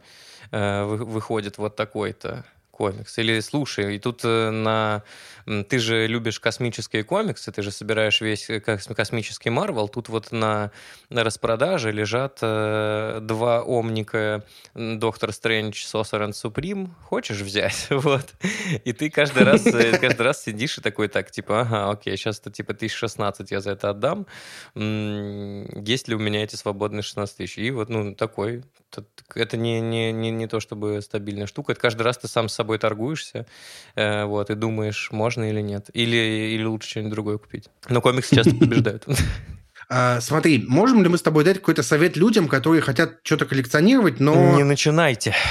э, 0.52 0.84
выходит 0.84 1.58
вот 1.58 1.76
такой-то 1.76 2.46
комикс? 2.80 3.18
Или 3.18 3.40
слушай, 3.40 3.96
и 3.96 4.00
тут 4.00 4.22
э, 4.24 4.52
на 4.52 5.04
ты 5.46 5.80
же 5.80 6.08
любишь 6.08 6.40
космические 6.40 7.04
комиксы, 7.04 7.52
ты 7.52 7.62
же 7.62 7.72
собираешь 7.72 8.22
весь 8.22 8.50
э, 8.50 8.60
космический 8.60 9.50
Марвел. 9.50 9.88
Тут 9.88 10.10
вот 10.10 10.32
на, 10.32 10.72
на 11.10 11.24
распродаже 11.24 11.92
лежат 11.92 12.40
э, 12.42 13.20
два 13.22 13.62
омника 13.62 14.44
Доктор 14.74 15.32
Стрэндж, 15.32 15.84
Сосерен 15.84 16.34
Суприм. 16.34 16.96
Хочешь 17.04 17.42
взять? 17.42 17.88
Вот. 18.10 18.34
И 18.86 18.94
ты 18.94 19.10
каждый 19.10 19.44
раз, 19.44 19.66
э, 19.68 19.98
каждый 19.98 20.22
раз 20.22 20.44
сидишь 20.44 20.78
и 20.78 20.82
такой 20.82 21.10
так, 21.10 21.32
типа, 21.32 21.62
ага, 21.62 21.92
окей, 21.92 22.16
сейчас 22.18 22.40
это 22.40 22.50
типа 22.50 22.74
1016 22.74 23.52
я 23.52 23.62
за 23.62 23.72
это 23.72 23.90
отдам. 23.90 24.26
Есть 24.76 26.08
ли 26.08 26.16
у 26.16 26.20
меня 26.20 26.44
эти 26.44 26.56
свободные 26.56 27.04
16 27.04 27.38
тысяч? 27.38 27.58
И 27.58 27.72
вот, 27.72 27.90
ну, 27.90 28.16
такой. 28.16 28.64
Это 29.36 29.58
не, 29.58 29.80
не, 29.82 30.12
не, 30.12 30.32
не 30.32 30.48
то 30.48 30.60
чтобы 30.60 31.02
стабильная 31.02 31.46
штука. 31.46 31.74
Это 31.74 31.82
каждый 31.82 32.02
раз 32.02 32.18
ты 32.18 32.28
сам 32.28 32.50
с 32.50 32.54
собой 32.54 32.80
торгуешься, 32.80 33.46
э, 33.96 34.26
вот, 34.26 34.50
и 34.50 34.56
думаешь, 34.56 35.10
можно 35.12 35.39
можно 35.40 35.50
или 35.50 35.62
нет? 35.62 35.90
Или, 35.94 36.54
или 36.56 36.64
лучше 36.64 36.90
что-нибудь 36.90 37.14
другое 37.14 37.38
купить? 37.38 37.70
Но 37.90 38.02
комиксы 38.02 38.36
часто 38.36 38.56
побеждают. 38.56 39.06
А, 39.92 40.22
смотри, 40.22 40.64
можем 40.68 41.02
ли 41.02 41.10
мы 41.10 41.18
с 41.18 41.24
тобой 41.24 41.44
дать 41.44 41.58
какой-то 41.58 41.82
совет 41.82 42.16
людям, 42.16 42.48
которые 42.48 42.80
хотят 42.80 43.22
что-то 43.24 43.48
коллекционировать, 43.48 44.20
но... 44.20 44.56
Не 44.56 44.64
начинайте. 44.64 45.34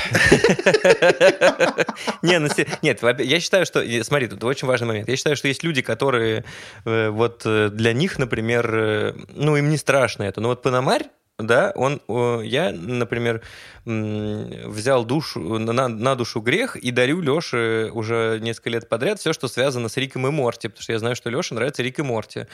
Ну, 2.22 2.48
нет, 2.82 3.02
я 3.02 3.40
считаю, 3.40 3.66
что... 3.66 3.82
Смотри, 4.04 4.28
тут 4.28 4.44
очень 4.44 4.68
важный 4.68 4.86
момент. 4.86 5.08
Я 5.08 5.16
считаю, 5.16 5.34
что 5.34 5.48
есть 5.48 5.64
люди, 5.64 5.82
которые... 5.82 6.44
Э, 6.84 7.08
вот 7.08 7.42
э, 7.46 7.70
для 7.70 7.92
них, 7.92 8.18
например, 8.18 8.70
э, 8.72 9.14
ну, 9.34 9.56
им 9.56 9.70
не 9.70 9.76
страшно 9.76 10.22
это. 10.22 10.40
Но 10.40 10.48
вот 10.48 10.62
Пономарь, 10.62 11.06
да, 11.38 11.72
он, 11.76 12.00
я, 12.42 12.72
например, 12.72 13.42
взял 13.84 15.04
душу, 15.04 15.40
на, 15.40 15.86
на 15.86 16.14
душу 16.16 16.40
грех 16.40 16.74
и 16.76 16.90
дарю 16.90 17.20
Леше 17.20 17.90
уже 17.92 18.38
несколько 18.42 18.70
лет 18.70 18.88
подряд 18.88 19.20
все, 19.20 19.32
что 19.32 19.46
связано 19.46 19.88
с 19.88 19.96
Риком 19.96 20.26
и 20.26 20.30
Морти, 20.30 20.66
потому 20.66 20.82
что 20.82 20.92
я 20.92 20.98
знаю, 20.98 21.14
что 21.14 21.30
Леше 21.30 21.54
нравится 21.54 21.82
Рик 21.82 22.00
и 22.00 22.02
Морти. 22.02 22.46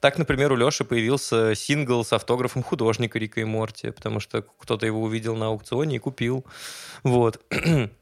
Так, 0.00 0.18
например, 0.18 0.52
у 0.52 0.56
Леши 0.56 0.84
появился 0.84 1.54
сингл 1.54 2.04
с 2.04 2.12
автографом 2.12 2.64
художника 2.64 3.18
Рика 3.18 3.40
и 3.40 3.44
Морти, 3.44 3.90
потому 3.90 4.18
что 4.18 4.42
кто-то 4.42 4.86
его 4.86 5.02
увидел 5.02 5.36
на 5.36 5.46
аукционе 5.46 5.96
и 5.96 6.00
купил. 6.00 6.44
Вот. 7.04 7.40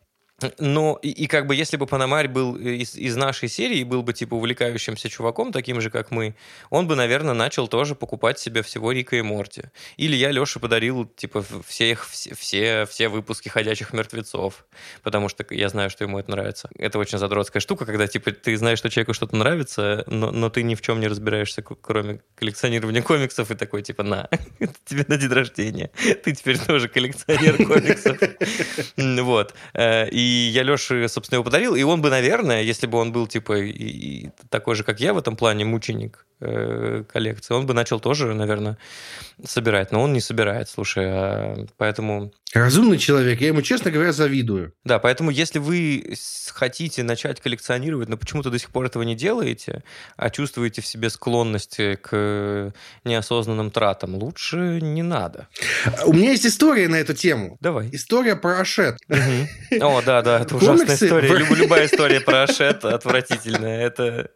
Но 0.59 0.99
и, 1.03 1.11
и 1.11 1.27
как 1.27 1.47
бы 1.47 1.55
если 1.55 1.77
бы 1.77 1.87
Панамарь 1.87 2.29
был 2.29 2.57
из, 2.57 2.97
из 2.97 3.17
нашей 3.17 3.49
серии, 3.49 3.85
был 3.85 4.03
бы 4.03 4.13
типа 4.13 4.35
увлекающимся 4.35 5.09
чуваком, 5.09 5.53
таким 5.53 5.81
же, 5.81 5.91
как 5.91 6.11
мы, 6.11 6.35
он 6.71 6.87
бы, 6.87 6.97
наверное, 6.97 7.35
начал 7.35 7.69
тоже 7.69 7.95
покупать 7.95 8.39
себе 8.39 8.63
всего 8.63 8.93
Рика 8.93 9.17
и 9.17 9.23
Морти. 9.23 9.65
Или 9.97 10.17
я 10.17 10.31
Леше 10.31 10.61
подарил 10.61 11.07
типа 11.07 11.45
все, 11.67 11.91
их, 11.91 12.09
все, 12.09 12.35
все, 12.35 12.87
все 12.87 13.09
выпуски 13.09 13.49
«Ходячих 13.49 13.93
мертвецов», 13.93 14.67
потому 15.03 15.29
что 15.29 15.45
я 15.51 15.69
знаю, 15.69 15.91
что 15.91 16.05
ему 16.05 16.19
это 16.19 16.31
нравится. 16.31 16.71
Это 16.77 16.99
очень 16.99 17.19
задротская 17.19 17.61
штука, 17.61 17.85
когда 17.85 18.07
типа 18.07 18.33
ты 18.33 18.57
знаешь, 18.57 18.79
что 18.79 18.91
человеку 18.91 19.15
что-то 19.15 19.37
нравится, 19.37 20.05
но, 20.07 20.31
но 20.31 20.51
ты 20.51 20.63
ни 20.63 20.75
в 20.75 20.83
чем 20.83 21.01
не 21.01 21.09
разбираешься, 21.09 21.63
кроме 21.63 22.21
коллекционирования 22.35 23.03
комиксов, 23.03 23.51
и 23.51 23.55
такой 23.55 23.83
типа 23.83 24.03
на, 24.03 24.29
тебе 24.85 25.05
на 25.09 25.17
день 25.17 25.31
рождения. 25.31 25.91
Ты 26.25 26.33
теперь 26.33 26.59
тоже 26.59 26.89
коллекционер 26.89 27.57
комиксов. 27.67 28.19
Вот. 29.21 29.55
Э, 29.75 30.09
и 30.09 30.30
я 30.31 30.63
Леше, 30.63 31.09
собственно, 31.09 31.37
его 31.37 31.45
подарил, 31.45 31.75
и 31.75 31.83
он 31.83 32.01
бы, 32.03 32.11
наверное, 32.11 32.63
если 32.63 32.87
бы 32.87 32.99
он 32.99 33.13
был, 33.13 33.27
типа, 33.27 33.59
и, 33.59 33.71
и 33.71 34.31
такой 34.49 34.75
же, 34.75 34.85
как 34.85 35.01
я 35.01 35.15
в 35.15 35.19
этом 35.19 35.37
плане, 35.37 35.65
мученик 35.65 36.27
э, 36.41 37.05
коллекции, 37.11 37.55
он 37.55 37.67
бы 37.67 37.75
начал 37.75 38.01
тоже, 38.01 38.35
наверное, 38.35 38.79
собирать. 39.45 39.93
Но 39.93 40.03
он 40.03 40.13
не 40.13 40.21
собирает, 40.21 40.69
слушай, 40.69 41.05
а, 41.07 41.67
поэтому... 41.77 42.33
Разумный 42.53 42.99
человек, 42.99 43.41
я 43.41 43.49
ему, 43.49 43.63
честно 43.63 43.91
говоря, 43.91 44.13
завидую. 44.13 44.73
Да, 44.85 44.99
поэтому 44.99 45.31
если 45.31 45.61
вы 45.61 46.15
хотите 46.53 47.05
начать 47.05 47.41
коллекционировать, 47.41 48.09
но 48.09 48.17
почему-то 48.17 48.51
до 48.51 48.59
сих 48.59 48.71
пор 48.71 48.87
этого 48.87 49.03
не 49.05 49.15
делаете, 49.15 49.85
а 50.17 50.31
чувствуете 50.31 50.83
в 50.83 50.87
себе 50.87 51.11
склонность 51.11 51.77
к 51.77 52.73
неосознанным 53.05 53.71
тратам, 53.71 54.17
лучше 54.17 54.81
не 54.83 55.03
надо. 55.03 55.47
У 56.05 56.13
меня 56.13 56.31
есть 56.31 56.47
история 56.47 56.89
на 56.89 56.97
эту 56.97 57.15
тему. 57.15 57.57
Давай. 57.61 57.89
История 57.93 58.35
про 58.35 58.61
Ашет. 58.61 58.97
О, 59.81 60.03
да, 60.03 60.23
да, 60.23 60.41
это 60.41 60.57
ужасная 60.57 60.97
история. 60.97 61.29
Любая 61.55 61.87
история 61.87 62.21
про 62.21 62.43
Ашет 62.43 62.85
отвратительная. 62.85 63.87
Это 63.87 64.31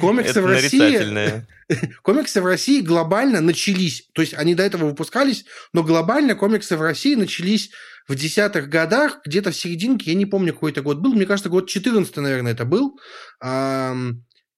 Комиксы 0.00 0.40
в 0.40 0.46
России... 0.46 1.44
Комиксы 2.02 2.40
в 2.40 2.46
России 2.46 2.80
глобально 2.80 3.40
начались. 3.40 4.08
То 4.12 4.22
есть 4.22 4.34
они 4.34 4.54
до 4.54 4.62
этого 4.62 4.86
выпускались, 4.86 5.44
но 5.72 5.82
глобально 5.82 6.36
комиксы 6.36 6.76
в 6.76 6.82
России 6.82 7.16
начались 7.16 7.70
в 8.06 8.14
десятых 8.14 8.68
годах, 8.68 9.20
где-то 9.24 9.50
в 9.50 9.56
серединке, 9.56 10.12
я 10.12 10.16
не 10.16 10.26
помню, 10.26 10.52
какой 10.52 10.70
это 10.70 10.82
год 10.82 10.98
был, 10.98 11.12
мне 11.12 11.26
кажется, 11.26 11.48
год 11.48 11.68
14, 11.68 12.16
наверное, 12.18 12.52
это 12.52 12.64
был. 12.64 13.00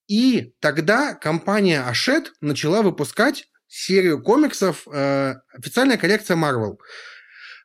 И 0.07 0.53
тогда 0.61 1.15
компания 1.15 1.83
Ашет 1.83 2.33
начала 2.43 2.83
выпускать 2.83 3.49
серию 3.69 4.23
комиксов, 4.23 4.89
э, 4.91 5.35
официальная 5.53 5.99
коллекция 5.99 6.37
Marvel. 6.37 6.79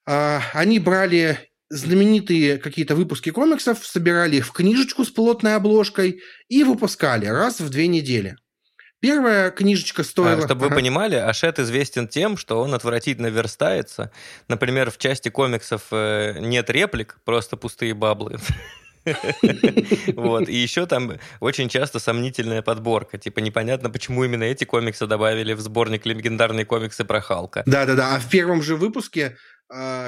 А, 0.05 0.41
они 0.53 0.79
брали 0.79 1.39
знаменитые 1.73 2.57
какие-то 2.57 2.95
выпуски 2.95 3.31
комиксов, 3.31 3.85
собирали 3.85 4.37
их 4.37 4.47
в 4.47 4.51
книжечку 4.51 5.03
с 5.03 5.09
плотной 5.09 5.55
обложкой 5.55 6.21
и 6.47 6.63
выпускали 6.63 7.25
раз 7.25 7.59
в 7.59 7.69
две 7.69 7.87
недели. 7.87 8.37
Первая 9.03 9.51
книжечка 9.51 10.03
стоила... 10.03 10.43
А, 10.43 10.45
чтобы 10.45 10.67
ага. 10.67 10.69
вы 10.69 10.79
понимали, 10.79 11.15
Ашет 11.15 11.59
известен 11.59 12.07
тем, 12.07 12.37
что 12.37 12.61
он 12.61 12.73
отвратительно 12.73 13.27
верстается. 13.27 14.11
Например, 14.47 14.91
в 14.91 14.97
части 14.97 15.27
комиксов 15.27 15.87
э, 15.91 16.37
нет 16.39 16.69
реплик, 16.69 17.17
просто 17.25 17.57
пустые 17.57 17.93
баблы. 17.93 18.39
Вот. 20.15 20.47
И 20.47 20.55
еще 20.55 20.85
там 20.85 21.13
очень 21.41 21.69
часто 21.69 21.99
сомнительная 21.99 22.61
подборка. 22.61 23.17
Типа 23.17 23.39
непонятно, 23.39 23.89
почему 23.89 24.23
именно 24.23 24.43
эти 24.43 24.63
комиксы 24.63 25.07
добавили 25.07 25.53
в 25.53 25.59
сборник 25.59 26.05
легендарные 26.05 26.65
комиксы 26.65 27.03
про 27.03 27.19
Халка. 27.19 27.63
Да-да-да. 27.65 28.15
А 28.15 28.19
в 28.19 28.29
первом 28.29 28.61
же 28.61 28.77
выпуске 28.77 29.25
а, 29.25 29.52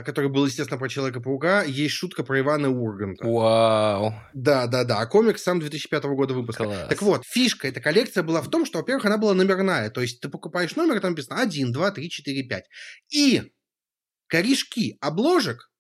который 0.05 0.29
был, 0.29 0.45
естественно, 0.45 0.77
про 0.77 0.89
Человека-паука, 0.89 1.63
есть 1.63 1.95
шутка 1.95 2.23
про 2.23 2.39
Ивана 2.39 2.69
Урганта. 2.69 3.25
Вау. 3.25 4.13
Да, 4.33 4.67
да, 4.67 4.83
да. 4.83 4.99
А 4.99 5.05
комикс 5.07 5.41
сам 5.41 5.59
2005 5.59 6.03
года 6.03 6.33
выпуска. 6.33 6.65
Класс. 6.65 6.89
Так 6.89 7.01
вот, 7.01 7.23
фишка 7.25 7.67
этой 7.67 7.81
коллекции 7.81 8.21
была 8.21 8.41
в 8.41 8.49
том, 8.49 8.65
что, 8.65 8.77
во-первых, 8.77 9.05
она 9.05 9.17
была 9.17 9.33
номерная. 9.33 9.89
То 9.89 10.01
есть 10.01 10.19
ты 10.19 10.29
покупаешь 10.29 10.75
номер, 10.75 10.99
там 10.99 11.11
написано 11.11 11.41
1, 11.41 11.71
2, 11.71 11.91
3, 11.91 12.09
4, 12.09 12.43
5. 12.43 12.63
И 13.11 13.51
корешки 14.27 14.97
обложек, 15.01 15.71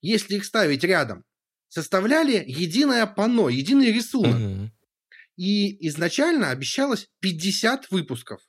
если 0.00 0.36
их 0.36 0.44
ставить 0.44 0.84
рядом, 0.84 1.24
составляли 1.68 2.44
единое 2.46 3.04
панно, 3.06 3.48
единый 3.48 3.92
рисунок. 3.92 4.36
Угу. 4.36 4.70
И 5.36 5.88
изначально 5.88 6.50
обещалось 6.50 7.08
50 7.20 7.90
выпусков. 7.90 8.40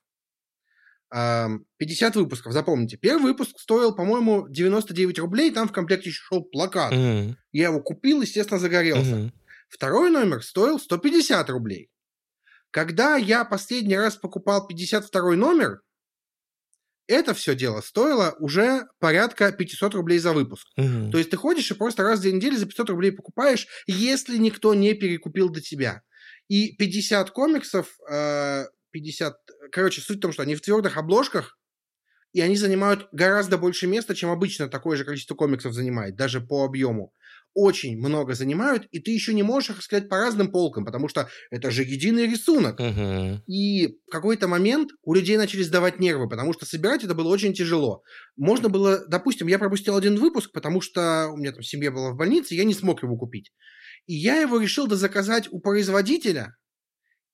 50 1.15 2.15
выпусков, 2.17 2.51
запомните. 2.51 2.97
Первый 2.97 3.23
выпуск 3.23 3.57
стоил, 3.57 3.95
по-моему, 3.95 4.47
99 4.49 5.19
рублей, 5.19 5.51
там 5.51 5.69
в 5.69 5.71
комплекте 5.71 6.09
еще 6.09 6.21
шел 6.21 6.43
плакат. 6.43 6.91
Mm-hmm. 6.91 7.35
Я 7.53 7.65
его 7.65 7.81
купил, 7.81 8.21
естественно, 8.21 8.59
загорелся. 8.59 9.15
Mm-hmm. 9.15 9.31
Второй 9.69 10.09
номер 10.09 10.43
стоил 10.43 10.79
150 10.79 11.49
рублей. 11.49 11.89
Когда 12.71 13.15
я 13.15 13.45
последний 13.45 13.95
раз 13.97 14.17
покупал 14.17 14.67
52 14.67 15.35
номер, 15.35 15.81
это 17.07 17.33
все 17.33 17.55
дело 17.55 17.81
стоило 17.81 18.35
уже 18.39 18.87
порядка 18.99 19.51
500 19.51 19.95
рублей 19.95 20.19
за 20.19 20.33
выпуск. 20.33 20.67
Угу. 20.75 21.11
То 21.11 21.17
есть 21.17 21.29
ты 21.29 21.37
ходишь 21.37 21.69
и 21.71 21.75
просто 21.75 22.03
раз 22.03 22.19
в 22.19 22.23
две 22.23 22.33
недели 22.33 22.55
за 22.55 22.65
500 22.65 22.89
рублей 22.89 23.11
покупаешь, 23.11 23.67
если 23.87 24.37
никто 24.37 24.73
не 24.73 24.93
перекупил 24.93 25.49
до 25.49 25.61
тебя. 25.61 26.01
И 26.47 26.75
50 26.75 27.31
комиксов 27.31 27.95
э, 28.09 28.65
50... 28.95 29.35
Короче, 29.73 30.01
суть 30.01 30.17
в 30.17 30.21
том, 30.21 30.31
что 30.31 30.43
они 30.43 30.55
в 30.55 30.61
твердых 30.61 30.95
обложках, 30.95 31.57
и 32.31 32.39
они 32.39 32.55
занимают 32.55 33.09
гораздо 33.11 33.57
больше 33.57 33.87
места, 33.87 34.15
чем 34.15 34.29
обычно 34.29 34.69
такое 34.69 34.95
же 34.95 35.03
количество 35.03 35.35
комиксов 35.35 35.73
занимает, 35.73 36.15
даже 36.15 36.39
по 36.39 36.63
объему. 36.63 37.11
Очень 37.53 37.97
много 37.97 38.33
занимают, 38.35 38.87
и 38.91 38.99
ты 38.99 39.11
еще 39.11 39.33
не 39.33 39.43
можешь 39.43 39.71
их 39.71 39.81
сказать 39.81 40.07
по 40.07 40.17
разным 40.17 40.51
полкам, 40.51 40.85
потому 40.85 41.09
что 41.09 41.29
это 41.51 41.71
же 41.71 41.83
единый 41.83 42.25
рисунок. 42.27 42.79
Uh-huh. 42.79 43.39
И 43.47 43.97
в 44.07 44.11
какой-то 44.11 44.47
момент 44.47 44.91
у 45.03 45.13
людей 45.13 45.37
начали 45.37 45.63
сдавать 45.63 45.99
нервы, 45.99 46.29
потому 46.29 46.53
что 46.53 46.65
собирать 46.65 47.03
это 47.03 47.15
было 47.15 47.29
очень 47.29 47.53
тяжело. 47.53 48.01
Можно 48.37 48.69
было, 48.69 49.05
допустим, 49.07 49.47
я 49.47 49.59
пропустил 49.59 49.95
один 49.95 50.17
выпуск, 50.17 50.51
потому 50.53 50.81
что 50.81 51.29
у 51.33 51.37
меня 51.37 51.51
там 51.51 51.63
семья 51.63 51.91
была 51.91 52.11
в 52.11 52.17
больнице, 52.17 52.55
я 52.55 52.63
не 52.63 52.73
смог 52.73 53.03
его 53.03 53.17
купить. 53.17 53.51
И 54.07 54.13
я 54.13 54.37
его 54.41 54.59
решил 54.59 54.89
заказать 54.89 55.47
у 55.51 55.59
производителя, 55.59 56.55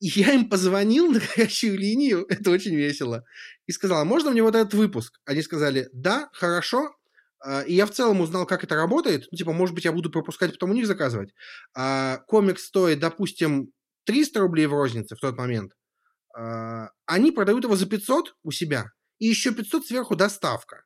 и 0.01 0.07
я 0.07 0.33
им 0.33 0.49
позвонил 0.49 1.11
на 1.11 1.19
горячую 1.19 1.77
линию, 1.77 2.25
это 2.29 2.49
очень 2.49 2.75
весело, 2.75 3.23
и 3.67 3.71
сказал, 3.71 4.01
«А 4.01 4.05
можно 4.05 4.31
мне 4.31 4.43
вот 4.43 4.55
этот 4.55 4.73
выпуск? 4.73 5.19
Они 5.25 5.41
сказали, 5.43 5.87
да, 5.93 6.29
хорошо. 6.33 6.95
А, 7.39 7.61
и 7.61 7.73
я 7.75 7.85
в 7.85 7.91
целом 7.91 8.19
узнал, 8.19 8.45
как 8.45 8.63
это 8.63 8.75
работает. 8.75 9.27
Ну, 9.31 9.37
типа, 9.37 9.53
может 9.53 9.75
быть, 9.75 9.85
я 9.85 9.91
буду 9.91 10.09
пропускать, 10.09 10.51
потом 10.53 10.71
у 10.71 10.73
них 10.73 10.87
заказывать. 10.87 11.33
А 11.75 12.17
комикс 12.27 12.65
стоит, 12.65 12.99
допустим, 12.99 13.71
300 14.05 14.39
рублей 14.39 14.65
в 14.65 14.73
рознице 14.73 15.15
в 15.15 15.19
тот 15.19 15.37
момент. 15.37 15.73
Они 16.33 17.31
продают 17.31 17.63
его 17.63 17.75
за 17.75 17.85
500 17.85 18.35
у 18.43 18.51
себя, 18.51 18.91
и 19.19 19.27
еще 19.27 19.53
500 19.53 19.85
сверху 19.85 20.15
доставка. 20.15 20.83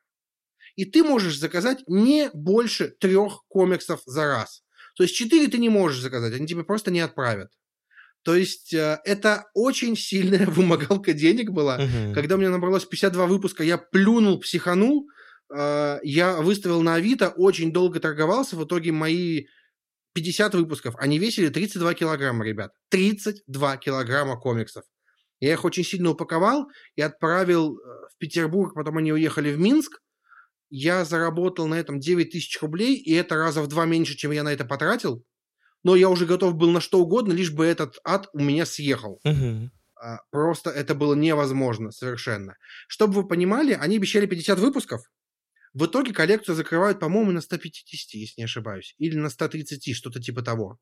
И 0.74 0.84
ты 0.84 1.02
можешь 1.02 1.38
заказать 1.38 1.82
не 1.86 2.30
больше 2.34 2.88
трех 2.88 3.44
комиксов 3.48 4.02
за 4.04 4.26
раз. 4.26 4.62
То 4.96 5.04
есть 5.04 5.14
4 5.14 5.48
ты 5.48 5.58
не 5.58 5.70
можешь 5.70 6.02
заказать, 6.02 6.34
они 6.34 6.46
тебе 6.46 6.64
просто 6.64 6.90
не 6.90 7.00
отправят. 7.00 7.50
То 8.26 8.34
есть 8.34 8.74
э, 8.74 8.98
это 9.04 9.44
очень 9.54 9.96
сильная 9.96 10.46
вымогалка 10.50 11.12
денег 11.12 11.50
была. 11.50 11.76
Угу. 11.76 12.12
Когда 12.12 12.34
у 12.34 12.38
меня 12.38 12.50
набралось 12.50 12.84
52 12.84 13.24
выпуска, 13.26 13.62
я 13.62 13.78
плюнул, 13.78 14.40
психанул, 14.40 15.08
э, 15.56 16.00
я 16.02 16.36
выставил 16.38 16.82
на 16.82 16.96
Авито, 16.96 17.28
очень 17.28 17.72
долго 17.72 18.00
торговался, 18.00 18.56
в 18.56 18.64
итоге 18.64 18.90
мои 18.90 19.44
50 20.14 20.54
выпусков, 20.56 20.96
они 20.98 21.20
весили 21.20 21.50
32 21.50 21.94
килограмма, 21.94 22.44
ребят. 22.44 22.72
32 22.88 23.76
килограмма 23.76 24.40
комиксов. 24.40 24.82
Я 25.38 25.52
их 25.52 25.64
очень 25.64 25.84
сильно 25.84 26.10
упаковал 26.10 26.68
и 26.96 27.02
отправил 27.02 27.78
э, 27.78 27.82
в 28.12 28.18
Петербург, 28.18 28.74
потом 28.74 28.98
они 28.98 29.12
уехали 29.12 29.52
в 29.52 29.60
Минск. 29.60 30.00
Я 30.68 31.04
заработал 31.04 31.68
на 31.68 31.76
этом 31.76 32.00
9 32.00 32.28
тысяч 32.28 32.60
рублей, 32.60 32.96
и 32.96 33.12
это 33.12 33.36
раза 33.36 33.62
в 33.62 33.68
два 33.68 33.84
меньше, 33.84 34.16
чем 34.16 34.32
я 34.32 34.42
на 34.42 34.52
это 34.52 34.64
потратил 34.64 35.24
но 35.86 35.94
я 35.94 36.08
уже 36.08 36.26
готов 36.26 36.56
был 36.56 36.72
на 36.72 36.80
что 36.80 36.98
угодно, 36.98 37.32
лишь 37.32 37.52
бы 37.52 37.64
этот 37.64 38.00
ад 38.02 38.28
у 38.32 38.40
меня 38.40 38.66
съехал. 38.66 39.20
Угу. 39.22 39.70
Просто 40.32 40.70
это 40.70 40.96
было 40.96 41.14
невозможно 41.14 41.92
совершенно. 41.92 42.56
Чтобы 42.88 43.14
вы 43.14 43.28
понимали, 43.28 43.72
они 43.72 43.94
обещали 43.94 44.26
50 44.26 44.58
выпусков. 44.58 45.02
В 45.74 45.86
итоге 45.86 46.12
коллекцию 46.12 46.56
закрывают, 46.56 46.98
по-моему, 46.98 47.30
на 47.30 47.40
150, 47.40 48.14
если 48.14 48.40
не 48.40 48.46
ошибаюсь. 48.46 48.96
Или 48.98 49.14
на 49.16 49.30
130, 49.30 49.94
что-то 49.94 50.20
типа 50.20 50.42
того. 50.42 50.80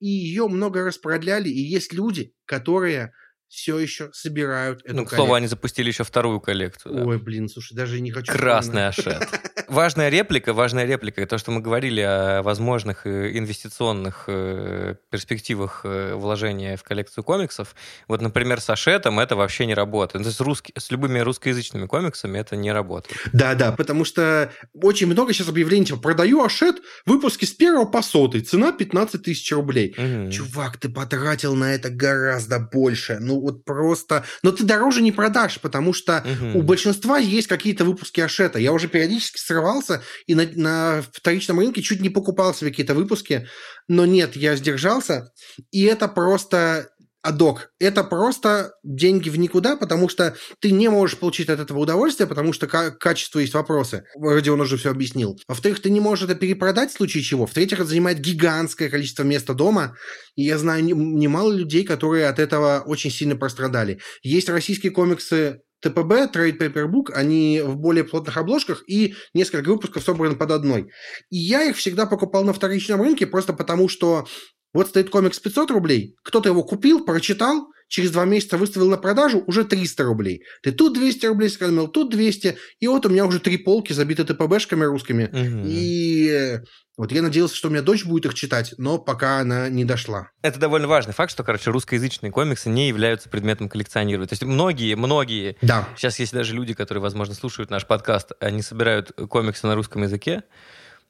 И 0.00 0.08
ее 0.08 0.48
много 0.48 0.84
раз 0.84 0.98
продляли, 0.98 1.48
и 1.48 1.58
есть 1.58 1.94
люди, 1.94 2.34
которые 2.44 3.14
все 3.52 3.78
еще 3.78 4.08
собирают 4.14 4.80
эту 4.84 4.94
Ну, 4.96 5.04
к 5.04 5.10
слову, 5.14 5.34
они 5.34 5.46
запустили 5.46 5.88
еще 5.88 6.04
вторую 6.04 6.40
коллекцию. 6.40 6.94
да. 6.94 7.04
Ой, 7.04 7.18
блин, 7.18 7.48
слушай, 7.50 7.74
даже 7.74 8.00
не 8.00 8.10
хочу... 8.10 8.32
Красный 8.32 8.90
вспоминать. 8.90 9.22
ашет. 9.28 9.40
Важная 9.68 10.08
реплика, 10.10 10.52
важная 10.52 10.84
реплика. 10.84 11.26
То, 11.26 11.38
что 11.38 11.50
мы 11.50 11.60
говорили 11.60 12.00
о 12.00 12.42
возможных 12.42 13.06
э, 13.06 13.36
инвестиционных 13.38 14.24
э, 14.26 14.96
перспективах 15.10 15.82
э, 15.84 16.14
вложения 16.14 16.76
в 16.76 16.82
коллекцию 16.82 17.24
комиксов. 17.24 17.74
Вот, 18.08 18.20
например, 18.20 18.60
с 18.60 18.68
ашетом 18.70 19.18
это 19.18 19.36
вообще 19.36 19.66
не 19.66 19.74
работает. 19.74 20.14
Ну, 20.20 20.24
То 20.24 20.28
есть 20.28 20.38
с, 20.38 20.40
русски- 20.40 20.72
с 20.78 20.90
любыми 20.90 21.20
русскоязычными 21.20 21.86
комиксами 21.86 22.38
это 22.38 22.56
не 22.56 22.72
работает. 22.72 23.18
Да, 23.32 23.54
да, 23.54 23.72
потому 23.72 24.04
что 24.04 24.50
очень 24.74 25.06
много 25.06 25.32
сейчас 25.32 25.48
объявлений, 25.48 25.86
типа, 25.86 26.00
продаю 26.00 26.42
Ашет, 26.42 26.76
выпуски 27.06 27.44
с 27.46 27.52
первого 27.52 27.84
по 27.86 28.02
сотый, 28.02 28.40
цена 28.42 28.72
15 28.72 29.22
тысяч 29.22 29.50
рублей. 29.52 29.94
Мгм. 29.96 30.30
Чувак, 30.30 30.76
ты 30.78 30.88
потратил 30.90 31.54
на 31.54 31.74
это 31.74 31.88
гораздо 31.90 32.58
больше. 32.58 33.18
Ну, 33.20 33.41
вот 33.42 33.64
просто... 33.64 34.24
Но 34.42 34.52
ты 34.52 34.64
дороже 34.64 35.02
не 35.02 35.12
продашь, 35.12 35.60
потому 35.60 35.92
что 35.92 36.24
Мгм. 36.24 36.56
у 36.56 36.62
большинства 36.62 37.18
есть 37.18 37.48
какие-то 37.48 37.84
выпуски 37.84 38.20
Ашета. 38.20 38.58
Я 38.58 38.72
уже 38.72 38.88
периодически 38.88 39.38
срывался 39.38 40.02
и 40.26 40.34
на, 40.34 40.46
на 40.54 41.02
вторичном 41.12 41.58
рынке 41.58 41.82
чуть 41.82 42.00
не 42.00 42.08
покупал 42.08 42.54
себе 42.54 42.70
какие-то 42.70 42.94
выпуски. 42.94 43.46
Но 43.88 44.06
нет, 44.06 44.36
я 44.36 44.56
сдержался. 44.56 45.32
И 45.70 45.82
это 45.82 46.08
просто 46.08 46.88
адок. 47.22 47.70
Это 47.78 48.04
просто 48.04 48.74
деньги 48.82 49.30
в 49.30 49.38
никуда, 49.38 49.76
потому 49.76 50.08
что 50.08 50.34
ты 50.60 50.72
не 50.72 50.88
можешь 50.88 51.18
получить 51.18 51.48
от 51.48 51.60
этого 51.60 51.78
удовольствие, 51.78 52.26
потому 52.26 52.52
что 52.52 52.66
к 52.66 52.98
качеству 52.98 53.38
есть 53.40 53.54
вопросы. 53.54 54.04
Вроде 54.16 54.50
он 54.50 54.60
уже 54.60 54.76
все 54.76 54.90
объяснил. 54.90 55.38
Во-вторых, 55.48 55.80
ты 55.80 55.90
не 55.90 56.00
можешь 56.00 56.24
это 56.24 56.34
перепродать 56.34 56.90
в 56.90 56.96
случае 56.96 57.22
чего. 57.22 57.46
В-третьих, 57.46 57.78
это 57.78 57.88
занимает 57.88 58.18
гигантское 58.18 58.90
количество 58.90 59.22
места 59.22 59.54
дома. 59.54 59.96
И 60.34 60.42
я 60.42 60.58
знаю 60.58 60.84
не- 60.84 60.92
немало 60.92 61.52
людей, 61.52 61.84
которые 61.84 62.26
от 62.26 62.38
этого 62.38 62.82
очень 62.84 63.10
сильно 63.10 63.36
пострадали. 63.36 64.00
Есть 64.22 64.48
российские 64.48 64.92
комиксы 64.92 65.60
ТПБ, 65.82 66.30
Trade 66.32 66.58
Paper 66.58 66.86
Book, 66.86 67.12
они 67.12 67.60
в 67.60 67.76
более 67.76 68.04
плотных 68.04 68.36
обложках 68.36 68.84
и 68.86 69.14
несколько 69.34 69.68
выпусков 69.68 70.04
собраны 70.04 70.36
под 70.36 70.52
одной. 70.52 70.90
И 71.30 71.38
я 71.38 71.64
их 71.64 71.76
всегда 71.76 72.06
покупал 72.06 72.44
на 72.44 72.52
вторичном 72.52 73.02
рынке 73.02 73.26
просто 73.26 73.52
потому, 73.52 73.88
что 73.88 74.26
вот 74.72 74.88
стоит 74.88 75.10
комикс 75.10 75.38
500 75.38 75.70
рублей, 75.70 76.16
кто-то 76.22 76.48
его 76.48 76.62
купил, 76.62 77.04
прочитал, 77.04 77.68
через 77.88 78.10
два 78.10 78.24
месяца 78.24 78.56
выставил 78.56 78.88
на 78.88 78.96
продажу, 78.96 79.44
уже 79.46 79.64
300 79.64 80.02
рублей. 80.04 80.42
Ты 80.62 80.72
тут 80.72 80.94
200 80.94 81.26
рублей 81.26 81.50
сэкономил, 81.50 81.88
тут 81.88 82.10
200, 82.10 82.56
и 82.80 82.88
вот 82.88 83.04
у 83.04 83.10
меня 83.10 83.26
уже 83.26 83.38
три 83.38 83.58
полки 83.58 83.92
забиты 83.92 84.24
ТПБшками 84.24 84.84
русскими. 84.84 85.28
Мгм. 85.30 85.64
И 85.66 86.28
э, 86.28 86.60
вот 86.96 87.12
я 87.12 87.20
надеялся, 87.20 87.54
что 87.54 87.68
у 87.68 87.70
меня 87.70 87.82
дочь 87.82 88.06
будет 88.06 88.24
их 88.24 88.34
читать, 88.34 88.74
но 88.78 88.98
пока 88.98 89.40
она 89.40 89.68
не 89.68 89.84
дошла. 89.84 90.30
Это 90.40 90.58
довольно 90.58 90.88
важный 90.88 91.12
факт, 91.12 91.32
что, 91.32 91.44
короче, 91.44 91.70
русскоязычные 91.70 92.32
комиксы 92.32 92.70
не 92.70 92.88
являются 92.88 93.28
предметом 93.28 93.68
коллекционирования. 93.68 94.28
То 94.28 94.32
есть 94.32 94.42
многие, 94.42 94.94
многие 94.94 95.56
Да. 95.60 95.86
Сейчас 95.96 96.18
есть 96.18 96.32
даже 96.32 96.54
люди, 96.54 96.72
которые, 96.72 97.02
возможно, 97.02 97.34
слушают 97.34 97.70
наш 97.70 97.86
подкаст, 97.86 98.32
они 98.40 98.62
собирают 98.62 99.12
комиксы 99.28 99.66
на 99.66 99.74
русском 99.74 100.02
языке. 100.02 100.44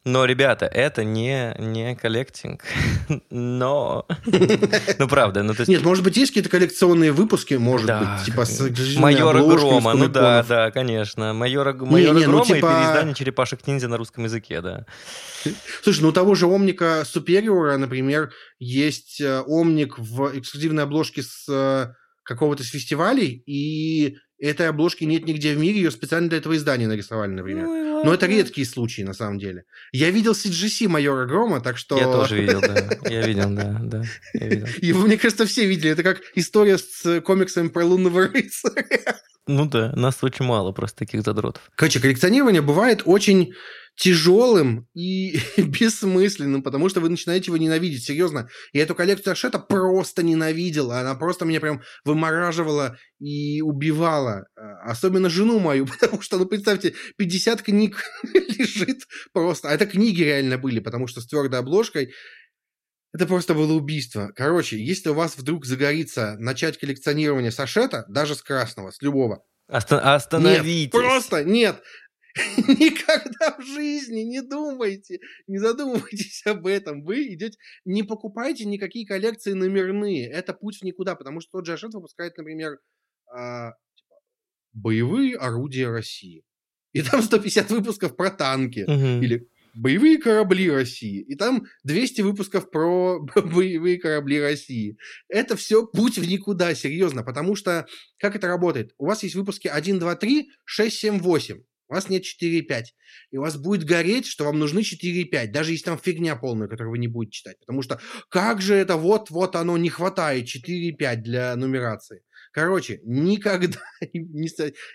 Но, 0.04 0.24
ребята, 0.24 0.66
это 0.66 1.04
не, 1.04 1.54
не 1.58 1.94
коллектинг. 1.94 2.64
Но... 3.30 4.06
Ну, 4.98 5.08
правда. 5.08 5.42
Ну, 5.42 5.54
то 5.54 5.60
есть... 5.60 5.68
Нет, 5.68 5.82
может 5.82 6.02
быть, 6.02 6.16
есть 6.16 6.30
какие-то 6.32 6.50
коллекционные 6.50 7.12
выпуски, 7.12 7.54
может 7.54 7.86
Да, 7.86 8.16
быть, 8.16 8.26
типа 8.26 8.44
с 8.44 8.96
Майора 8.96 9.42
Грома, 9.42 9.94
ну 9.94 10.08
да, 10.08 10.42
да, 10.42 10.70
конечно. 10.70 11.32
Майора, 11.32 11.72
Майора 11.72 12.18
не, 12.18 12.26
ну, 12.26 12.32
Грома 12.32 12.44
и 12.44 12.48
типа- 12.48 12.68
переиздание 12.68 13.14
черепашек 13.14 13.66
ниндзя 13.66 13.88
на 13.88 13.96
русском 13.96 14.24
языке, 14.24 14.60
да. 14.60 14.86
Слушай, 15.82 16.02
ну 16.02 16.08
у 16.08 16.12
того 16.12 16.34
же 16.34 16.46
Омника 16.46 17.04
Супериора, 17.06 17.76
например, 17.76 18.32
есть 18.58 19.20
э, 19.20 19.42
Омник 19.46 19.98
в 19.98 20.38
эксклюзивной 20.38 20.84
обложке 20.84 21.22
с 21.22 21.46
э, 21.48 21.94
какого-то 22.22 22.64
с 22.64 22.68
фестивалей, 22.68 23.42
и 23.46 24.16
этой 24.46 24.68
обложки 24.68 25.04
нет 25.04 25.24
нигде 25.24 25.54
в 25.54 25.58
мире, 25.58 25.76
ее 25.76 25.90
специально 25.90 26.28
для 26.28 26.38
этого 26.38 26.56
издания 26.56 26.86
нарисовали, 26.86 27.30
например. 27.30 27.64
Ну, 27.66 28.04
Но 28.04 28.14
это 28.14 28.26
редкие 28.26 28.66
случаи, 28.66 29.02
на 29.02 29.14
самом 29.14 29.38
деле. 29.38 29.64
Я 29.92 30.10
видел 30.10 30.32
CGC 30.32 30.88
майора 30.88 31.26
Грома, 31.26 31.60
так 31.60 31.78
что... 31.78 31.96
Я 31.96 32.04
тоже 32.04 32.40
видел, 32.40 32.60
да. 32.60 32.88
Я 33.08 33.26
видел, 33.26 33.50
да, 33.50 33.78
да. 33.82 34.02
Я 34.34 34.48
видел. 34.48 34.66
Его, 34.82 35.02
мне 35.06 35.16
кажется, 35.16 35.46
все 35.46 35.66
видели. 35.66 35.90
Это 35.90 36.02
как 36.02 36.20
история 36.34 36.78
с 36.78 37.04
э, 37.06 37.20
комиксами 37.20 37.68
про 37.68 37.84
лунного 37.84 38.26
рыцаря. 38.28 39.16
Ну 39.46 39.66
да, 39.66 39.92
нас 39.96 40.22
очень 40.22 40.44
мало 40.44 40.72
просто 40.72 40.98
таких 40.98 41.22
задротов. 41.22 41.62
Короче, 41.74 42.00
коллекционирование 42.00 42.62
бывает 42.62 43.02
очень 43.04 43.54
тяжелым 43.96 44.88
и 44.94 45.38
бессмысленным, 45.56 46.62
потому 46.62 46.88
что 46.88 47.00
вы 47.00 47.08
начинаете 47.08 47.46
его 47.46 47.56
ненавидеть, 47.56 48.04
серьезно. 48.04 48.48
Я 48.72 48.82
эту 48.82 48.94
коллекцию 48.94 49.32
Ашета 49.32 49.58
просто 49.58 50.22
ненавидел, 50.22 50.90
она 50.92 51.14
просто 51.14 51.44
меня 51.44 51.60
прям 51.60 51.82
вымораживала 52.04 52.96
и 53.20 53.60
убивала. 53.62 54.46
А, 54.56 54.90
Особенно 54.90 55.30
жену 55.30 55.58
мою, 55.60 55.86
потому 56.00 56.20
что, 56.22 56.38
ну, 56.38 56.46
представьте, 56.46 56.94
50 57.18 57.62
книг 57.62 58.02
лежит 58.32 59.02
просто. 59.32 59.68
А 59.68 59.72
это 59.74 59.86
книги 59.86 60.22
реально 60.22 60.58
были, 60.58 60.80
потому 60.80 61.06
что 61.06 61.20
с 61.20 61.26
твердой 61.26 61.60
обложкой 61.60 62.12
это 63.14 63.26
просто 63.26 63.52
было 63.54 63.74
убийство. 63.74 64.32
Короче, 64.34 64.82
если 64.82 65.10
у 65.10 65.14
вас 65.14 65.36
вдруг 65.36 65.66
загорится 65.66 66.36
начать 66.38 66.78
коллекционирование 66.78 67.50
с 67.50 67.60
Ашета, 67.60 68.06
даже 68.08 68.34
с 68.34 68.42
красного, 68.42 68.90
с 68.90 69.02
любого, 69.02 69.44
Оста- 69.68 70.14
Остановитесь. 70.14 70.66
нет, 70.66 70.90
просто 70.90 71.44
нет. 71.44 71.82
Никогда 72.56 73.56
в 73.58 73.62
жизни 73.62 74.20
не 74.20 74.40
думайте, 74.40 75.20
не 75.46 75.58
задумывайтесь 75.58 76.42
об 76.46 76.66
этом. 76.66 77.04
Вы 77.04 77.34
идете, 77.34 77.58
не 77.84 78.02
покупайте 78.02 78.64
никакие 78.64 79.06
коллекции 79.06 79.52
номерные. 79.52 80.30
Это 80.30 80.54
путь 80.54 80.78
в 80.78 80.82
никуда, 80.82 81.14
потому 81.14 81.40
что 81.40 81.58
тот 81.58 81.66
же 81.66 81.74
Ашет 81.74 81.92
выпускает, 81.94 82.36
например, 82.38 82.78
а, 83.30 83.72
типа, 83.96 84.14
боевые 84.72 85.36
орудия 85.36 85.88
России. 85.88 86.44
И 86.92 87.02
там 87.02 87.22
150 87.22 87.70
выпусков 87.70 88.16
про 88.16 88.30
танки. 88.30 88.80
Или 89.22 89.48
боевые 89.74 90.18
корабли 90.18 90.70
России. 90.70 91.20
И 91.20 91.34
там 91.34 91.64
200 91.84 92.22
выпусков 92.22 92.70
про 92.70 93.20
боевые 93.20 93.98
корабли 93.98 94.40
России. 94.40 94.96
Это 95.28 95.56
все 95.56 95.86
путь 95.86 96.18
в 96.18 96.26
никуда, 96.26 96.74
серьезно. 96.74 97.22
Потому 97.22 97.56
что 97.56 97.86
как 98.18 98.36
это 98.36 98.46
работает? 98.46 98.94
У 98.98 99.06
вас 99.06 99.22
есть 99.22 99.34
выпуски 99.34 99.68
1, 99.68 99.98
2, 99.98 100.16
3, 100.16 100.50
6, 100.64 100.96
7, 100.96 101.18
8. 101.18 101.62
У 101.92 101.94
вас 101.94 102.08
нет 102.08 102.22
4 102.22 102.58
и 102.58 102.62
5. 102.62 102.94
И 103.32 103.36
у 103.36 103.42
вас 103.42 103.58
будет 103.58 103.84
гореть, 103.84 104.24
что 104.24 104.46
вам 104.46 104.58
нужны 104.58 104.82
4 104.82 105.12
и 105.12 105.24
5. 105.24 105.52
Даже 105.52 105.72
если 105.72 105.84
там 105.84 105.98
фигня 105.98 106.36
полная, 106.36 106.66
которую 106.66 106.92
вы 106.92 106.98
не 106.98 107.06
будете 107.06 107.32
читать. 107.32 107.58
Потому 107.60 107.82
что 107.82 108.00
как 108.30 108.62
же 108.62 108.74
это 108.74 108.96
вот-вот 108.96 109.56
оно 109.56 109.76
не 109.76 109.90
хватает 109.90 110.46
4 110.46 110.88
и 110.88 110.92
5 110.92 111.22
для 111.22 111.54
нумерации. 111.54 112.22
Короче, 112.52 113.00
никогда 113.04 113.78
не, 114.14 114.48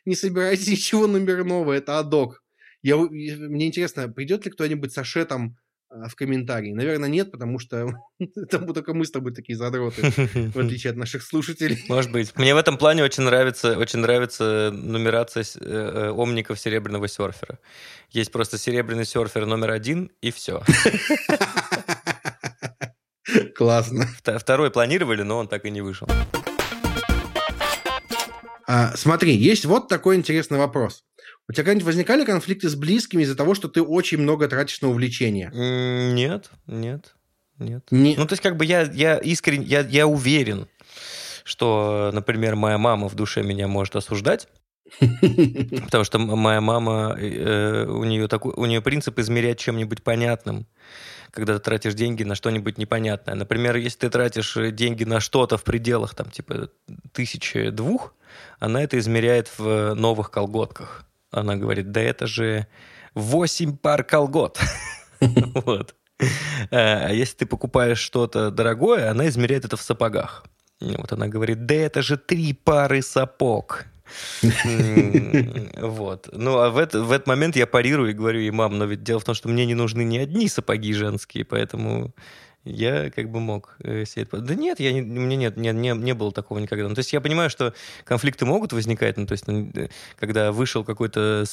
не 0.05 0.15
собирайте 0.15 0.71
ничего 0.71 1.05
номерного. 1.05 1.73
Это 1.73 1.99
адок. 1.99 2.43
Я, 2.81 2.97
мне 2.97 3.67
интересно, 3.67 4.09
придет 4.09 4.45
ли 4.45 4.51
кто-нибудь 4.51 4.91
с 4.91 4.97
Ашетом 4.97 5.55
в 5.89 6.15
комментарии? 6.15 6.73
Наверное, 6.73 7.09
нет, 7.09 7.31
потому 7.31 7.59
что 7.59 7.93
там 8.49 8.73
только 8.73 8.93
мы 8.93 9.05
с 9.05 9.11
тобой 9.11 9.33
такие 9.33 9.57
задроты, 9.57 10.01
в 10.53 10.59
отличие 10.59 10.91
от 10.91 10.97
наших 10.97 11.23
слушателей. 11.23 11.83
Может 11.87 12.11
быть. 12.11 12.35
Мне 12.35 12.53
в 12.53 12.57
этом 12.57 12.77
плане 12.77 13.03
очень 13.03 13.23
нравится, 13.23 13.77
очень 13.77 13.99
нравится 13.99 14.71
нумерация 14.73 15.43
э, 15.43 15.47
э, 15.61 16.11
омников 16.11 16.59
серебряного 16.59 17.07
серфера. 17.07 17.59
Есть 18.09 18.31
просто 18.31 18.57
серебряный 18.57 19.05
серфер 19.05 19.45
номер 19.45 19.71
один, 19.71 20.11
и 20.21 20.31
все. 20.31 20.63
Классно. 23.55 24.07
Второй 24.23 24.71
планировали, 24.71 25.23
но 25.23 25.37
он 25.37 25.47
так 25.47 25.65
и 25.65 25.69
не 25.69 25.81
вышел. 25.81 26.07
А, 28.67 28.95
смотри, 28.97 29.33
есть 29.33 29.65
вот 29.65 29.87
такой 29.87 30.17
интересный 30.17 30.57
вопрос. 30.57 31.06
У 31.49 31.53
тебя 31.53 31.63
когда-нибудь 31.63 31.85
возникали 31.85 32.25
конфликты 32.25 32.67
с 32.69 32.75
близкими 32.75 33.23
из-за 33.23 33.35
того, 33.35 33.55
что 33.55 33.67
ты 33.69 33.81
очень 33.81 34.17
много 34.17 34.47
тратишь 34.49 34.81
на 34.81 34.89
увлечения? 34.89 35.49
М, 35.53 36.13
Нет, 36.15 36.49
нет, 36.67 37.15
нет. 37.57 37.83
Не- 37.89 38.15
Ну, 38.17 38.25
то 38.25 38.33
есть, 38.33 38.43
как 38.43 38.57
бы 38.57 38.65
я, 38.65 38.81
я 38.81 39.17
искренне, 39.17 39.65
я, 39.65 39.79
я 39.81 40.07
уверен, 40.07 40.67
что, 41.45 42.11
например, 42.13 42.55
моя 42.55 42.77
мама 42.77 43.07
в 43.07 43.15
душе 43.15 43.43
меня 43.43 43.67
может 43.69 43.95
осуждать, 43.95 44.49
потому 45.85 46.03
что 46.03 46.19
моя 46.19 46.59
мама, 46.61 47.15
э, 47.17 47.85
у, 47.85 48.03
нее 48.03 48.27
такой, 48.27 48.53
у 48.55 48.65
нее 48.65 48.81
принцип 48.81 49.17
измерять 49.19 49.59
чем-нибудь 49.59 50.03
понятным, 50.03 50.65
когда 51.31 51.53
ты 51.53 51.59
тратишь 51.59 51.93
деньги 51.93 52.23
на 52.23 52.35
что-нибудь 52.35 52.77
непонятное. 52.77 53.35
Например, 53.35 53.75
если 53.77 53.99
ты 53.99 54.09
тратишь 54.09 54.57
э, 54.57 54.71
деньги 54.71 55.05
на 55.05 55.21
что-то 55.21 55.57
в 55.57 55.63
пределах, 55.63 56.13
там, 56.15 56.29
типа, 56.29 56.69
тысячи 57.13 57.69
двух, 57.69 58.13
она 58.59 58.83
это 58.83 58.97
измеряет 58.99 59.49
в 59.57 59.93
новых 59.93 60.29
колготках. 60.31 61.05
Она 61.31 61.55
говорит, 61.55 61.91
да 61.91 62.01
это 62.01 62.27
же 62.27 62.67
8 63.15 63.77
пар 63.77 64.03
колгот. 64.03 64.59
Вот. 65.19 65.95
А 66.71 67.09
если 67.11 67.37
ты 67.37 67.45
покупаешь 67.45 67.99
что-то 67.99 68.51
дорогое, 68.51 69.09
она 69.09 69.27
измеряет 69.27 69.65
это 69.65 69.77
в 69.77 69.81
сапогах. 69.81 70.45
Вот 70.79 71.11
она 71.11 71.27
говорит, 71.27 71.65
да 71.65 71.73
это 71.75 72.01
же 72.03 72.17
три 72.17 72.53
пары 72.53 73.01
сапог. 73.01 73.85
Вот. 75.77 76.29
Ну, 76.31 76.57
а 76.59 76.69
в, 76.69 76.77
это- 76.77 77.01
в 77.01 77.11
этот 77.11 77.27
момент 77.27 77.55
я 77.55 77.67
парирую 77.67 78.11
и 78.11 78.13
говорю 78.13 78.39
ей, 78.39 78.51
мам, 78.51 78.77
но 78.77 78.85
ведь 78.85 79.03
дело 79.03 79.19
в 79.19 79.23
том, 79.23 79.35
что 79.35 79.49
мне 79.49 79.65
не 79.65 79.75
нужны 79.75 80.03
ни 80.03 80.17
одни 80.17 80.47
сапоги 80.47 80.93
женские, 80.93 81.45
поэтому 81.45 82.13
я 82.67 83.09
как 83.09 83.29
бы 83.29 83.39
мог 83.39 83.75
э, 83.79 84.05
себе 84.05 84.23
это... 84.23 84.37
Да 84.37 84.55
нет, 84.55 84.79
я 84.79 84.93
не, 84.93 85.01
у 85.01 85.21
меня 85.21 85.35
нет, 85.35 85.57
не, 85.57 85.71
не, 85.71 85.91
не 85.93 86.13
было 86.13 86.31
такого 86.31 86.59
никогда. 86.59 86.87
Ну, 86.87 86.95
то 86.95 86.99
есть 86.99 87.13
я 87.13 87.21
понимаю, 87.21 87.49
что 87.49 87.73
конфликты 88.03 88.45
могут 88.45 88.73
возникать, 88.73 89.17
ну, 89.17 89.25
то 89.25 89.33
есть 89.33 89.47
ну, 89.47 89.69
э, 89.75 89.87
когда 90.19 90.51
вышел 90.51 90.83
какой-то 90.83 91.45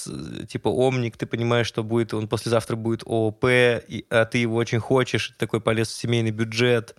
типа 0.49 0.69
омник, 0.69 1.17
ты 1.17 1.27
понимаешь, 1.27 1.67
что 1.67 1.83
будет, 1.83 2.15
он 2.15 2.29
послезавтра 2.29 2.77
будет 2.77 3.03
ООП, 3.07 3.45
и, 3.45 4.07
а 4.11 4.25
ты 4.25 4.39
его 4.39 4.57
очень 4.57 4.81
хочешь, 4.81 5.29
ты 5.29 5.35
такой 5.39 5.61
полез 5.61 5.89
в 5.89 5.97
семейный 5.97 6.31
бюджет 6.31 6.95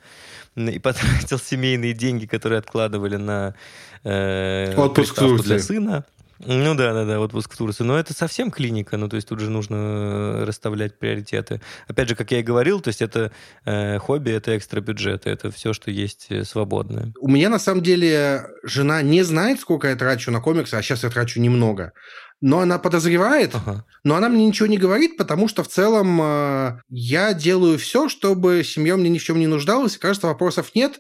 и 0.56 0.80
потратил 0.80 1.40
семейные 1.40 1.94
деньги, 1.94 2.26
которые 2.26 2.60
откладывали 2.60 3.18
на 3.18 3.56
э, 4.04 4.74
Отпуск 4.78 5.22
для 5.44 5.60
сына. 5.60 6.06
Ну 6.40 6.76
да, 6.76 6.94
да, 6.94 7.06
да, 7.06 7.20
отпуск 7.20 7.54
в 7.54 7.58
Турции. 7.58 7.84
Но 7.84 7.98
это 7.98 8.14
совсем 8.14 8.52
клиника, 8.52 8.98
ну 8.98 9.08
то 9.08 9.16
есть 9.16 9.28
тут 9.28 9.40
же 9.40 9.50
нужно 9.50 9.76
э, 9.76 10.44
расставлять 10.44 11.00
приоритеты. 11.00 11.62
Опять 11.88 12.10
же, 12.10 12.16
как 12.16 12.32
я 12.32 12.40
и 12.40 12.44
говорил, 12.44 12.82
то 12.82 12.90
есть 12.90 13.02
это 13.02 13.32
э, 13.64 13.98
хобби, 14.00 14.32
это 14.32 14.58
экстра 14.58 14.82
бюджеты, 14.82 15.30
это 15.30 15.50
все, 15.52 15.74
что 15.74 15.92
есть 15.92 16.28
э, 16.30 16.44
свободное. 16.44 17.14
У 17.20 17.30
меня 17.30 17.50
на 17.50 17.60
самом 17.60 17.84
деле 17.84 18.48
жена 18.64 19.02
не 19.02 19.24
знает, 19.24 19.60
сколько 19.62 19.88
я 19.88 19.96
трачу 19.96 20.32
на 20.32 20.42
комиксы, 20.42 20.76
а 20.76 20.82
сейчас 20.82 21.04
я 21.04 21.10
трачу 21.10 21.40
немного. 21.40 21.94
Но 22.42 22.60
она 22.60 22.80
подозревает, 22.80 23.56
ага. 23.56 23.86
но 24.04 24.16
она 24.16 24.28
мне 24.28 24.46
ничего 24.46 24.68
не 24.68 24.78
говорит, 24.78 25.16
потому 25.16 25.48
что 25.48 25.64
в 25.64 25.70
целом 25.70 26.20
э, 26.22 26.80
я 26.90 27.34
делаю 27.34 27.80
все, 27.80 28.10
чтобы 28.10 28.64
семья 28.66 28.98
мне 28.98 29.10
ни 29.10 29.18
в 29.18 29.24
чем 29.24 29.40
не 29.40 29.48
нуждалась. 29.48 29.98
Кажется, 29.98 30.28
вопросов 30.28 30.72
нет. 30.76 31.00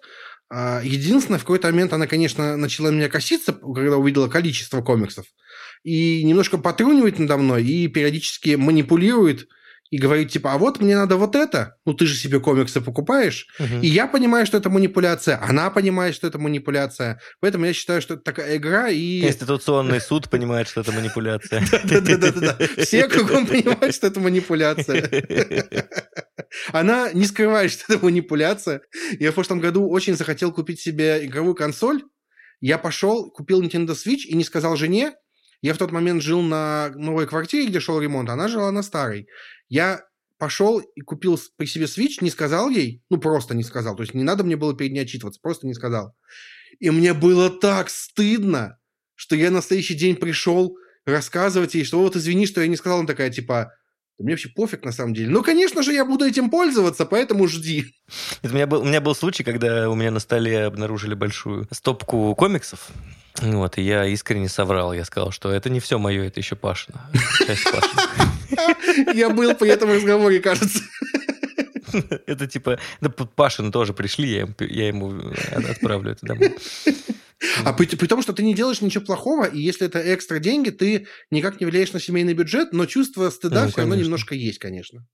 А, 0.50 0.82
единственное, 0.84 1.40
в 1.40 1.44
какой-то 1.44 1.68
момент 1.68 1.94
она, 1.94 2.08
конечно, 2.08 2.56
начала 2.56 2.92
меня 2.92 3.10
коситься, 3.10 3.54
когда 3.54 3.98
увидела 3.98 4.28
количество 4.28 4.82
комиксов, 4.82 5.26
и 5.84 6.24
немножко 6.24 6.58
потрунивает 6.58 7.20
надо 7.20 7.38
мной, 7.38 7.64
и 7.64 7.88
периодически 7.88 8.56
манипулирует, 8.56 9.48
и 9.92 9.98
говорит, 9.98 10.32
типа, 10.32 10.54
а 10.54 10.58
вот 10.58 10.82
мне 10.82 10.96
надо 10.96 11.16
вот 11.16 11.36
это. 11.36 11.78
Ну, 11.86 11.94
ты 11.94 12.08
же 12.08 12.16
себе 12.16 12.40
комиксы 12.40 12.82
покупаешь. 12.82 13.48
Угу. 13.60 13.82
И 13.82 13.88
я 13.88 14.08
понимаю, 14.08 14.46
что 14.46 14.58
это 14.58 14.70
манипуляция, 14.70 15.40
она 15.42 15.70
понимает, 15.70 16.16
что 16.16 16.28
это 16.28 16.40
манипуляция. 16.40 17.22
Поэтому 17.40 17.66
я 17.66 17.74
считаю, 17.74 18.02
что 18.02 18.16
это 18.16 18.24
такая 18.24 18.58
игра 18.58 18.90
и... 18.90 19.22
Конституционный 19.22 20.02
суд 20.02 20.30
понимает, 20.30 20.68
что 20.68 20.82
это 20.82 20.92
манипуляция. 20.92 21.64
Да-да-да. 21.84 22.58
Все 22.84 23.08
кругом 23.08 23.46
понимают, 23.46 23.94
что 23.94 24.08
это 24.08 24.20
манипуляция. 24.20 25.08
Она 26.72 27.12
не 27.14 27.26
скрывает, 27.26 27.72
что 27.72 27.94
это 27.94 28.04
манипуляция. 28.04 28.82
Я 29.20 29.32
в 29.32 29.36
прошлом 29.36 29.60
году 29.60 29.88
очень 29.88 30.16
захотел 30.16 30.52
купить 30.52 30.80
себе 30.80 31.26
игровую 31.26 31.54
консоль. 31.54 32.02
Я 32.60 32.80
пошел, 32.80 33.30
купил 33.32 33.62
Nintendo 33.62 33.92
Switch 33.92 34.24
и 34.28 34.36
не 34.36 34.44
сказал 34.44 34.76
жене. 34.76 35.14
Я 35.62 35.74
в 35.74 35.78
тот 35.78 35.92
момент 35.92 36.22
жил 36.22 36.42
на 36.42 36.92
новой 36.96 37.28
квартире, 37.28 37.68
где 37.68 37.80
шел 37.80 38.00
ремонт, 38.00 38.30
она 38.30 38.48
жила 38.48 38.72
на 38.72 38.84
старой. 38.84 39.28
Я 39.68 40.04
пошел 40.38 40.80
и 40.80 41.02
купил 41.02 41.40
при 41.58 41.66
себе 41.66 41.86
Switch, 41.86 42.18
не 42.22 42.30
сказал 42.30 42.70
ей, 42.70 43.04
ну 43.10 43.18
просто 43.18 43.56
не 43.56 43.64
сказал, 43.64 43.96
то 43.96 44.04
есть 44.04 44.14
не 44.14 44.24
надо 44.24 44.44
мне 44.44 44.58
было 44.58 44.76
перед 44.76 44.92
ней 44.92 45.02
отчитываться, 45.02 45.40
просто 45.42 45.66
не 45.68 45.74
сказал. 45.74 46.16
И 46.80 46.90
мне 46.90 47.14
было 47.14 47.50
так 47.50 47.90
стыдно, 47.90 48.78
что 49.16 49.36
я 49.36 49.50
на 49.50 49.62
следующий 49.62 49.96
день 49.96 50.16
пришел 50.16 50.78
рассказывать 51.06 51.76
ей, 51.76 51.86
что 51.86 52.00
вот 52.00 52.16
извини, 52.16 52.48
что 52.48 52.62
я 52.62 52.68
не 52.68 52.76
сказал, 52.76 53.00
она 53.00 53.08
такая 53.08 53.30
типа, 53.30 53.72
мне 54.18 54.34
вообще 54.34 54.50
пофиг 54.50 54.86
на 54.86 54.92
самом 54.92 55.14
деле. 55.14 55.30
Ну, 55.30 55.44
конечно 55.44 55.84
же, 55.84 55.94
я 55.94 56.06
буду 56.06 56.26
этим 56.26 56.50
пользоваться, 56.50 57.06
поэтому 57.06 57.48
жди. 57.48 57.94
Это 58.42 58.54
у, 58.54 58.56
меня 58.56 58.68
был, 58.68 58.82
у 58.82 58.86
меня 58.86 59.02
был 59.02 59.14
случай, 59.14 59.44
когда 59.44 59.90
у 59.90 59.96
меня 59.96 60.12
на 60.12 60.20
столе 60.20 60.66
обнаружили 60.66 61.16
большую 61.16 61.68
стопку 61.72 62.34
комиксов. 62.36 62.90
Вот, 63.42 63.78
и 63.78 63.82
я 63.82 64.06
искренне 64.06 64.48
соврал. 64.48 64.94
Я 64.94 65.04
сказал, 65.04 65.32
что 65.32 65.52
это 65.52 65.70
не 65.70 65.82
все 65.82 66.00
мое, 66.00 66.28
это 66.28 66.40
еще 66.40 66.56
Пашина. 66.56 67.10
Я 69.14 69.30
был 69.30 69.54
при 69.56 69.70
этом 69.70 69.92
разговоре, 69.92 70.40
кажется. 70.40 70.80
Это 72.28 72.48
типа... 72.48 72.80
Да 73.02 73.10
Пашин 73.10 73.72
тоже 73.72 73.94
пришли, 73.94 74.46
я 74.60 74.88
ему 74.88 75.22
отправлю 75.70 76.12
это 76.12 76.26
домой. 76.26 76.56
А 77.64 77.74
при, 77.74 77.86
при 77.86 78.08
том, 78.08 78.22
что 78.22 78.34
ты 78.34 78.44
не 78.44 78.54
делаешь 78.54 78.82
ничего 78.82 79.04
плохого, 79.04 79.46
и 79.46 79.60
если 79.60 79.88
это 79.88 80.02
экстра 80.14 80.40
деньги, 80.40 80.70
ты 80.70 81.08
никак 81.32 81.60
не 81.60 81.66
влияешь 81.66 81.94
на 81.94 82.00
семейный 82.00 82.34
бюджет, 82.34 82.72
но 82.72 82.86
чувство 82.86 83.30
стыда 83.30 83.66
ну, 83.66 83.70
все 83.70 83.82
равно 83.82 83.96
немножко 83.96 84.36
есть, 84.36 84.60
конечно 84.60 85.06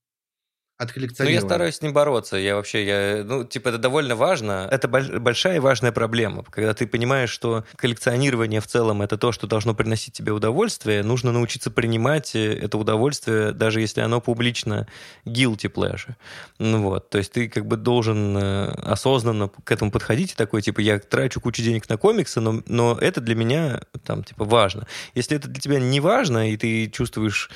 от 0.82 0.92
коллекционирования. 0.92 1.40
Ну, 1.40 1.46
я 1.46 1.48
стараюсь 1.48 1.76
с 1.76 1.82
ним 1.82 1.92
бороться. 1.92 2.36
Я 2.36 2.56
вообще, 2.56 2.84
я, 2.84 3.24
ну, 3.24 3.44
типа, 3.44 3.68
это 3.68 3.78
довольно 3.78 4.16
важно. 4.16 4.68
Это 4.70 4.88
большая 4.88 5.56
и 5.56 5.58
важная 5.60 5.92
проблема. 5.92 6.44
Когда 6.44 6.74
ты 6.74 6.86
понимаешь, 6.86 7.30
что 7.30 7.64
коллекционирование 7.76 8.60
в 8.60 8.66
целом 8.66 9.02
это 9.02 9.16
то, 9.16 9.32
что 9.32 9.46
должно 9.46 9.74
приносить 9.74 10.14
тебе 10.14 10.32
удовольствие, 10.32 11.02
нужно 11.02 11.32
научиться 11.32 11.70
принимать 11.70 12.34
э, 12.34 12.58
это 12.58 12.78
удовольствие, 12.78 13.52
даже 13.52 13.80
если 13.80 14.00
оно 14.00 14.20
публично 14.20 14.88
guilty 15.24 15.72
pleasure. 15.72 16.14
Ну, 16.58 16.82
вот. 16.82 17.10
То 17.10 17.18
есть 17.18 17.32
ты 17.32 17.48
как 17.48 17.66
бы 17.66 17.76
должен 17.76 18.36
э, 18.36 18.72
осознанно 18.82 19.48
к 19.48 19.70
этому 19.70 19.90
подходить 19.90 20.32
и 20.32 20.34
такой, 20.34 20.62
типа, 20.62 20.80
я 20.80 20.98
трачу 20.98 21.40
кучу 21.40 21.62
денег 21.62 21.88
на 21.88 21.96
комиксы, 21.96 22.40
но, 22.40 22.62
но 22.66 22.98
это 23.00 23.20
для 23.20 23.34
меня, 23.34 23.82
там, 24.04 24.24
типа, 24.24 24.44
важно. 24.44 24.86
Если 25.14 25.36
это 25.36 25.48
для 25.48 25.60
тебя 25.60 25.78
не 25.78 26.00
важно, 26.00 26.50
и 26.50 26.56
ты 26.56 26.88
чувствуешь 26.88 27.50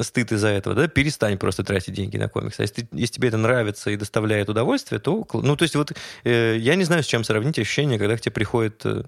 стыд 0.00 0.32
из-за 0.32 0.48
этого, 0.48 0.74
да, 0.74 0.88
перестань 0.88 1.36
просто 1.36 1.64
тратить 1.64 1.94
деньги 1.94 2.16
на 2.16 2.28
комиксы. 2.28 2.62
Если, 2.70 2.88
если 2.92 3.14
тебе 3.14 3.28
это 3.28 3.36
нравится 3.36 3.90
и 3.90 3.96
доставляет 3.96 4.48
удовольствие, 4.48 5.00
то... 5.00 5.26
Ну, 5.32 5.56
то 5.56 5.62
есть 5.62 5.76
вот 5.76 5.92
э, 6.24 6.56
я 6.58 6.74
не 6.74 6.84
знаю, 6.84 7.02
с 7.02 7.06
чем 7.06 7.24
сравнить 7.24 7.58
ощущение, 7.58 7.98
когда 7.98 8.16
к 8.16 8.20
тебе 8.20 8.32
приходит... 8.32 8.84
Э, 8.84 9.02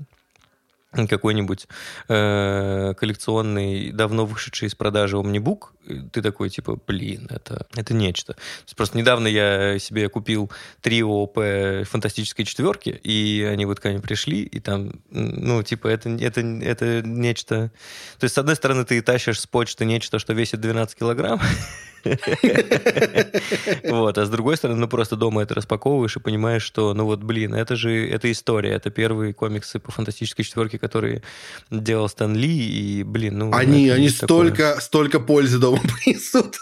какой-нибудь 0.93 1.69
э, 2.09 2.95
коллекционный, 2.97 3.93
давно 3.93 4.27
вышедший 4.27 4.69
из 4.69 4.75
продажи 4.75 5.17
омнибук, 5.17 5.73
ты 6.13 6.23
такой, 6.23 6.51
типа, 6.51 6.79
блин, 6.87 7.27
это, 7.31 7.67
это 7.75 7.95
нечто. 7.95 8.37
Просто 8.77 8.99
недавно 8.99 9.27
я 9.27 9.79
себе 9.79 10.09
купил 10.09 10.51
три 10.81 11.03
ООП 11.03 11.87
фантастической 11.89 12.45
четверки, 12.45 12.91
и 12.91 13.43
они 13.51 13.65
вот 13.65 13.81
ко 13.81 13.89
мне 13.89 14.01
пришли, 14.01 14.43
и 14.43 14.61
там, 14.61 14.93
ну, 15.11 15.63
типа, 15.63 15.89
это, 15.89 16.11
это, 16.11 16.41
это 16.41 17.03
нечто... 17.03 17.73
То 18.19 18.25
есть, 18.25 18.35
с 18.35 18.39
одной 18.39 18.57
стороны, 18.57 18.85
ты 18.85 19.01
тащишь 19.01 19.41
с 19.41 19.47
почты 19.47 19.85
нечто, 19.85 20.19
что 20.19 20.35
весит 20.35 20.61
12 20.61 20.97
килограмм, 20.99 21.41
Вот, 23.85 24.19
а 24.19 24.27
с 24.27 24.31
другой 24.31 24.57
стороны, 24.57 24.81
ну 24.81 24.89
просто 24.89 25.17
дома 25.17 25.43
это 25.43 25.55
распаковываешь 25.55 26.17
и 26.17 26.21
понимаешь, 26.21 26.63
что, 26.63 26.95
ну 26.95 27.05
вот, 27.05 27.23
блин, 27.23 27.55
это 27.55 27.77
же, 27.77 28.09
это 28.09 28.31
история, 28.31 28.73
это 28.73 28.91
первые 28.91 29.35
комиксы 29.35 29.79
по 29.79 29.93
фантастической 29.93 30.45
четверке, 30.45 30.79
которые 30.79 31.23
делал 31.71 32.09
Стэн 32.09 32.35
Ли, 32.35 32.49
и, 32.49 33.03
блин, 33.03 33.39
ну... 33.39 33.53
Они, 33.53 33.89
они 33.91 34.09
столько, 34.09 34.81
столько 34.81 35.21
пользы 35.21 35.59
дома 35.59 35.81
принесут. 36.05 36.57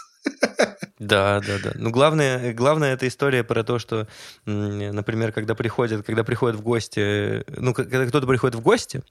Да, 0.99 1.41
да, 1.41 1.57
да. 1.63 1.71
Ну, 1.75 1.89
главное, 1.89 2.53
главное 2.53 2.93
это 2.93 3.07
история 3.07 3.43
про 3.43 3.63
то, 3.63 3.79
что, 3.79 4.07
например, 4.45 5.31
когда 5.31 5.55
приходят, 5.55 6.05
когда 6.05 6.23
приходят 6.23 6.59
в 6.59 6.61
гости, 6.61 7.43
ну, 7.59 7.73
когда 7.73 8.05
кто-то 8.05 8.27
приходит 8.27 8.55
в 8.55 8.61
гости, 8.61 9.01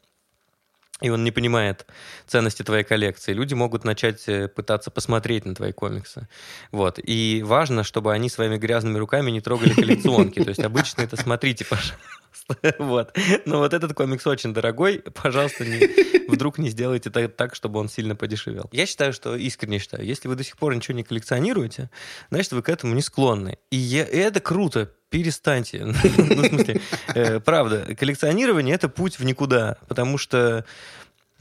и 1.01 1.11
он 1.11 1.25
не 1.25 1.31
понимает 1.31 1.87
ценности 2.27 2.63
твоей 2.63 2.85
коллекции, 2.85 3.33
люди 3.33 3.55
могут 3.55 3.85
начать 3.85 4.29
э, 4.29 4.49
пытаться 4.49 4.91
посмотреть 4.91 5.45
на 5.45 5.55
твои 5.55 5.73
комиксы. 5.73 6.29
Вот. 6.73 6.99
И 7.03 7.43
важно, 7.45 7.85
чтобы 7.85 8.13
они 8.13 8.29
своими 8.29 8.57
грязными 8.57 8.99
руками 8.99 9.31
не 9.31 9.41
трогали 9.41 9.73
коллекционки. 9.75 10.43
То 10.43 10.51
есть 10.51 10.61
обычно 10.61 11.03
это 11.03 11.17
смотрите, 11.17 11.65
пожалуйста. 11.65 11.99
Вот. 12.79 13.17
Но 13.47 13.59
вот 13.59 13.75
этот 13.75 13.95
комикс 13.95 14.27
очень 14.27 14.53
дорогой. 14.53 15.03
Пожалуйста, 15.15 15.65
не, 15.65 16.29
вдруг 16.29 16.59
не 16.59 16.71
сделайте 16.71 17.11
так, 17.11 17.35
так, 17.37 17.55
чтобы 17.55 17.81
он 17.81 17.89
сильно 17.89 18.17
подешевел. 18.17 18.69
Я 18.73 18.87
считаю, 18.87 19.13
что, 19.13 19.37
искренне 19.37 19.79
считаю, 19.79 20.05
если 20.05 20.29
вы 20.29 20.37
до 20.37 20.45
сих 20.45 20.57
пор 20.57 20.75
ничего 20.75 20.97
не 20.97 21.03
коллекционируете, 21.03 21.91
значит, 22.31 22.53
вы 22.53 22.63
к 22.63 22.69
этому 22.69 22.95
не 22.95 23.03
склонны. 23.03 23.59
И, 23.71 23.77
я, 23.77 24.05
и 24.05 24.17
это 24.17 24.41
круто 24.41 24.91
перестаньте. 25.11 25.85
ну, 25.85 25.95
в 25.95 26.47
смысле, 26.47 26.81
э, 27.15 27.41
правда, 27.41 27.95
коллекционирование— 27.99 28.75
это 28.77 28.89
путь 28.89 29.19
в 29.19 29.25
никуда, 29.25 29.77
потому 29.89 30.19
что 30.19 30.65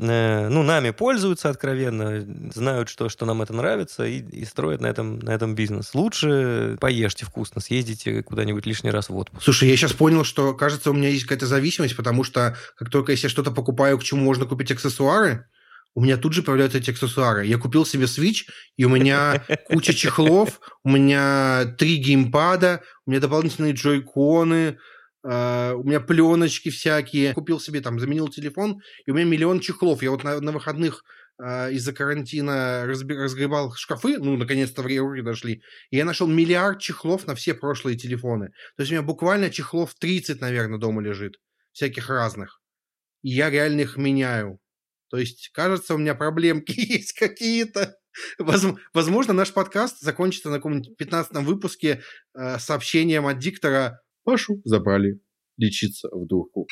ну, 0.02 0.64
нами 0.64 0.91
пользуются 0.91 1.50
откровенно, 1.50 2.26
знают, 2.54 2.88
что, 2.88 3.10
что 3.10 3.26
нам 3.26 3.41
это 3.41 3.54
нравится, 3.54 4.06
и, 4.06 4.20
и 4.20 4.45
строят 4.45 4.80
на 4.80 4.88
этом, 4.88 5.20
на 5.20 5.32
этом 5.32 5.56
бизнес. 5.56 5.93
Лучше 5.93 6.78
поешьте 6.80 7.26
вкусно, 7.26 7.60
съездите 7.60 8.24
куда-нибудь 8.24 8.66
лишний 8.66 8.91
раз 8.91 9.10
в 9.10 9.18
отпуск. 9.18 9.43
Слушай, 9.43 9.68
я 9.68 9.76
сейчас 9.76 9.91
понял, 9.91 10.24
что, 10.24 10.54
кажется, 10.54 10.91
у 10.91 10.93
меня 10.93 11.10
есть 11.10 11.24
какая-то 11.24 11.47
зависимость, 11.47 11.97
потому 11.97 12.24
что 12.24 12.56
как 12.78 12.89
только 12.89 13.12
я 13.12 13.30
что-то 13.30 13.52
покупаю, 13.52 14.00
к 14.00 14.04
чему 14.04 14.24
можно 14.24 14.45
купить 14.45 14.72
аксессуары, 14.72 15.45
у 15.95 16.02
меня 16.02 16.16
тут 16.16 16.32
же 16.32 16.43
появляются 16.43 16.78
эти 16.78 16.91
аксессуары. 16.91 17.45
Я 17.45 17.58
купил 17.58 17.86
себе 17.86 18.06
Switch, 18.06 18.45
и 18.78 18.86
у 18.86 18.89
меня 18.89 19.43
куча 19.68 19.93
чехлов, 19.93 20.62
у 20.86 20.89
меня 20.89 21.76
три 21.78 21.97
геймпада, 21.97 22.84
у 23.06 23.12
меня 23.12 23.20
дополнительные 23.20 23.74
джойконы, 23.74 24.78
Uh, 25.30 25.73
у 25.73 25.84
меня 25.84 25.99
пленочки 25.99 26.69
всякие. 26.69 27.34
Купил 27.34 27.59
себе 27.59 27.82
там, 27.82 27.99
заменил 27.99 28.30
телефон, 28.30 28.82
и 29.05 29.11
у 29.11 29.13
меня 29.13 29.25
миллион 29.25 29.59
чехлов. 29.59 30.01
Я 30.01 30.09
вот 30.09 30.23
на, 30.23 30.39
на 30.39 30.51
выходных 30.51 31.03
uh, 31.39 31.71
из-за 31.71 31.93
карантина 31.93 32.86
разгребал 32.88 33.73
шкафы, 33.75 34.17
ну, 34.17 34.38
наконец-то 34.38 34.82
в 34.82 34.88
руки 34.88 35.21
дошли, 35.21 35.61
и 35.91 35.97
я 35.97 36.05
нашел 36.05 36.25
миллиард 36.25 36.80
чехлов 36.80 37.27
на 37.27 37.36
все 37.36 37.53
прошлые 37.53 37.95
телефоны. 37.95 38.47
То 38.75 38.82
есть 38.82 38.91
у 38.91 38.95
меня 38.95 39.03
буквально 39.03 39.51
чехлов 39.51 39.93
30, 39.99 40.41
наверное, 40.41 40.80
дома 40.80 41.01
лежит, 41.03 41.36
всяких 41.73 42.09
разных. 42.09 42.59
И 43.21 43.30
я 43.30 43.51
реально 43.51 43.82
их 43.82 43.97
меняю. 43.97 44.59
То 45.11 45.17
есть, 45.17 45.49
кажется, 45.53 45.93
у 45.93 45.97
меня 45.97 46.15
проблемки 46.15 46.71
есть 46.75 47.13
какие-то. 47.13 47.95
Возможно, 48.93 49.34
наш 49.34 49.53
подкаст 49.53 49.99
закончится 49.99 50.49
на 50.49 50.55
каком-нибудь 50.55 50.97
15 50.97 51.34
выпуске 51.45 52.01
э, 52.34 52.57
сообщением 52.57 53.27
от 53.27 53.38
диктора 53.38 54.01
«Пашу 54.24 54.61
забрали 54.63 55.20
лечиться 55.57 56.09
в 56.11 56.26
дурку». 56.26 56.67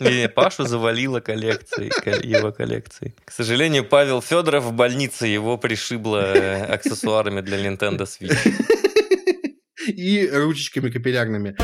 Не, 0.00 0.28
Пашу 0.28 0.64
завалило 0.64 1.20
коллекцией, 1.20 1.90
его 2.36 2.52
коллекцией. 2.52 3.14
К 3.24 3.30
сожалению, 3.30 3.84
Павел 3.84 4.20
Федоров 4.20 4.64
в 4.64 4.72
больнице, 4.72 5.26
его 5.26 5.58
пришибло 5.58 6.34
э, 6.34 6.64
аксессуарами 6.64 7.40
для 7.40 7.58
Nintendo 7.58 8.02
Switch. 8.02 8.36
И 9.86 10.28
ручечками 10.28 10.90
капиллярными 10.90 11.56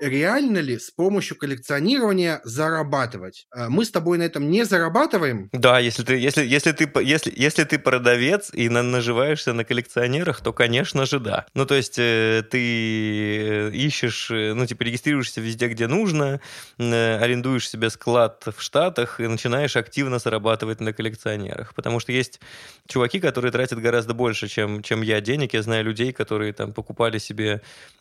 реально 0.00 0.58
ли 0.58 0.78
с 0.78 0.90
помощью 0.90 1.36
коллекционирования 1.36 2.40
зарабатывать? 2.44 3.46
А, 3.50 3.68
мы 3.68 3.84
с 3.84 3.90
тобой 3.90 4.18
на 4.18 4.22
этом 4.22 4.50
не 4.50 4.64
зарабатываем. 4.64 5.48
Да, 5.52 5.78
если 5.78 6.02
ты, 6.02 6.16
если, 6.16 6.44
если 6.44 6.72
ты, 6.72 6.90
если, 7.02 7.32
если 7.36 7.64
ты 7.64 7.78
продавец 7.78 8.50
и 8.52 8.68
на, 8.68 8.82
наживаешься 8.82 9.52
на 9.52 9.64
коллекционерах, 9.64 10.40
то, 10.40 10.52
конечно 10.52 11.06
же, 11.06 11.20
да. 11.20 11.46
Ну, 11.54 11.66
то 11.66 11.74
есть 11.74 11.98
э, 11.98 12.42
ты 12.50 12.58
э, 12.58 13.70
ищешь, 13.72 14.30
э, 14.30 14.54
ну, 14.54 14.66
типа 14.66 14.82
регистрируешься 14.82 15.40
везде, 15.40 15.68
где 15.68 15.86
нужно, 15.86 16.40
арендуешь 16.78 17.68
себе 17.68 17.90
склад 17.90 18.44
в 18.56 18.62
Штатах 18.62 19.20
и 19.20 19.26
начинаешь 19.26 19.76
активно 19.76 20.18
зарабатывать 20.18 20.80
на 20.80 20.92
коллекционерах. 20.92 21.74
Потому 21.74 22.00
что 22.00 22.12
есть 22.12 22.40
чуваки, 22.86 23.20
которые 23.20 23.52
тратят 23.52 23.80
гораздо 23.80 24.14
больше, 24.14 24.48
чем, 24.48 24.82
чем 24.82 25.02
я 25.02 25.20
денег. 25.20 25.54
Я 25.54 25.62
знаю 25.62 25.84
людей, 25.84 26.12
которые 26.12 26.52
там 26.52 26.72
покупали 26.72 27.18
себе 27.18 27.60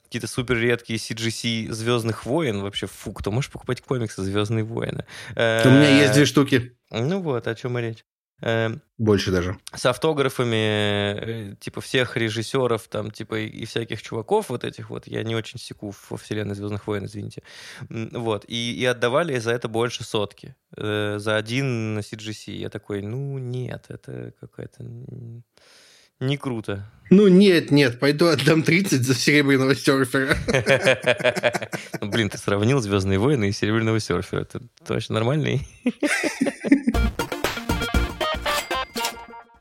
какие-то 0.10 0.28
супер 0.28 0.58
редкие 0.58 0.98
CGC 0.98 1.72
Звездных 1.72 2.26
войн. 2.26 2.62
Вообще, 2.62 2.88
фу, 2.88 3.14
кто 3.14 3.30
может 3.32 3.52
покупать 3.52 3.82
комиксы 3.82 4.24
Звездные 4.24 4.64
войны? 4.64 5.06
У 5.36 5.40
меня 5.40 6.02
есть 6.02 6.14
две 6.14 6.26
штуки. 6.26 6.76
Ну 6.90 7.22
вот, 7.22 7.48
о 7.48 7.54
чем 7.54 7.78
и 7.78 7.82
речь. 7.82 8.04
Больше 8.98 9.32
даже. 9.32 9.58
С 9.74 9.86
автографами, 9.86 11.52
э, 11.52 11.56
типа, 11.60 11.82
всех 11.82 12.18
режиссеров, 12.18 12.88
там, 12.88 13.12
типа, 13.12 13.40
и 13.40 13.66
всяких 13.66 14.02
чуваков 14.02 14.50
вот 14.50 14.64
этих 14.64 14.90
вот, 14.90 15.08
я 15.08 15.24
не 15.24 15.36
очень 15.36 15.60
секу 15.60 15.94
во 16.10 16.18
вселенной 16.18 16.56
Звездных 16.56 16.88
войн, 16.88 17.06
извините. 17.06 17.44
Вот, 17.90 18.46
и, 18.48 18.74
и 18.74 18.86
отдавали 18.86 19.38
за 19.40 19.52
это 19.52 19.68
больше 19.68 20.04
сотки. 20.04 20.56
Э, 20.76 21.18
за 21.20 21.36
один 21.36 22.00
CGC. 22.00 22.52
Я 22.52 22.70
такой, 22.70 23.02
ну, 23.02 23.38
нет, 23.38 23.86
это 23.90 24.34
какая-то 24.40 24.84
не 26.20 26.38
круто. 26.38 26.86
Ну 27.10 27.28
нет, 27.28 27.72
нет, 27.72 28.00
пойду 28.00 28.28
отдам 28.28 28.62
30 28.62 29.02
за 29.04 29.16
серебряного 29.16 29.76
серфера. 29.76 30.38
Ну, 32.02 32.10
блин, 32.10 32.30
ты 32.30 32.38
сравнил 32.38 32.80
Звездные 32.82 33.20
войны 33.20 33.50
и 33.50 33.52
серебряного 33.52 34.00
серфера. 34.00 34.42
Это 34.42 34.62
точно 34.86 35.16
нормальный. 35.16 35.68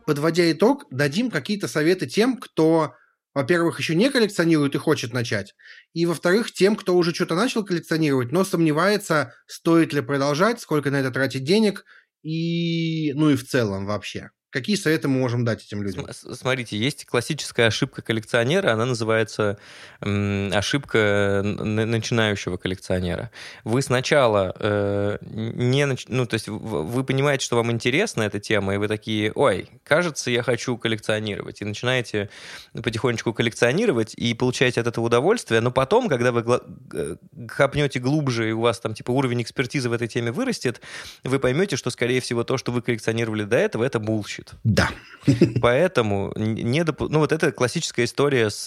Подводя 0.06 0.50
итог, 0.52 0.84
дадим 0.90 1.30
какие-то 1.30 1.68
советы 1.68 2.06
тем, 2.06 2.36
кто, 2.38 2.94
во-первых, 3.34 3.78
еще 3.78 3.94
не 3.94 4.10
коллекционирует 4.10 4.74
и 4.74 4.78
хочет 4.78 5.12
начать, 5.12 5.54
и, 5.92 6.06
во-вторых, 6.06 6.50
тем, 6.52 6.76
кто 6.76 6.96
уже 6.96 7.14
что-то 7.14 7.34
начал 7.34 7.64
коллекционировать, 7.64 8.32
но 8.32 8.44
сомневается, 8.44 9.34
стоит 9.46 9.92
ли 9.92 10.00
продолжать, 10.00 10.60
сколько 10.60 10.90
на 10.90 11.00
это 11.00 11.10
тратить 11.10 11.44
денег, 11.44 11.84
и, 12.22 13.12
ну 13.14 13.30
и 13.30 13.36
в 13.36 13.46
целом 13.46 13.84
вообще. 13.84 14.30
Какие 14.50 14.76
советы 14.76 15.08
мы 15.08 15.18
можем 15.18 15.44
дать 15.44 15.62
этим 15.66 15.82
людям? 15.82 16.06
Смотрите, 16.10 16.78
есть 16.78 17.04
классическая 17.04 17.66
ошибка 17.66 18.00
коллекционера, 18.00 18.72
она 18.72 18.86
называется 18.86 19.58
ошибка 20.00 21.42
начинающего 21.44 22.56
коллекционера. 22.56 23.30
Вы 23.64 23.82
сначала 23.82 24.54
э, 24.58 25.18
не, 25.20 25.86
ну 26.08 26.24
то 26.24 26.34
есть 26.34 26.48
вы 26.48 27.04
понимаете, 27.04 27.44
что 27.44 27.56
вам 27.56 27.70
интересна 27.70 28.22
эта 28.22 28.40
тема, 28.40 28.74
и 28.74 28.78
вы 28.78 28.88
такие, 28.88 29.32
ой, 29.34 29.68
кажется, 29.84 30.30
я 30.30 30.42
хочу 30.42 30.78
коллекционировать, 30.78 31.60
и 31.60 31.66
начинаете 31.66 32.30
потихонечку 32.72 33.34
коллекционировать 33.34 34.14
и 34.14 34.32
получаете 34.32 34.80
от 34.80 34.86
этого 34.86 35.04
удовольствие, 35.04 35.60
но 35.60 35.70
потом, 35.70 36.08
когда 36.08 36.32
вы 36.32 36.62
хапнете 37.48 38.00
глубже 38.00 38.48
и 38.48 38.52
у 38.52 38.60
вас 38.60 38.80
там 38.80 38.94
типа 38.94 39.10
уровень 39.10 39.42
экспертизы 39.42 39.90
в 39.90 39.92
этой 39.92 40.08
теме 40.08 40.32
вырастет, 40.32 40.80
вы 41.22 41.38
поймете, 41.38 41.76
что 41.76 41.90
скорее 41.90 42.22
всего 42.22 42.44
то, 42.44 42.56
что 42.56 42.72
вы 42.72 42.80
коллекционировали 42.80 43.44
до 43.44 43.56
этого, 43.56 43.84
это 43.84 43.98
bullshit 43.98 44.37
звучит. 44.38 44.54
Да. 44.64 44.90
Поэтому 45.60 46.32
не 46.36 46.84
доп... 46.84 47.00
ну 47.00 47.18
вот 47.18 47.32
это 47.32 47.52
классическая 47.52 48.04
история 48.04 48.50
с 48.50 48.66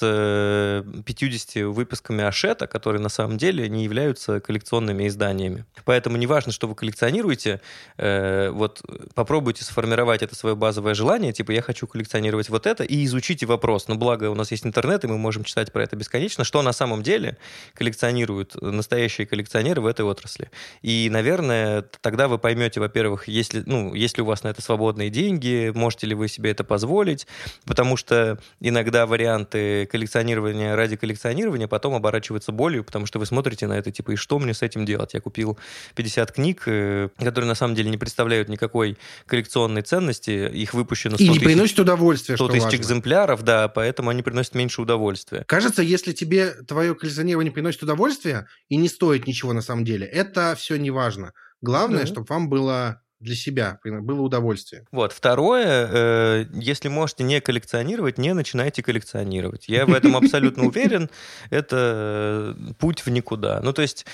50 1.06 1.56
э, 1.56 1.66
выпусками 1.66 2.24
Ашета, 2.24 2.68
которые 2.68 3.02
на 3.02 3.10
самом 3.10 3.38
деле 3.38 3.68
не 3.70 3.84
являются 3.84 4.40
коллекционными 4.40 5.08
изданиями. 5.08 5.66
Поэтому 5.86 6.18
неважно, 6.18 6.52
что 6.52 6.68
вы 6.68 6.76
коллекционируете, 6.76 7.62
э, 7.98 8.50
вот 8.52 8.82
попробуйте 9.16 9.64
сформировать 9.64 10.22
это 10.22 10.36
свое 10.36 10.56
базовое 10.56 10.94
желание, 10.94 11.34
типа 11.34 11.52
я 11.52 11.62
хочу 11.62 11.88
коллекционировать 11.88 12.50
вот 12.50 12.68
это, 12.68 12.84
и 12.84 13.06
изучите 13.06 13.46
вопрос. 13.46 13.88
Но 13.88 13.96
благо 13.96 14.30
у 14.30 14.36
нас 14.36 14.52
есть 14.52 14.66
интернет, 14.66 15.04
и 15.04 15.08
мы 15.08 15.18
можем 15.18 15.44
читать 15.44 15.72
про 15.72 15.84
это 15.84 15.96
бесконечно, 15.96 16.44
что 16.44 16.62
на 16.62 16.74
самом 16.74 17.02
деле 17.02 17.38
коллекционируют 17.74 18.62
настоящие 18.62 19.26
коллекционеры 19.26 19.82
в 19.82 19.88
этой 19.88 20.06
отрасли. 20.06 20.52
И, 20.82 21.10
наверное, 21.12 21.84
тогда 22.02 22.28
вы 22.28 22.38
поймете, 22.38 22.80
во-первых, 22.80 23.28
если, 23.28 23.64
ну, 23.66 23.96
если 23.96 24.22
у 24.22 24.26
вас 24.26 24.44
на 24.44 24.50
это 24.50 24.62
свободные 24.62 25.10
деньги, 25.10 25.61
можете 25.70 26.08
ли 26.08 26.16
вы 26.16 26.28
себе 26.28 26.52
это 26.52 26.64
позволить, 26.64 27.28
потому 27.66 27.98
что 27.98 28.40
иногда 28.60 29.06
варианты 29.06 29.86
коллекционирования 29.86 30.76
ради 30.76 30.96
коллекционирования 30.96 31.68
потом 31.68 31.94
оборачиваются 31.94 32.52
болью, 32.52 32.84
потому 32.84 33.06
что 33.06 33.20
вы 33.20 33.26
смотрите 33.26 33.68
на 33.68 33.74
это, 33.74 33.92
типа, 33.92 34.12
и 34.12 34.16
что 34.16 34.40
мне 34.40 34.54
с 34.54 34.62
этим 34.62 34.86
делать? 34.86 35.14
Я 35.14 35.22
купил 35.22 35.58
50 35.96 36.32
книг, 36.32 36.64
э, 36.66 37.10
которые 37.18 37.48
на 37.48 37.56
самом 37.56 37.76
деле 37.76 37.90
не 37.90 37.98
представляют 37.98 38.50
никакой 38.50 38.98
коллекционной 39.26 39.82
ценности, 39.82 40.50
их 40.52 40.74
выпущено 40.74 41.16
100 41.16 41.24
И 41.24 41.28
не 41.28 41.34
тысяч, 41.36 41.46
приносят 41.46 41.80
удовольствия, 41.80 42.36
100 42.36 42.48
тысяч 42.50 42.74
экземпляров, 42.74 43.44
да, 43.44 43.68
поэтому 43.68 44.10
они 44.10 44.24
приносят 44.24 44.56
меньше 44.56 44.82
удовольствия. 44.82 45.44
Кажется, 45.48 45.82
если 45.82 46.14
тебе 46.14 46.52
твое 46.68 46.96
коллекционирование 46.96 47.52
приносит 47.52 47.84
удовольствие 47.84 48.48
и 48.70 48.78
не 48.78 48.88
стоит 48.88 49.28
ничего 49.28 49.54
на 49.54 49.62
самом 49.62 49.86
деле, 49.86 50.08
это 50.08 50.56
все 50.56 50.78
не 50.78 50.92
важно. 50.92 51.34
Главное, 51.62 52.04
mm-hmm. 52.04 52.08
чтобы 52.08 52.28
вам 52.28 52.50
было 52.50 53.02
для 53.22 53.36
себя, 53.36 53.80
было 53.84 54.22
удовольствие. 54.22 54.86
Вот. 54.92 55.14
Второе, 55.14 55.88
э, 55.92 56.46
если 56.54 56.90
можете 56.90 57.24
не 57.24 57.40
коллекционировать, 57.40 58.18
не 58.18 58.34
начинайте 58.34 58.84
коллекционировать. 58.84 59.66
Я 59.68 59.86
в 59.86 59.94
этом 59.94 60.18
абсолютно 60.18 60.66
уверен. 60.66 61.10
Это 61.50 62.56
э, 62.58 62.74
путь 62.80 63.06
в 63.06 63.10
никуда. 63.10 63.62
Ну, 63.62 63.74
то 63.74 63.82
есть 63.82 64.06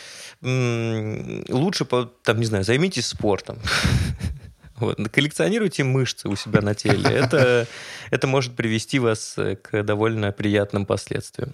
лучше, 0.41 1.85
там, 2.23 2.39
не 2.39 2.45
знаю, 2.45 2.63
займитесь 2.63 3.07
спортом. 3.07 3.57
Вот. 4.77 4.97
Коллекционируйте 5.11 5.83
мышцы 5.83 6.27
у 6.29 6.35
себя 6.35 6.61
на 6.61 6.75
теле. 6.75 7.09
Это, 7.09 7.67
это 8.11 8.27
может 8.27 8.55
привести 8.55 8.99
вас 8.99 9.33
э, 9.37 9.55
к 9.55 9.83
довольно 9.83 10.31
приятным 10.31 10.85
последствиям. 10.85 11.53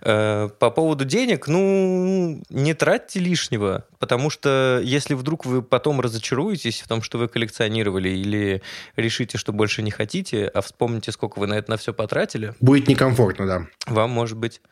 Э, 0.00 0.48
по 0.58 0.70
поводу 0.70 1.04
денег, 1.04 1.46
ну, 1.46 2.42
не 2.48 2.74
тратьте 2.74 3.20
лишнего, 3.20 3.84
потому 3.98 4.30
что 4.30 4.80
если 4.82 5.14
вдруг 5.14 5.44
вы 5.44 5.62
потом 5.62 6.00
разочаруетесь 6.00 6.80
в 6.80 6.88
том, 6.88 7.02
что 7.02 7.18
вы 7.18 7.28
коллекционировали, 7.28 8.08
или 8.08 8.62
решите, 8.96 9.36
что 9.36 9.52
больше 9.52 9.82
не 9.82 9.90
хотите, 9.90 10.46
а 10.46 10.62
вспомните, 10.62 11.12
сколько 11.12 11.38
вы 11.38 11.46
на 11.46 11.54
это 11.54 11.70
на 11.70 11.76
все 11.76 11.92
потратили. 11.92 12.54
Будет 12.60 12.88
некомфортно, 12.88 13.46
да. 13.46 13.66
Вам 13.86 14.10
может 14.10 14.38
быть... 14.38 14.62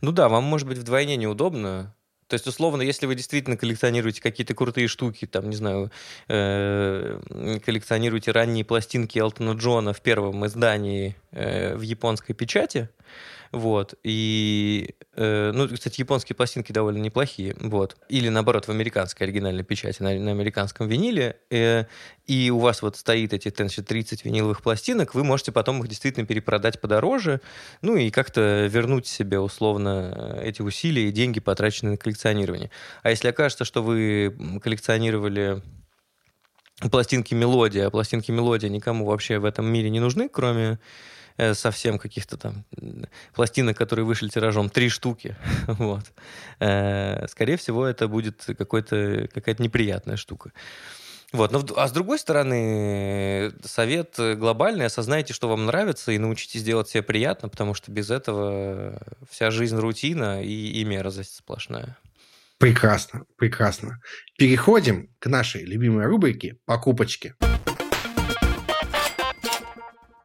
Ну 0.00 0.12
да, 0.12 0.28
вам 0.28 0.44
может 0.44 0.68
быть 0.68 0.78
вдвойне 0.78 1.16
неудобно, 1.16 1.94
то 2.30 2.34
есть, 2.34 2.46
условно, 2.46 2.82
если 2.82 3.06
вы 3.06 3.16
действительно 3.16 3.56
коллекционируете 3.56 4.22
какие-то 4.22 4.54
крутые 4.54 4.86
штуки, 4.86 5.26
там, 5.26 5.50
не 5.50 5.56
знаю, 5.56 5.90
э, 6.28 7.18
коллекционируете 7.66 8.30
ранние 8.30 8.64
пластинки 8.64 9.18
Элтона 9.18 9.58
Джона 9.58 9.92
в 9.92 10.00
первом 10.00 10.46
издании 10.46 11.16
э, 11.32 11.74
в 11.74 11.80
японской 11.80 12.32
печати, 12.32 12.88
вот. 13.52 13.94
И, 14.04 14.94
э, 15.16 15.50
ну, 15.52 15.68
кстати, 15.68 16.00
японские 16.00 16.36
пластинки 16.36 16.70
довольно 16.70 16.98
неплохие. 16.98 17.56
Вот. 17.58 17.96
Или, 18.08 18.28
наоборот, 18.28 18.66
в 18.66 18.70
американской 18.70 19.26
оригинальной 19.26 19.64
печати, 19.64 20.02
на, 20.02 20.14
на 20.14 20.30
американском 20.30 20.86
виниле. 20.86 21.36
Э, 21.50 21.86
и 22.26 22.50
у 22.50 22.58
вас 22.60 22.80
вот 22.80 22.96
стоит 22.96 23.32
эти 23.32 23.52
значит, 23.54 23.88
30 23.88 24.24
виниловых 24.24 24.62
пластинок, 24.62 25.16
вы 25.16 25.24
можете 25.24 25.50
потом 25.50 25.80
их 25.80 25.88
действительно 25.88 26.26
перепродать 26.26 26.80
подороже, 26.80 27.40
ну 27.82 27.96
и 27.96 28.10
как-то 28.10 28.66
вернуть 28.66 29.08
себе 29.08 29.40
условно 29.40 30.38
эти 30.40 30.62
усилия 30.62 31.08
и 31.08 31.12
деньги, 31.12 31.40
потраченные 31.40 31.92
на 31.92 31.96
коллекционирование. 31.96 32.70
А 33.02 33.10
если 33.10 33.28
окажется, 33.28 33.64
что 33.64 33.82
вы 33.82 34.60
коллекционировали 34.62 35.60
пластинки 36.92 37.34
мелодия, 37.34 37.88
а 37.88 37.90
пластинки 37.90 38.30
мелодия 38.30 38.70
никому 38.70 39.06
вообще 39.06 39.40
в 39.40 39.44
этом 39.44 39.66
мире 39.66 39.90
не 39.90 39.98
нужны, 39.98 40.28
кроме 40.28 40.74
Э, 40.74 40.78
совсем 41.52 41.98
каких-то 41.98 42.36
там 42.36 42.64
пластинок, 43.34 43.76
которые 43.76 44.04
вышли 44.04 44.28
тиражом, 44.28 44.70
три 44.70 44.88
штуки. 44.88 45.36
вот. 45.66 46.04
Э, 46.58 47.26
скорее 47.28 47.56
всего, 47.56 47.86
это 47.86 48.08
будет 48.08 48.44
какая-то 48.46 49.62
неприятная 49.62 50.16
штука. 50.16 50.52
Вот. 51.32 51.52
Но, 51.52 51.64
а 51.76 51.86
с 51.86 51.92
другой 51.92 52.18
стороны, 52.18 53.52
совет 53.64 54.16
глобальный. 54.18 54.86
Осознайте, 54.86 55.32
что 55.32 55.48
вам 55.48 55.66
нравится, 55.66 56.12
и 56.12 56.18
научитесь 56.18 56.62
делать 56.62 56.88
себе 56.88 57.02
приятно, 57.02 57.48
потому 57.48 57.74
что 57.74 57.92
без 57.92 58.10
этого 58.10 59.00
вся 59.30 59.50
жизнь 59.50 59.76
рутина 59.76 60.42
и, 60.42 60.80
и 60.80 60.84
мерзость 60.84 61.36
сплошная. 61.36 61.96
Прекрасно, 62.58 63.24
прекрасно. 63.36 64.00
Переходим 64.36 65.08
к 65.18 65.26
нашей 65.28 65.64
любимой 65.64 66.04
рубрике 66.06 66.58
«Покупочки». 66.66 67.34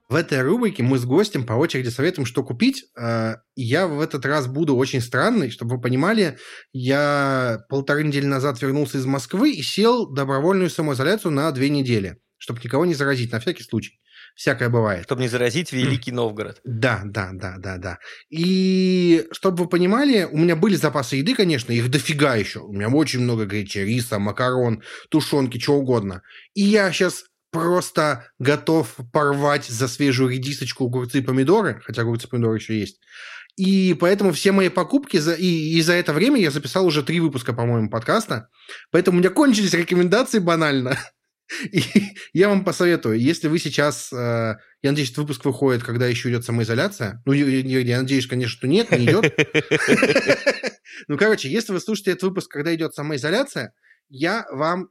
В 0.08 0.14
этой 0.14 0.41
рубрике 0.41 0.84
мы 0.84 0.99
с 0.99 1.06
гостем 1.06 1.45
по 1.45 1.53
очереди 1.53 1.89
советуем, 1.89 2.28
что 2.28 2.43
купить. 2.43 2.86
Э, 2.95 3.38
я 3.56 3.88
в 3.88 3.99
этот 3.99 4.24
раз 4.26 4.45
буду 4.45 4.76
очень 4.76 5.01
странный, 5.01 5.49
чтобы 5.49 5.76
вы 5.76 5.82
понимали. 5.82 6.38
Я 6.74 7.66
полторы 7.70 8.03
недели 8.03 8.26
назад 8.26 8.62
вернулся 8.62 8.99
из 8.99 9.06
Москвы 9.06 9.51
и 9.51 9.64
сел 9.64 10.08
добровольную 10.08 10.70
самоизоляцию 10.70 11.32
на 11.32 11.51
две 11.51 11.70
недели, 11.70 12.18
чтобы 12.38 12.62
никого 12.64 12.86
не 12.86 12.93
заразить, 12.93 13.32
на 13.32 13.39
всякий 13.39 13.64
случай. 13.64 13.99
Всякое 14.36 14.70
бывает. 14.70 15.06
Чтобы 15.06 15.22
не 15.22 15.28
заразить 15.30 15.72
Великий 15.72 16.12
Новгород. 16.12 16.60
Да, 16.66 17.01
да, 17.06 17.32
да, 17.34 17.56
да, 17.58 17.78
да. 17.78 17.99
И 18.30 19.26
чтобы 19.32 19.64
вы 19.64 19.70
понимали, 19.70 20.28
у 20.30 20.38
меня 20.38 20.58
были 20.58 20.76
запасы 20.76 21.16
еды, 21.16 21.34
конечно, 21.36 21.72
их 21.72 21.89
дофига 21.89 22.36
еще. 22.36 22.60
У 22.60 22.74
меня 22.74 22.89
очень 22.89 23.22
много 23.22 23.45
гречи, 23.45 23.78
риса, 23.78 24.20
макарон, 24.20 24.84
тушенки, 25.10 25.58
чего 25.58 25.78
угодно. 25.78 26.22
И 26.53 26.62
я 26.62 26.91
сейчас 26.91 27.24
просто 27.62 28.28
готов 28.39 28.95
порвать 29.12 29.66
за 29.66 29.88
свежую 29.88 30.32
редисочку 30.32 30.86
огурцы 30.86 31.20
и 31.20 31.22
помидоры, 31.22 31.82
хотя 31.84 32.01
огурцы 32.01 32.28
и 32.28 32.30
помидоры 32.30 32.58
еще 32.58 32.80
есть. 32.80 32.99
И 33.56 33.93
поэтому 33.93 34.34
все 34.34 34.51
мои 34.51 34.70
покупки, 34.70 35.18
за, 35.18 35.34
и, 35.34 35.45
и 35.45 35.82
за 35.82 35.93
это 35.93 36.14
время 36.14 36.39
я 36.39 36.51
записал 36.51 36.86
уже 36.86 37.03
три 37.03 37.20
выпуска, 37.20 37.53
по-моему, 37.53 37.89
подкаста. 37.89 38.49
Поэтому 38.91 39.18
у 39.18 39.20
меня 39.22 39.30
кончились 39.30 39.74
рекомендации 39.74 40.39
банально. 40.39 40.97
И 41.72 41.82
я 42.34 42.49
вам 42.49 42.66
посоветую, 42.66 43.20
если 43.20 43.47
вы 43.47 43.60
сейчас... 43.60 44.12
Э, 44.12 44.58
я 44.82 44.91
надеюсь, 44.91 45.10
этот 45.10 45.20
выпуск 45.20 45.45
выходит, 45.45 45.84
когда 45.84 46.08
еще 46.08 46.30
идет 46.30 46.43
самоизоляция. 46.43 47.22
Ну, 47.26 47.34
я, 47.34 47.45
я 47.80 48.01
надеюсь, 48.01 48.28
конечно, 48.28 48.58
что 48.58 48.68
нет, 48.68 48.91
не 48.91 49.06
идет. 49.06 49.34
Ну, 51.08 51.18
короче, 51.18 51.49
если 51.49 51.74
вы 51.74 51.82
слушаете 51.82 52.12
этот 52.12 52.24
выпуск, 52.24 52.49
когда 52.49 52.74
идет 52.74 52.95
самоизоляция, 52.95 53.74
я 54.08 54.45
вам 54.49 54.88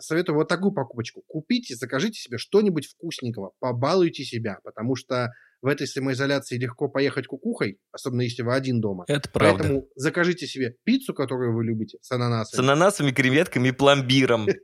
советую 0.00 0.36
вот 0.36 0.48
такую 0.48 0.72
покупочку. 0.72 1.22
Купите, 1.26 1.74
закажите 1.74 2.20
себе 2.20 2.38
что-нибудь 2.38 2.86
вкусненького, 2.86 3.52
побалуйте 3.58 4.24
себя, 4.24 4.58
потому 4.64 4.96
что 4.96 5.30
в 5.62 5.66
этой 5.68 5.86
самоизоляции 5.86 6.58
легко 6.58 6.88
поехать 6.88 7.26
кукухой, 7.26 7.78
особенно 7.90 8.22
если 8.22 8.42
вы 8.42 8.54
один 8.54 8.80
дома. 8.80 9.04
Это 9.08 9.28
правда. 9.28 9.62
Поэтому 9.62 9.88
закажите 9.96 10.46
себе 10.46 10.76
пиццу, 10.84 11.14
которую 11.14 11.54
вы 11.54 11.64
любите, 11.64 11.98
с 12.00 12.12
ананасами. 12.12 12.56
С 12.56 12.60
ананасами, 12.60 13.10
креветками 13.10 13.68
и 13.68 13.72
пломбиром. 13.72 14.46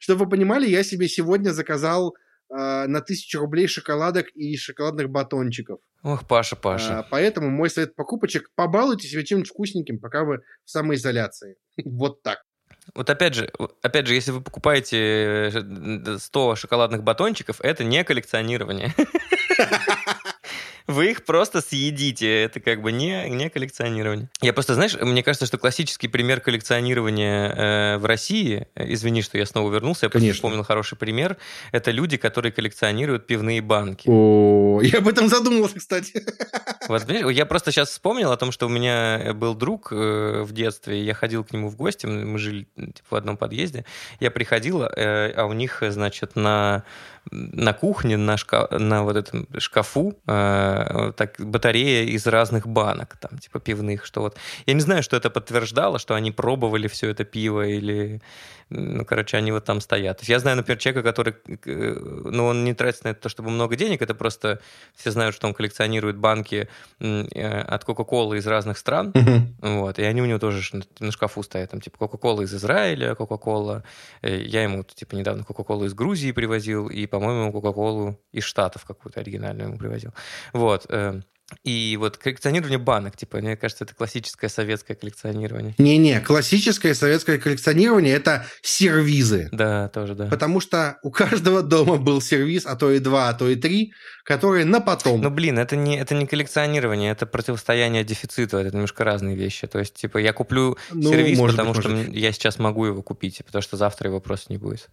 Чтобы 0.00 0.24
вы 0.24 0.30
понимали, 0.30 0.68
я 0.68 0.82
себе 0.82 1.08
сегодня 1.08 1.50
заказал 1.50 2.14
э, 2.48 2.86
на 2.86 3.00
тысячу 3.00 3.40
рублей 3.40 3.66
шоколадок 3.66 4.28
и 4.34 4.56
шоколадных 4.56 5.10
батончиков. 5.10 5.80
Ох, 6.02 6.26
Паша, 6.28 6.54
Паша. 6.54 7.00
А, 7.00 7.02
поэтому 7.02 7.50
мой 7.50 7.68
совет 7.68 7.96
покупочек– 7.96 8.50
побалуйте 8.54 9.08
себя 9.08 9.24
чем-нибудь 9.24 9.50
вкусненьким, 9.50 9.98
пока 9.98 10.24
вы 10.24 10.38
в 10.64 10.70
самоизоляции. 10.70 11.56
вот 11.84 12.22
так. 12.22 12.42
Вот 12.96 13.10
опять 13.10 13.34
же, 13.34 13.50
опять 13.82 14.06
же, 14.06 14.14
если 14.14 14.30
вы 14.30 14.40
покупаете 14.40 15.52
100 16.18 16.52
э, 16.52 16.56
шоколадных 16.56 17.02
батончиков, 17.02 17.60
это 17.60 17.84
не 17.84 18.02
коллекционирование. 18.04 18.94
вы 20.86 21.10
их 21.10 21.24
просто 21.24 21.60
съедите. 21.60 22.42
Это 22.42 22.60
как 22.60 22.82
бы 22.82 22.92
не, 22.92 23.28
не 23.28 23.50
коллекционирование. 23.50 24.28
Я 24.40 24.52
просто, 24.52 24.74
знаешь, 24.74 24.94
мне 25.00 25.22
кажется, 25.22 25.46
что 25.46 25.58
классический 25.58 26.08
пример 26.08 26.40
коллекционирования 26.40 27.48
э, 27.48 27.98
в 27.98 28.04
России, 28.04 28.66
э, 28.74 28.92
извини, 28.92 29.22
что 29.22 29.38
я 29.38 29.46
снова 29.46 29.72
вернулся, 29.72 30.06
я 30.06 30.10
Конечно. 30.10 30.34
вспомнил 30.34 30.62
хороший 30.62 30.96
пример, 30.96 31.36
это 31.72 31.90
люди, 31.90 32.16
которые 32.16 32.52
коллекционируют 32.52 33.26
пивные 33.26 33.60
банки. 33.60 34.08
О, 34.08 34.80
я 34.82 34.98
об 34.98 35.08
этом 35.08 35.28
задумался, 35.28 35.78
кстати. 35.78 36.24
Вот, 36.88 37.10
я 37.10 37.46
просто 37.46 37.72
сейчас 37.72 37.90
вспомнил 37.90 38.30
о 38.30 38.36
том, 38.36 38.52
что 38.52 38.66
у 38.66 38.68
меня 38.68 39.32
был 39.34 39.54
друг 39.54 39.88
э, 39.90 40.42
в 40.42 40.52
детстве, 40.52 41.02
я 41.02 41.14
ходил 41.14 41.42
к 41.44 41.52
нему 41.52 41.68
в 41.68 41.76
гости, 41.76 42.06
мы 42.06 42.38
жили 42.38 42.68
типа, 42.76 43.06
в 43.10 43.14
одном 43.16 43.36
подъезде, 43.36 43.84
я 44.20 44.30
приходил, 44.30 44.82
э, 44.82 45.32
а 45.36 45.46
у 45.46 45.52
них, 45.52 45.82
значит, 45.88 46.36
на 46.36 46.84
на 47.30 47.72
кухне, 47.72 48.16
на, 48.16 48.36
шка 48.36 48.68
на 48.70 49.02
вот 49.02 49.16
этом 49.16 49.46
шкафу 49.58 50.18
э, 50.26 50.75
так, 51.16 51.34
батарея 51.38 52.04
из 52.04 52.26
разных 52.26 52.66
банок, 52.66 53.16
там, 53.20 53.38
типа 53.38 53.60
пивных, 53.60 54.04
что 54.04 54.20
вот. 54.20 54.36
Я 54.66 54.74
не 54.74 54.80
знаю, 54.80 55.02
что 55.02 55.16
это 55.16 55.30
подтверждало, 55.30 55.98
что 55.98 56.14
они 56.14 56.32
пробовали 56.32 56.88
все 56.88 57.10
это 57.10 57.24
пиво 57.24 57.66
или 57.66 58.20
ну, 58.68 59.04
короче, 59.04 59.36
они 59.36 59.52
вот 59.52 59.64
там 59.64 59.80
стоят. 59.80 60.18
То 60.18 60.22
есть 60.22 60.28
я 60.28 60.40
знаю, 60.40 60.56
например, 60.56 60.78
человека, 60.78 61.04
который, 61.04 61.36
ну, 61.64 62.46
он 62.46 62.64
не 62.64 62.74
тратит 62.74 63.04
на 63.04 63.08
это 63.08 63.20
то, 63.20 63.28
чтобы 63.28 63.50
много 63.50 63.76
денег, 63.76 64.02
это 64.02 64.14
просто 64.14 64.60
все 64.96 65.12
знают, 65.12 65.36
что 65.36 65.46
он 65.46 65.54
коллекционирует 65.54 66.16
банки 66.16 66.68
э, 66.98 67.60
от 67.60 67.84
Кока-Колы 67.84 68.38
из 68.38 68.46
разных 68.46 68.78
стран, 68.78 69.12
uh-huh. 69.12 69.78
вот, 69.78 69.98
и 70.00 70.02
они 70.02 70.20
у 70.20 70.26
него 70.26 70.40
тоже 70.40 70.84
на 70.98 71.12
шкафу 71.12 71.44
стоят, 71.44 71.70
там, 71.70 71.80
типа, 71.80 71.96
Кока-Кола 71.98 72.42
из 72.42 72.54
Израиля, 72.54 73.14
Кока-Кола, 73.14 73.84
э, 74.22 74.42
я 74.42 74.64
ему, 74.64 74.82
типа, 74.82 75.14
недавно 75.14 75.44
Кока-Колу 75.44 75.84
из 75.84 75.94
Грузии 75.94 76.32
привозил, 76.32 76.88
и, 76.88 77.06
по-моему, 77.06 77.52
Кока-Колу 77.52 78.18
из 78.32 78.42
Штатов 78.42 78.84
какую-то 78.84 79.20
оригинальную 79.20 79.68
ему 79.68 79.78
привозил. 79.78 80.12
Вот, 80.52 80.65
э, 80.88 81.20
и 81.62 81.96
вот 82.00 82.16
коллекционирование 82.16 82.78
банок, 82.78 83.16
типа, 83.16 83.38
мне 83.38 83.56
кажется, 83.56 83.84
это 83.84 83.94
классическое 83.94 84.50
советское 84.50 84.96
коллекционирование. 84.96 85.74
Не-не, 85.78 86.20
классическое 86.20 86.92
советское 86.92 87.38
коллекционирование– 87.38 88.14
это 88.16 88.46
сервизы. 88.62 89.48
Да, 89.52 89.88
тоже, 89.88 90.16
да. 90.16 90.26
Потому 90.26 90.60
что 90.60 90.98
у 91.02 91.10
каждого 91.12 91.62
дома 91.62 91.98
был 91.98 92.20
сервиз, 92.20 92.66
а 92.66 92.74
то 92.74 92.90
и 92.90 92.98
два, 92.98 93.28
а 93.28 93.34
то 93.34 93.48
и 93.48 93.54
три, 93.54 93.92
которые 94.24 94.64
на 94.64 94.80
потом. 94.80 95.20
Ну, 95.20 95.30
блин, 95.30 95.56
это 95.60 95.76
не, 95.76 95.96
это 95.96 96.16
не 96.16 96.26
коллекционирование, 96.26 97.12
это 97.12 97.26
противостояние 97.26 98.02
дефициту, 98.02 98.56
это 98.58 98.74
немножко 98.74 99.04
разные 99.04 99.36
вещи. 99.36 99.68
То 99.68 99.78
есть, 99.78 99.94
типа, 99.94 100.18
я 100.18 100.32
куплю 100.32 100.76
ну, 100.90 101.10
сервиз, 101.10 101.38
потому 101.38 101.74
быть, 101.74 101.82
что 101.82 101.94
я 102.10 102.32
сейчас 102.32 102.58
могу 102.58 102.86
его 102.86 103.02
купить, 103.02 103.40
потому 103.46 103.62
что 103.62 103.76
завтра 103.76 104.08
его 104.08 104.18
просто 104.18 104.52
не 104.52 104.58
будет. 104.58 104.88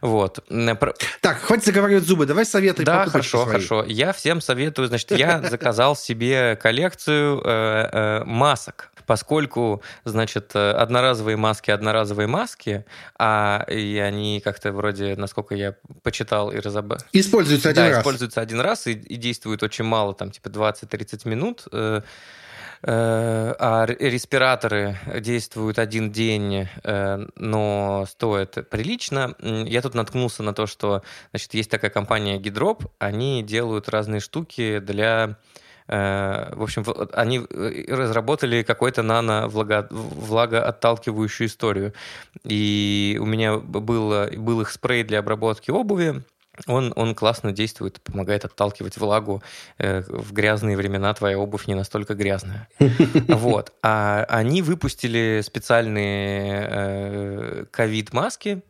Вот. 0.00 0.42
Так, 1.20 1.42
хватит 1.42 1.66
заговаривать 1.66 2.04
зубы, 2.04 2.24
давай 2.24 2.46
советы 2.46 2.84
Да, 2.84 3.04
хорошо, 3.04 3.42
свои. 3.42 3.52
хорошо. 3.52 3.84
Я 3.86 4.14
всем 4.14 4.40
советую, 4.40 4.88
значит, 4.88 5.10
я 5.10 5.42
заказал 5.42 5.89
заказал 5.90 5.96
себе 5.96 6.56
коллекцию 6.56 7.40
э, 7.44 7.88
э, 7.92 8.24
масок, 8.24 8.90
поскольку, 9.06 9.82
значит, 10.04 10.54
одноразовые 10.54 11.36
маски, 11.36 11.70
одноразовые 11.70 12.26
маски, 12.26 12.84
а 13.18 13.64
и 13.68 13.98
они 13.98 14.40
как-то 14.40 14.72
вроде, 14.72 15.16
насколько 15.16 15.54
я 15.54 15.74
почитал 16.02 16.52
и 16.52 16.60
разобрал... 16.60 17.00
Используются 17.12 17.70
один 17.70 17.84
да, 17.84 17.90
раз. 17.90 17.98
используются 17.98 18.40
один 18.40 18.60
раз 18.60 18.86
и, 18.86 18.92
и 18.92 19.16
действуют 19.16 19.62
очень 19.62 19.84
мало, 19.84 20.14
там, 20.14 20.30
типа 20.30 20.48
20-30 20.48 21.28
минут. 21.28 21.64
Э, 21.72 22.02
э, 22.82 23.54
а 23.58 23.86
респираторы 23.86 24.96
действуют 25.20 25.78
один 25.78 26.12
день, 26.12 26.68
э, 26.84 27.26
но 27.36 28.06
стоят 28.08 28.68
прилично. 28.70 29.34
Я 29.40 29.82
тут 29.82 29.94
наткнулся 29.94 30.42
на 30.42 30.52
то, 30.52 30.66
что 30.66 31.02
значит, 31.32 31.54
есть 31.54 31.70
такая 31.70 31.90
компания 31.90 32.38
Gidrop, 32.38 32.88
они 32.98 33.42
делают 33.42 33.88
разные 33.88 34.20
штуки 34.20 34.78
для 34.78 35.10
Э, 35.30 35.34
в 35.90 36.62
общем, 36.62 36.84
они 37.12 37.40
э, 37.40 37.84
разработали 37.88 38.62
какой-то 38.62 39.02
нано-влагоотталкивающую 39.02 41.48
историю. 41.48 41.92
И 42.44 43.18
у 43.20 43.26
меня 43.26 43.58
был, 43.58 44.28
был 44.36 44.60
их 44.60 44.70
спрей 44.70 45.02
для 45.02 45.18
обработки 45.18 45.72
обуви, 45.72 46.22
он, 46.66 46.92
он 46.96 47.14
классно 47.14 47.52
действует, 47.52 48.00
помогает 48.02 48.44
отталкивать 48.44 48.98
влагу. 48.98 49.42
Э, 49.78 50.02
в 50.02 50.32
грязные 50.32 50.76
времена 50.76 51.14
твоя 51.14 51.38
обувь 51.38 51.66
не 51.66 51.74
настолько 51.74 52.14
грязная. 52.14 52.68
Вот. 53.28 53.72
А 53.82 54.24
они 54.28 54.62
выпустили 54.62 55.40
специальные 55.42 57.66
ковид-маски, 57.70 58.62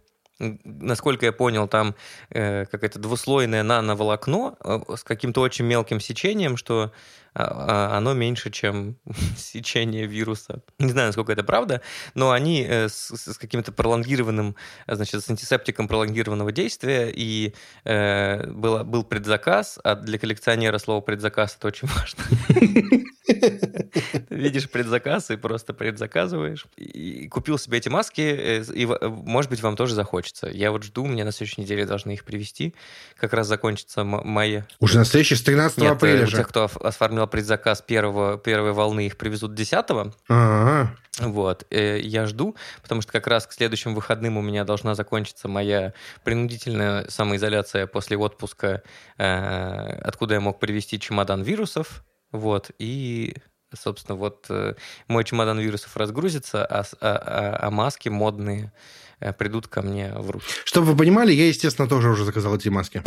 насколько 0.64 1.26
я 1.26 1.32
понял, 1.32 1.68
там 1.68 1.94
э, 2.30 2.66
какое-то 2.66 2.98
двуслойное 2.98 3.62
нановолокно 3.62 4.56
э, 4.64 4.80
с 4.96 5.04
каким-то 5.04 5.40
очень 5.42 5.66
мелким 5.66 6.00
сечением, 6.00 6.56
что 6.56 6.92
а, 7.32 7.92
а, 7.92 7.96
оно 7.98 8.12
меньше, 8.12 8.50
чем 8.50 8.96
сечение 9.36 10.06
вируса. 10.06 10.62
Не 10.78 10.90
знаю, 10.90 11.08
насколько 11.08 11.32
это 11.32 11.44
правда, 11.44 11.80
но 12.14 12.32
они 12.32 12.66
э, 12.68 12.88
с, 12.88 13.12
с 13.14 13.38
каким-то 13.38 13.70
пролонгированным, 13.70 14.56
значит, 14.88 15.22
с 15.22 15.30
антисептиком 15.30 15.86
пролонгированного 15.86 16.50
действия, 16.50 17.12
и 17.14 17.54
э, 17.84 18.46
было, 18.50 18.82
был 18.82 19.04
предзаказ, 19.04 19.78
а 19.84 19.94
для 19.94 20.18
коллекционера 20.18 20.78
слово 20.78 21.02
предзаказ 21.02 21.56
это 21.56 21.68
очень 21.68 21.88
важно. 21.88 22.24
Видишь 24.30 24.70
предзаказ 24.70 25.30
и 25.30 25.36
просто 25.36 25.74
предзаказываешь. 25.74 26.66
И 26.76 27.28
купил 27.28 27.58
себе 27.58 27.78
эти 27.78 27.88
маски, 27.88 28.20
э, 28.20 28.64
и, 28.72 28.86
может 28.86 29.50
быть, 29.50 29.62
вам 29.62 29.76
тоже 29.76 29.94
захочется. 29.94 30.48
Я 30.48 30.70
вот 30.70 30.82
жду, 30.82 31.06
мне 31.06 31.24
на 31.24 31.32
следующей 31.32 31.62
неделе 31.62 31.86
должны 31.86 32.12
их 32.12 32.24
привезти. 32.24 32.74
Как 33.16 33.32
раз 33.32 33.46
закончится 33.46 34.04
мои... 34.04 34.62
Уже 34.78 34.98
на 34.98 35.04
следующий, 35.04 35.36
с 35.36 35.42
13 35.42 35.78
Нет, 35.78 35.92
апреля 35.92 36.26
же. 36.26 36.36
тех, 36.36 36.48
кто 36.48 36.64
оформил 36.64 37.26
предзаказ 37.26 37.82
первого, 37.82 38.38
первой 38.38 38.72
волны, 38.72 39.06
их 39.06 39.16
привезут 39.16 39.54
10 39.54 39.84
Ага. 40.28 40.96
Вот, 41.18 41.66
э, 41.70 42.00
я 42.00 42.26
жду, 42.26 42.56
потому 42.82 43.02
что 43.02 43.12
как 43.12 43.26
раз 43.26 43.46
к 43.46 43.52
следующим 43.52 43.94
выходным 43.94 44.38
у 44.38 44.42
меня 44.42 44.64
должна 44.64 44.94
закончиться 44.94 45.48
моя 45.48 45.92
принудительная 46.24 47.06
самоизоляция 47.08 47.86
после 47.86 48.16
отпуска, 48.16 48.82
э, 49.18 50.00
откуда 50.02 50.34
я 50.34 50.40
мог 50.40 50.60
привезти 50.60 50.98
чемодан 50.98 51.42
вирусов. 51.42 52.04
Вот, 52.32 52.70
и, 52.78 53.34
собственно, 53.74 54.16
вот 54.16 54.46
э, 54.48 54.74
мой 55.08 55.24
чемодан 55.24 55.58
вирусов 55.58 55.96
разгрузится, 55.96 56.64
а, 56.64 56.84
а, 57.00 57.16
а, 57.16 57.58
а 57.66 57.70
маски 57.70 58.08
модные 58.08 58.72
э, 59.20 59.32
придут 59.32 59.68
ко 59.68 59.82
мне 59.82 60.12
в 60.14 60.30
руки. 60.30 60.46
Чтобы 60.64 60.88
вы 60.88 60.96
понимали, 60.96 61.32
я, 61.32 61.48
естественно, 61.48 61.88
тоже 61.88 62.08
уже 62.08 62.24
заказал 62.24 62.56
эти 62.56 62.68
маски. 62.68 63.02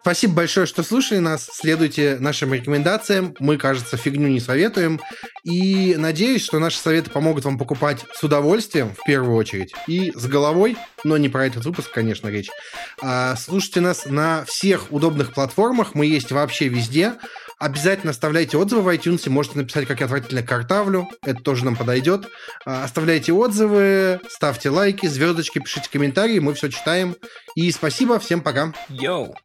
Спасибо 0.00 0.36
большое, 0.36 0.66
что 0.66 0.82
слушали 0.82 1.18
нас. 1.18 1.46
Следуйте 1.52 2.16
нашим 2.18 2.54
рекомендациям. 2.54 3.34
Мы, 3.38 3.58
кажется, 3.58 3.98
фигню 3.98 4.28
не 4.28 4.40
советуем. 4.40 4.98
И 5.44 5.94
надеюсь, 5.98 6.42
что 6.42 6.58
наши 6.58 6.78
советы 6.78 7.10
помогут 7.10 7.44
вам 7.44 7.58
покупать 7.58 8.06
с 8.14 8.24
удовольствием, 8.24 8.94
в 8.94 9.04
первую 9.04 9.36
очередь, 9.36 9.74
и 9.86 10.10
с 10.14 10.26
головой, 10.26 10.78
но 11.04 11.18
не 11.18 11.28
про 11.28 11.46
этот 11.46 11.66
выпуск, 11.66 11.90
конечно, 11.92 12.28
речь. 12.28 12.48
А, 13.02 13.36
слушайте 13.36 13.80
нас 13.80 14.06
на 14.06 14.44
всех 14.46 14.90
удобных 14.90 15.34
платформах. 15.34 15.94
Мы 15.94 16.06
есть 16.06 16.32
вообще 16.32 16.68
везде. 16.68 17.14
Обязательно 17.60 18.12
оставляйте 18.12 18.56
отзывы 18.56 18.80
в 18.80 18.88
iTunes. 18.88 19.28
Можете 19.28 19.58
написать, 19.58 19.86
как 19.86 20.00
я 20.00 20.06
отвратительно 20.06 20.42
картавлю. 20.42 21.08
Это 21.22 21.42
тоже 21.42 21.66
нам 21.66 21.76
подойдет. 21.76 22.26
А, 22.64 22.84
оставляйте 22.84 23.34
отзывы, 23.34 24.18
ставьте 24.30 24.70
лайки, 24.70 25.06
звездочки, 25.06 25.58
пишите 25.58 25.90
комментарии. 25.90 26.38
Мы 26.38 26.54
все 26.54 26.70
читаем. 26.70 27.16
И 27.54 27.70
спасибо. 27.70 28.18
Всем 28.18 28.40
пока. 28.40 28.72
Йоу! 28.88 29.36